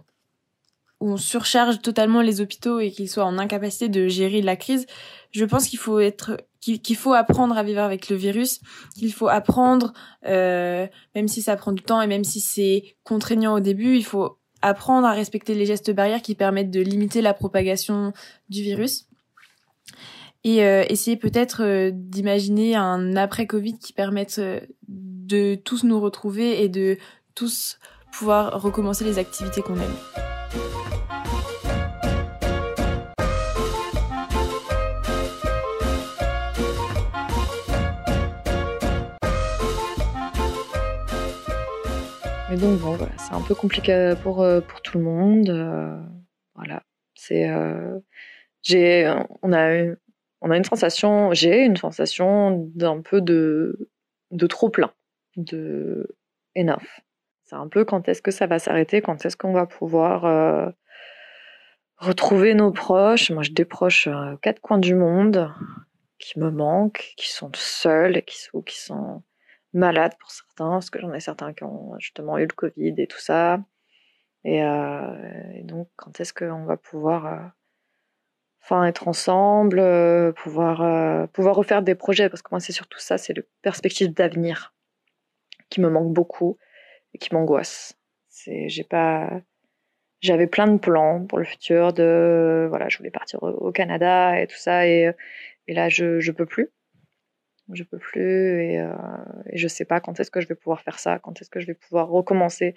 où 1.00 1.12
on 1.12 1.16
surcharge 1.16 1.80
totalement 1.80 2.20
les 2.20 2.40
hôpitaux 2.40 2.78
et 2.78 2.90
qu'ils 2.90 3.08
soient 3.08 3.24
en 3.24 3.38
incapacité 3.38 3.88
de 3.88 4.08
gérer 4.08 4.42
la 4.42 4.56
crise, 4.56 4.86
je 5.30 5.44
pense 5.46 5.68
qu'il 5.68 5.78
faut 5.78 6.00
être 6.00 6.36
qu'il 6.62 6.96
faut 6.96 7.12
apprendre 7.12 7.58
à 7.58 7.62
vivre 7.62 7.80
avec 7.80 8.08
le 8.08 8.16
virus, 8.16 8.60
qu'il 8.96 9.12
faut 9.12 9.28
apprendre, 9.28 9.92
euh, 10.26 10.86
même 11.14 11.28
si 11.28 11.42
ça 11.42 11.56
prend 11.56 11.72
du 11.72 11.82
temps 11.82 12.00
et 12.00 12.06
même 12.06 12.24
si 12.24 12.40
c'est 12.40 12.96
contraignant 13.02 13.54
au 13.54 13.60
début, 13.60 13.96
il 13.96 14.04
faut 14.04 14.38
apprendre 14.62 15.06
à 15.06 15.12
respecter 15.12 15.54
les 15.54 15.66
gestes 15.66 15.90
barrières 15.90 16.22
qui 16.22 16.34
permettent 16.34 16.70
de 16.70 16.80
limiter 16.80 17.20
la 17.20 17.34
propagation 17.34 18.12
du 18.48 18.62
virus. 18.62 19.08
Et 20.44 20.64
euh, 20.64 20.84
essayer 20.88 21.16
peut-être 21.16 21.62
euh, 21.62 21.90
d'imaginer 21.92 22.74
un 22.74 23.16
après-Covid 23.16 23.78
qui 23.78 23.92
permette 23.92 24.38
euh, 24.38 24.60
de 24.88 25.54
tous 25.54 25.84
nous 25.84 26.00
retrouver 26.00 26.64
et 26.64 26.68
de 26.68 26.98
tous 27.34 27.78
pouvoir 28.12 28.60
recommencer 28.60 29.04
les 29.04 29.18
activités 29.18 29.62
qu'on 29.62 29.76
aime. 29.76 30.31
Donc 42.56 42.80
bon, 42.80 42.98
c'est 43.16 43.32
un 43.32 43.40
peu 43.40 43.54
compliqué 43.54 44.14
pour, 44.22 44.42
euh, 44.42 44.60
pour 44.60 44.82
tout 44.82 44.98
le 44.98 45.04
monde. 45.04 45.48
euh, 45.48 45.98
voilà, 46.54 46.82
c'est, 47.14 47.48
euh, 47.48 47.98
j'ai, 48.62 49.10
on 49.42 49.52
a, 49.52 49.74
eu- 49.74 49.96
on 50.42 50.50
a 50.50 50.56
une 50.56 50.64
sensation, 50.64 51.32
j'ai 51.32 51.64
une 51.64 51.76
sensation 51.76 52.70
d'un 52.74 53.00
peu 53.00 53.22
de, 53.22 53.88
de 54.32 54.46
trop 54.46 54.68
plein, 54.68 54.92
de 55.36 56.14
enough. 56.54 57.00
C'est 57.44 57.56
un 57.56 57.68
peu 57.68 57.84
quand 57.86 58.08
est-ce 58.08 58.20
que 58.20 58.30
ça 58.30 58.46
va 58.46 58.58
s'arrêter, 58.58 59.00
quand 59.00 59.24
est-ce 59.24 59.36
qu'on 59.36 59.52
va 59.52 59.66
pouvoir 59.66 60.26
retrouver 61.96 62.54
nos 62.54 62.70
proches. 62.70 63.30
Moi, 63.30 63.44
euh, 64.08 64.34
aux 64.34 64.36
quatre 64.38 64.60
coins 64.60 64.78
du 64.78 64.94
monde 64.94 65.50
qui 66.18 66.38
me 66.38 66.50
manquent, 66.50 67.14
qui 67.16 67.30
sont 67.30 67.50
seuls, 67.54 68.22
qui 68.24 68.38
qui 68.66 68.78
sont 68.78 69.22
malades 69.72 70.14
pour 70.18 70.30
certains, 70.30 70.70
parce 70.70 70.90
que 70.90 71.00
j'en 71.00 71.12
ai 71.12 71.20
certains 71.20 71.52
qui 71.52 71.64
ont 71.64 71.98
justement 71.98 72.38
eu 72.38 72.42
le 72.42 72.54
Covid 72.54 72.94
et 72.98 73.06
tout 73.06 73.20
ça. 73.20 73.60
Et, 74.44 74.62
euh, 74.64 75.62
donc, 75.62 75.88
quand 75.96 76.20
est-ce 76.20 76.34
qu'on 76.34 76.64
va 76.64 76.76
pouvoir 76.76 77.52
euh, 78.70 78.84
être 78.84 79.08
ensemble, 79.08 79.78
euh, 79.78 80.32
pouvoir 80.32 81.28
pouvoir 81.28 81.56
refaire 81.56 81.82
des 81.82 81.94
projets? 81.94 82.28
Parce 82.28 82.42
que 82.42 82.48
moi, 82.50 82.60
c'est 82.60 82.72
surtout 82.72 82.98
ça, 82.98 83.18
c'est 83.18 83.34
le 83.34 83.48
perspective 83.62 84.12
d'avenir 84.12 84.74
qui 85.70 85.80
me 85.80 85.88
manque 85.88 86.12
beaucoup 86.12 86.58
et 87.14 87.18
qui 87.18 87.34
m'angoisse. 87.34 87.98
C'est, 88.28 88.68
j'ai 88.68 88.84
pas, 88.84 89.30
j'avais 90.20 90.46
plein 90.46 90.68
de 90.68 90.78
plans 90.78 91.26
pour 91.26 91.38
le 91.38 91.44
futur. 91.44 91.92
De 91.92 92.66
voilà, 92.68 92.88
je 92.88 92.98
voulais 92.98 93.10
partir 93.10 93.42
au, 93.42 93.72
Canada 93.72 94.40
et 94.40 94.46
tout 94.46 94.56
ça, 94.56 94.86
et, 94.86 95.12
et 95.68 95.74
là, 95.74 95.88
je 95.88 96.20
je 96.20 96.32
peux 96.32 96.46
plus 96.46 96.70
je 97.72 97.84
peux 97.84 97.98
plus 97.98 98.62
et, 98.62 98.80
euh, 98.80 98.92
et 99.50 99.58
je 99.58 99.68
sais 99.68 99.84
pas 99.84 100.00
quand 100.00 100.18
est-ce 100.20 100.30
que 100.30 100.40
je 100.40 100.48
vais 100.48 100.54
pouvoir 100.54 100.80
faire 100.80 100.98
ça, 100.98 101.18
quand 101.18 101.40
est-ce 101.40 101.50
que 101.50 101.60
je 101.60 101.66
vais 101.66 101.74
pouvoir 101.74 102.08
recommencer 102.08 102.74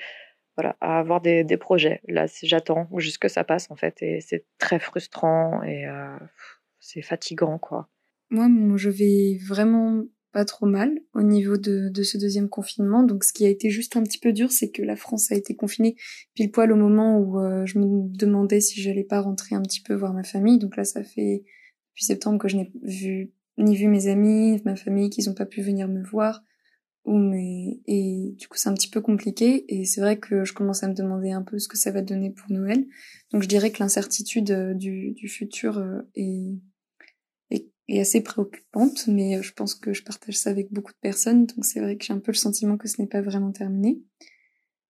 voilà, 0.57 0.77
à 0.79 0.99
avoir 0.99 1.21
des, 1.21 1.43
des 1.43 1.57
projets. 1.57 2.01
Là, 2.07 2.27
j'attends 2.43 2.87
juste 2.97 3.17
que 3.17 3.27
ça 3.27 3.43
passe 3.43 3.69
en 3.71 3.75
fait 3.75 4.01
et 4.01 4.21
c'est 4.21 4.45
très 4.57 4.79
frustrant 4.79 5.61
et 5.63 5.85
euh, 5.85 6.17
c'est 6.79 7.01
fatigant 7.01 7.57
quoi. 7.57 7.89
Moi, 8.29 8.47
je 8.77 8.89
vais 8.89 9.37
vraiment 9.47 10.03
pas 10.31 10.45
trop 10.45 10.65
mal 10.65 10.99
au 11.13 11.21
niveau 11.21 11.55
de, 11.55 11.87
de 11.87 12.03
ce 12.03 12.17
deuxième 12.17 12.49
confinement. 12.49 13.03
Donc, 13.03 13.23
ce 13.23 13.31
qui 13.31 13.45
a 13.45 13.49
été 13.49 13.69
juste 13.69 13.95
un 13.95 14.03
petit 14.03 14.19
peu 14.19 14.33
dur, 14.33 14.51
c'est 14.51 14.69
que 14.69 14.81
la 14.81 14.97
France 14.97 15.31
a 15.31 15.35
été 15.35 15.55
confinée 15.55 15.95
pile 16.33 16.51
poil 16.51 16.73
au 16.73 16.75
moment 16.75 17.17
où 17.17 17.39
euh, 17.39 17.65
je 17.65 17.79
me 17.79 17.85
demandais 18.17 18.59
si 18.59 18.81
j'allais 18.81 19.05
pas 19.05 19.21
rentrer 19.21 19.55
un 19.55 19.61
petit 19.61 19.81
peu 19.81 19.93
voir 19.93 20.13
ma 20.13 20.23
famille. 20.23 20.57
Donc 20.57 20.75
là, 20.75 20.83
ça 20.83 21.03
fait 21.03 21.43
depuis 21.91 22.03
septembre 22.03 22.37
que 22.37 22.49
je 22.49 22.57
n'ai 22.57 22.71
vu 22.83 23.31
ni 23.57 23.75
vu 23.75 23.87
mes 23.87 24.07
amis, 24.07 24.61
ma 24.65 24.75
famille, 24.75 25.09
qu'ils 25.09 25.29
ont 25.29 25.33
pas 25.33 25.45
pu 25.45 25.61
venir 25.61 25.87
me 25.87 26.03
voir. 26.03 26.43
Ou 27.05 27.17
mes... 27.17 27.81
Et 27.85 28.33
du 28.37 28.47
coup, 28.47 28.57
c'est 28.57 28.69
un 28.69 28.73
petit 28.73 28.89
peu 28.89 29.01
compliqué. 29.01 29.65
Et 29.73 29.85
c'est 29.85 30.01
vrai 30.01 30.19
que 30.19 30.43
je 30.43 30.53
commence 30.53 30.83
à 30.83 30.87
me 30.87 30.93
demander 30.93 31.31
un 31.31 31.43
peu 31.43 31.59
ce 31.59 31.67
que 31.67 31.77
ça 31.77 31.91
va 31.91 32.01
donner 32.01 32.31
pour 32.31 32.51
Noël. 32.51 32.85
Donc, 33.31 33.43
je 33.43 33.47
dirais 33.47 33.71
que 33.71 33.81
l'incertitude 33.81 34.51
euh, 34.51 34.73
du, 34.73 35.11
du 35.11 35.27
futur 35.27 35.77
euh, 35.77 36.01
est 36.15 36.55
est, 37.51 37.69
est 37.87 37.99
assez 37.99 38.21
préoccupante, 38.21 39.07
mais 39.07 39.37
euh, 39.37 39.41
je 39.43 39.53
pense 39.53 39.75
que 39.75 39.93
je 39.93 40.03
partage 40.03 40.35
ça 40.35 40.49
avec 40.49 40.73
beaucoup 40.73 40.91
de 40.91 40.97
personnes, 40.99 41.45
donc 41.45 41.63
c'est 41.63 41.79
vrai 41.79 41.95
que 41.95 42.03
j'ai 42.03 42.13
un 42.13 42.19
peu 42.19 42.31
le 42.31 42.37
sentiment 42.37 42.75
que 42.75 42.87
ce 42.87 42.99
n'est 42.99 43.07
pas 43.07 43.21
vraiment 43.21 43.51
terminé. 43.51 44.01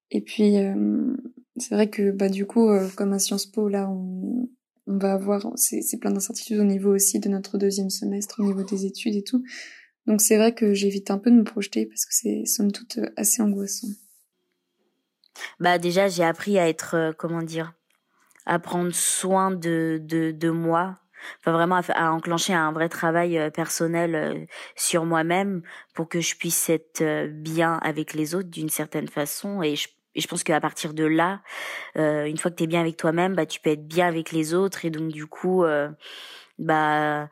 Et 0.10 0.22
puis, 0.22 0.58
euh, 0.58 1.14
c'est 1.58 1.76
vrai 1.76 1.90
que 1.90 2.12
bah, 2.12 2.30
du 2.30 2.46
coup, 2.46 2.70
comme 2.96 3.12
à 3.12 3.20
Sciences 3.20 3.48
Po, 3.48 3.68
là, 3.68 3.90
on, 3.90 4.50
on 4.88 4.98
va 4.98 5.14
avoir, 5.14 5.52
c'est 5.56 6.00
plein 6.00 6.12
d'incertitudes 6.12 6.60
au 6.60 6.64
niveau 6.64 6.94
aussi 6.94 7.20
de 7.20 7.30
notre 7.30 7.58
deuxième 7.58 7.90
semestre, 7.90 8.40
au 8.40 8.44
niveau 8.44 8.64
des 8.64 8.86
études 8.86 9.16
et 9.16 9.24
tout. 9.24 9.44
Donc 10.06 10.22
c'est 10.22 10.38
vrai 10.38 10.54
que 10.54 10.74
j'évite 10.74 11.10
un 11.10 11.18
peu 11.18 11.32
de 11.32 11.38
me 11.38 11.44
projeter 11.44 11.86
parce 11.86 12.06
que 12.06 12.14
c'est 12.14 12.46
somme 12.46 12.72
toute 12.72 13.00
assez 13.18 13.42
angoissant. 13.42 13.88
Bah 15.60 15.78
déjà, 15.78 16.08
j'ai 16.08 16.24
appris 16.24 16.60
à 16.60 16.70
être, 16.70 16.96
euh, 16.96 17.12
comment 17.12 17.42
dire, 17.42 17.74
à 18.46 18.60
prendre 18.60 18.94
soin 18.94 19.52
de, 19.52 20.00
de, 20.02 20.32
de 20.32 20.50
moi. 20.50 21.00
Enfin, 21.40 21.52
vraiment 21.54 21.82
à, 21.90 22.12
enclencher 22.12 22.54
un 22.54 22.72
vrai 22.72 22.88
travail 22.88 23.38
euh, 23.38 23.50
personnel 23.50 24.16
euh, 24.16 24.46
sur 24.76 25.06
moi-même 25.06 25.64
pour 25.96 26.08
que 26.08 26.22
je 26.22 26.36
puisse 26.36 26.70
être 26.70 27.28
bien 27.28 27.80
avec 27.82 28.14
les 28.14 28.36
autres 28.36 28.50
d'une 28.50 28.70
certaine 28.70 29.08
façon. 29.08 29.64
Et 29.64 29.76
je, 29.76 29.88
et 30.16 30.22
je 30.22 30.28
pense 30.28 30.44
qu'à 30.44 30.60
partir 30.62 30.94
de 30.94 31.04
là, 31.04 31.42
euh, 31.98 32.26
une 32.26 32.38
fois 32.38 32.50
que 32.50 32.56
tu 32.56 32.64
es 32.64 32.68
bien 32.68 32.82
avec 32.82 32.98
toi-même, 32.98 33.36
bah, 33.36 33.46
tu 33.46 33.60
peux 33.60 33.72
être 33.72 33.88
bien 33.88 34.08
avec 34.08 34.32
les 34.32 34.54
autres. 34.54 34.86
Et 34.86 34.90
donc, 34.90 35.12
du 35.12 35.28
coup, 35.28 35.64
euh, 35.64 35.90
bah, 36.58 37.30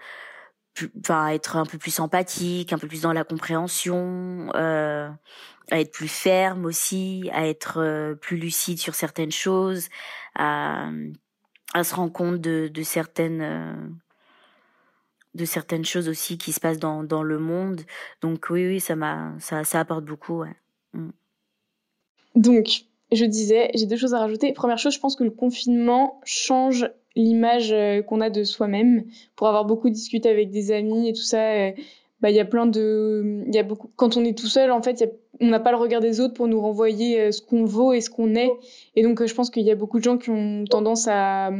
enfin, 0.99 1.29
être 1.29 1.55
un 1.55 1.65
peu 1.65 1.77
plus 1.77 1.99
empathique, 1.99 2.73
un 2.73 2.77
peu 2.77 2.87
plus 2.87 3.01
dans 3.01 3.13
la 3.13 3.23
compréhension. 3.23 4.51
Euh, 4.55 5.09
à 5.71 5.79
être 5.79 5.91
plus 5.91 6.09
ferme 6.09 6.65
aussi, 6.65 7.29
à 7.33 7.47
être 7.47 8.15
plus 8.21 8.37
lucide 8.37 8.79
sur 8.79 8.95
certaines 8.95 9.31
choses, 9.31 9.87
à, 10.35 10.89
se 11.83 11.95
rendre 11.95 12.11
compte 12.11 12.41
de, 12.41 12.69
certaines 12.83 13.97
de 15.33 15.45
certaines 15.45 15.85
choses 15.85 16.09
aussi 16.09 16.37
qui 16.37 16.51
se 16.51 16.59
passent 16.59 16.79
dans, 16.79 17.03
dans 17.03 17.23
le 17.23 17.39
monde. 17.39 17.81
Donc 18.21 18.47
oui, 18.49 18.67
oui, 18.67 18.79
ça 18.81 18.97
m'a 18.97 19.33
ça, 19.39 19.63
ça 19.63 19.79
apporte 19.79 20.03
beaucoup. 20.03 20.43
Mm. 20.93 21.11
Donc, 22.35 22.85
je 23.11 23.25
disais, 23.25 23.69
j'ai 23.75 23.85
deux 23.85 23.97
choses 23.97 24.13
à 24.13 24.19
rajouter. 24.19 24.53
Première 24.53 24.77
chose, 24.77 24.93
je 24.93 24.99
pense 24.99 25.15
que 25.15 25.23
le 25.23 25.31
confinement 25.31 26.19
change 26.23 26.89
l'image 27.15 27.71
euh, 27.71 28.01
qu'on 28.01 28.21
a 28.21 28.29
de 28.29 28.43
soi-même. 28.43 29.05
Pour 29.35 29.47
avoir 29.47 29.65
beaucoup 29.65 29.89
discuté 29.89 30.29
avec 30.29 30.49
des 30.49 30.71
amis 30.71 31.09
et 31.09 31.13
tout 31.13 31.21
ça, 31.21 31.51
euh, 31.51 31.71
bah, 32.21 32.31
il 32.31 32.35
y 32.35 32.39
a 32.39 32.45
plein 32.45 32.65
de, 32.65 33.43
y 33.51 33.59
a 33.59 33.63
beaucoup, 33.63 33.91
quand 33.95 34.17
on 34.17 34.25
est 34.25 34.37
tout 34.37 34.47
seul, 34.47 34.71
en 34.71 34.81
fait, 34.81 35.03
on 35.39 35.47
n'a 35.47 35.59
pas 35.59 35.71
le 35.71 35.77
regard 35.77 36.01
des 36.01 36.21
autres 36.21 36.33
pour 36.33 36.47
nous 36.47 36.59
renvoyer 36.59 37.31
ce 37.31 37.41
qu'on 37.41 37.65
vaut 37.65 37.93
et 37.93 38.01
ce 38.01 38.09
qu'on 38.09 38.33
est. 38.33 38.51
Et 38.95 39.03
donc, 39.03 39.23
je 39.23 39.33
pense 39.35 39.49
qu'il 39.49 39.63
y 39.63 39.71
a 39.71 39.75
beaucoup 39.75 39.99
de 39.99 40.03
gens 40.03 40.17
qui 40.17 40.29
ont 40.29 40.63
tendance 40.65 41.07
à, 41.07 41.51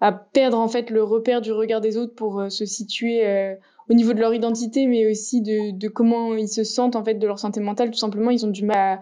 à 0.00 0.12
perdre 0.12 0.58
en 0.58 0.68
fait 0.68 0.90
le 0.90 1.02
repère 1.02 1.40
du 1.40 1.52
regard 1.52 1.80
des 1.80 1.96
autres 1.96 2.14
pour 2.14 2.50
se 2.50 2.66
situer 2.66 3.22
au 3.88 3.94
niveau 3.94 4.12
de 4.12 4.18
leur 4.18 4.34
identité, 4.34 4.86
mais 4.86 5.08
aussi 5.08 5.40
de, 5.40 5.76
de, 5.76 5.88
comment 5.88 6.34
ils 6.34 6.48
se 6.48 6.64
sentent 6.64 6.96
en 6.96 7.04
fait 7.04 7.14
de 7.14 7.26
leur 7.26 7.38
santé 7.38 7.60
mentale. 7.60 7.90
Tout 7.90 7.98
simplement, 7.98 8.30
ils 8.30 8.44
ont 8.44 8.50
du 8.50 8.64
mal 8.64 8.76
à... 8.76 9.00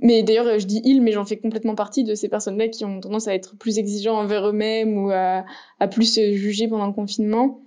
Mais 0.00 0.22
d'ailleurs, 0.22 0.58
je 0.58 0.66
dis 0.66 0.80
ils, 0.84 1.02
mais 1.02 1.12
j'en 1.12 1.24
fais 1.24 1.36
complètement 1.36 1.74
partie 1.74 2.04
de 2.04 2.14
ces 2.14 2.28
personnes-là 2.28 2.68
qui 2.68 2.84
ont 2.84 3.00
tendance 3.00 3.26
à 3.28 3.34
être 3.34 3.56
plus 3.56 3.78
exigeants 3.78 4.18
envers 4.18 4.48
eux-mêmes 4.48 4.96
ou 4.96 5.10
à, 5.10 5.44
plus 5.90 6.14
se 6.14 6.32
juger 6.32 6.68
pendant 6.68 6.86
le 6.86 6.92
confinement. 6.92 7.60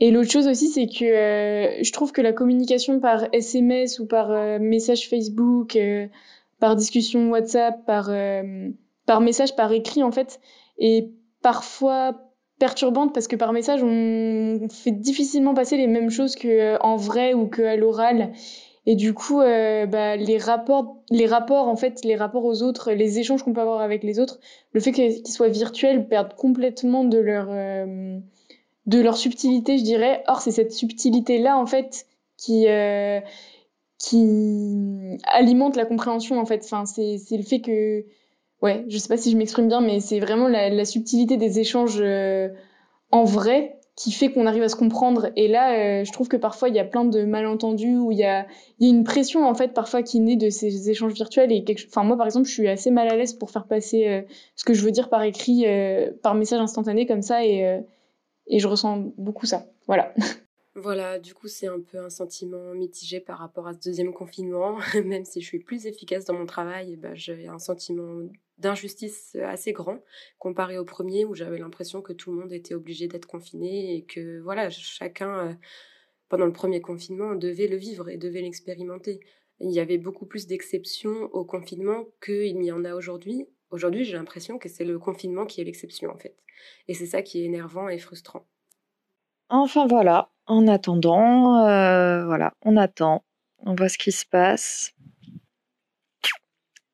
Et 0.00 0.10
l'autre 0.10 0.30
chose 0.30 0.48
aussi, 0.48 0.68
c'est 0.68 0.86
que 0.86 1.04
euh, 1.04 1.82
je 1.82 1.92
trouve 1.92 2.10
que 2.10 2.22
la 2.22 2.32
communication 2.32 3.00
par 3.00 3.26
SMS 3.34 3.98
ou 3.98 4.06
par 4.06 4.30
euh, 4.30 4.58
message 4.58 5.08
Facebook, 5.08 5.76
euh, 5.76 6.06
par 6.58 6.74
discussion 6.74 7.30
WhatsApp, 7.30 7.84
par, 7.86 8.10
par 9.06 9.20
message, 9.20 9.56
par 9.56 9.72
écrit, 9.72 10.02
en 10.02 10.10
fait, 10.10 10.40
est 10.78 11.08
parfois 11.42 12.14
perturbante 12.58 13.14
parce 13.14 13.26
que 13.26 13.36
par 13.36 13.52
message, 13.52 13.82
on 13.82 14.68
fait 14.68 14.90
difficilement 14.90 15.54
passer 15.54 15.78
les 15.78 15.86
mêmes 15.86 16.10
choses 16.10 16.36
qu'en 16.36 16.96
vrai 16.96 17.32
ou 17.32 17.46
qu'à 17.48 17.76
l'oral. 17.76 18.32
Et 18.86 18.96
du 18.96 19.12
coup, 19.12 19.38
bah, 19.38 20.16
les 20.16 20.38
rapports, 20.38 20.96
les 21.10 21.26
rapports, 21.26 21.68
en 21.68 21.76
fait, 21.76 22.02
les 22.04 22.16
rapports 22.16 22.44
aux 22.44 22.62
autres, 22.62 22.92
les 22.92 23.18
échanges 23.18 23.42
qu'on 23.42 23.52
peut 23.52 23.60
avoir 23.60 23.80
avec 23.80 24.02
les 24.02 24.18
autres, 24.18 24.40
le 24.72 24.80
fait 24.80 24.92
qu'ils 24.92 25.26
soient 25.28 25.48
virtuels 25.48 26.08
perdent 26.08 26.34
complètement 26.34 27.04
de 27.04 27.18
leur 27.18 27.50
de 28.86 29.00
leur 29.00 29.16
subtilité, 29.16 29.78
je 29.78 29.84
dirais. 29.84 30.22
Or, 30.26 30.40
c'est 30.40 30.50
cette 30.50 30.72
subtilité-là, 30.72 31.56
en 31.56 31.66
fait, 31.66 32.06
qui, 32.36 32.66
euh, 32.68 33.20
qui 33.98 35.18
alimente 35.24 35.76
la 35.76 35.86
compréhension, 35.86 36.40
en 36.40 36.46
fait. 36.46 36.62
Enfin, 36.64 36.86
c'est, 36.86 37.18
le 37.30 37.42
fait 37.42 37.60
que... 37.60 38.04
Ouais, 38.62 38.84
je 38.88 38.98
sais 38.98 39.08
pas 39.08 39.16
si 39.16 39.30
je 39.30 39.36
m'exprime 39.36 39.68
bien, 39.68 39.80
mais 39.80 40.00
c'est 40.00 40.20
vraiment 40.20 40.48
la, 40.48 40.84
subtilité 40.84 41.36
des 41.36 41.60
échanges 41.60 41.98
euh, 42.00 42.50
en 43.10 43.24
vrai 43.24 43.79
qui 44.00 44.12
fait 44.12 44.32
qu'on 44.32 44.46
arrive 44.46 44.62
à 44.62 44.70
se 44.70 44.76
comprendre. 44.76 45.28
Et 45.36 45.46
là, 45.46 45.74
euh, 45.74 46.04
je 46.04 46.12
trouve 46.12 46.26
que 46.26 46.38
parfois, 46.38 46.70
il 46.70 46.74
y 46.74 46.78
a 46.78 46.86
plein 46.86 47.04
de 47.04 47.24
malentendus, 47.24 47.98
où 47.98 48.10
il 48.10 48.16
y 48.16 48.24
a, 48.24 48.46
y 48.78 48.86
a 48.86 48.88
une 48.88 49.04
pression, 49.04 49.46
en 49.46 49.52
fait, 49.54 49.74
parfois 49.74 50.02
qui 50.02 50.20
naît 50.20 50.36
de 50.36 50.48
ces 50.48 50.88
échanges 50.88 51.12
virtuels. 51.12 51.52
Et 51.52 51.64
quelque... 51.64 51.86
enfin, 51.86 52.02
moi, 52.02 52.16
par 52.16 52.24
exemple, 52.24 52.48
je 52.48 52.52
suis 52.54 52.66
assez 52.66 52.90
mal 52.90 53.08
à 53.08 53.16
l'aise 53.16 53.34
pour 53.34 53.50
faire 53.50 53.66
passer 53.66 54.24
ce 54.56 54.64
que 54.64 54.72
je 54.72 54.82
veux 54.82 54.90
dire 54.90 55.10
par 55.10 55.22
écrit, 55.22 55.66
par 56.22 56.34
message 56.34 56.60
instantané, 56.60 57.04
comme 57.04 57.20
ça, 57.20 57.44
et 57.44 57.82
je 58.50 58.66
ressens 58.66 59.12
beaucoup 59.18 59.44
ça. 59.44 59.66
Voilà. 59.86 60.14
Voilà, 60.80 61.18
du 61.18 61.34
coup, 61.34 61.46
c'est 61.46 61.66
un 61.66 61.80
peu 61.80 61.98
un 61.98 62.08
sentiment 62.08 62.72
mitigé 62.72 63.20
par 63.20 63.38
rapport 63.38 63.66
à 63.66 63.74
ce 63.74 63.80
deuxième 63.80 64.14
confinement. 64.14 64.78
Même 65.04 65.26
si 65.26 65.42
je 65.42 65.46
suis 65.46 65.58
plus 65.58 65.84
efficace 65.86 66.24
dans 66.24 66.32
mon 66.32 66.46
travail, 66.46 66.96
bah, 66.96 67.14
j'ai 67.14 67.48
un 67.48 67.58
sentiment 67.58 68.26
d'injustice 68.56 69.36
assez 69.42 69.72
grand 69.72 70.02
comparé 70.38 70.78
au 70.78 70.86
premier 70.86 71.26
où 71.26 71.34
j'avais 71.34 71.58
l'impression 71.58 72.00
que 72.00 72.14
tout 72.14 72.32
le 72.32 72.38
monde 72.38 72.52
était 72.52 72.72
obligé 72.72 73.08
d'être 73.08 73.26
confiné 73.26 73.94
et 73.94 74.04
que 74.04 74.40
voilà, 74.40 74.70
chacun, 74.70 75.48
euh, 75.48 75.54
pendant 76.30 76.46
le 76.46 76.52
premier 76.52 76.80
confinement, 76.80 77.34
devait 77.34 77.68
le 77.68 77.76
vivre 77.76 78.08
et 78.08 78.16
devait 78.16 78.40
l'expérimenter. 78.40 79.20
Il 79.60 79.70
y 79.70 79.80
avait 79.80 79.98
beaucoup 79.98 80.24
plus 80.24 80.46
d'exceptions 80.46 81.24
au 81.34 81.44
confinement 81.44 82.06
qu'il 82.24 82.58
n'y 82.58 82.72
en 82.72 82.86
a 82.86 82.94
aujourd'hui. 82.94 83.46
Aujourd'hui, 83.70 84.04
j'ai 84.04 84.14
l'impression 84.14 84.58
que 84.58 84.70
c'est 84.70 84.86
le 84.86 84.98
confinement 84.98 85.44
qui 85.44 85.60
est 85.60 85.64
l'exception 85.64 86.10
en 86.10 86.16
fait. 86.16 86.36
Et 86.88 86.94
c'est 86.94 87.06
ça 87.06 87.20
qui 87.20 87.42
est 87.42 87.44
énervant 87.44 87.90
et 87.90 87.98
frustrant. 87.98 88.46
Enfin 89.52 89.88
voilà, 89.88 90.28
en 90.46 90.68
attendant, 90.68 91.66
euh, 91.66 92.24
voilà, 92.24 92.54
on 92.62 92.76
attend, 92.76 93.24
on 93.58 93.74
voit 93.74 93.88
ce 93.88 93.98
qui 93.98 94.12
se 94.12 94.24
passe. 94.24 94.92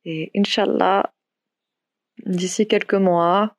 Et 0.07 0.31
Inch'Allah, 0.35 1.13
d'ici 2.25 2.67
quelques 2.67 2.95
mois, 2.95 3.55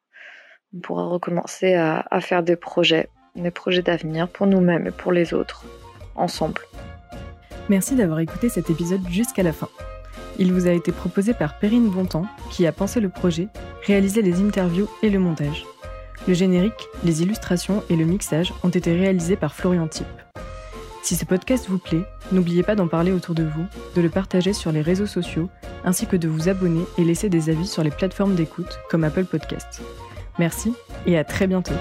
on 0.73 0.79
pourra 0.79 1.05
recommencer 1.05 1.75
à, 1.75 2.05
à 2.09 2.21
faire 2.21 2.41
des 2.41 2.55
projets, 2.55 3.09
des 3.35 3.51
projets 3.51 3.83
d'avenir 3.83 4.27
pour 4.27 4.47
nous-mêmes 4.47 4.87
et 4.87 4.91
pour 4.91 5.11
les 5.11 5.31
autres, 5.35 5.63
ensemble. 6.15 6.61
Merci 7.69 7.95
d'avoir 7.95 8.19
écouté 8.19 8.49
cet 8.49 8.71
épisode 8.71 9.07
jusqu'à 9.09 9.43
la 9.43 9.53
fin. 9.53 9.69
Il 10.39 10.53
vous 10.53 10.67
a 10.67 10.71
été 10.71 10.91
proposé 10.91 11.35
par 11.35 11.59
Perrine 11.59 11.89
Bontemps, 11.89 12.25
qui 12.49 12.65
a 12.65 12.71
pensé 12.71 12.99
le 12.99 13.09
projet, 13.09 13.47
réalisé 13.85 14.23
les 14.23 14.41
interviews 14.41 14.89
et 15.03 15.09
le 15.11 15.19
montage. 15.19 15.65
Le 16.27 16.33
générique, 16.33 16.89
les 17.05 17.21
illustrations 17.23 17.83
et 17.89 17.95
le 17.95 18.03
mixage 18.03 18.53
ont 18.63 18.69
été 18.69 18.93
réalisés 18.93 19.37
par 19.37 19.55
Florian 19.55 19.87
Type. 19.87 20.05
Si 21.01 21.15
ce 21.15 21.23
podcast 21.23 21.67
vous 21.69 21.77
plaît, 21.77 22.03
n'oubliez 22.33 22.63
pas 22.63 22.75
d'en 22.75 22.89
parler 22.89 23.13
autour 23.13 23.33
de 23.33 23.43
vous, 23.43 23.65
de 23.95 24.01
le 24.01 24.09
partager 24.09 24.51
sur 24.51 24.73
les 24.73 24.81
réseaux 24.81 25.05
sociaux, 25.05 25.49
ainsi 25.85 26.05
que 26.05 26.17
de 26.17 26.27
vous 26.27 26.49
abonner 26.49 26.83
et 26.97 27.05
laisser 27.05 27.29
des 27.29 27.49
avis 27.49 27.67
sur 27.67 27.81
les 27.81 27.91
plateformes 27.91 28.35
d'écoute 28.35 28.79
comme 28.89 29.05
Apple 29.05 29.23
Podcast. 29.23 29.81
Merci 30.37 30.73
et 31.05 31.17
à 31.17 31.23
très 31.23 31.47
bientôt. 31.47 31.75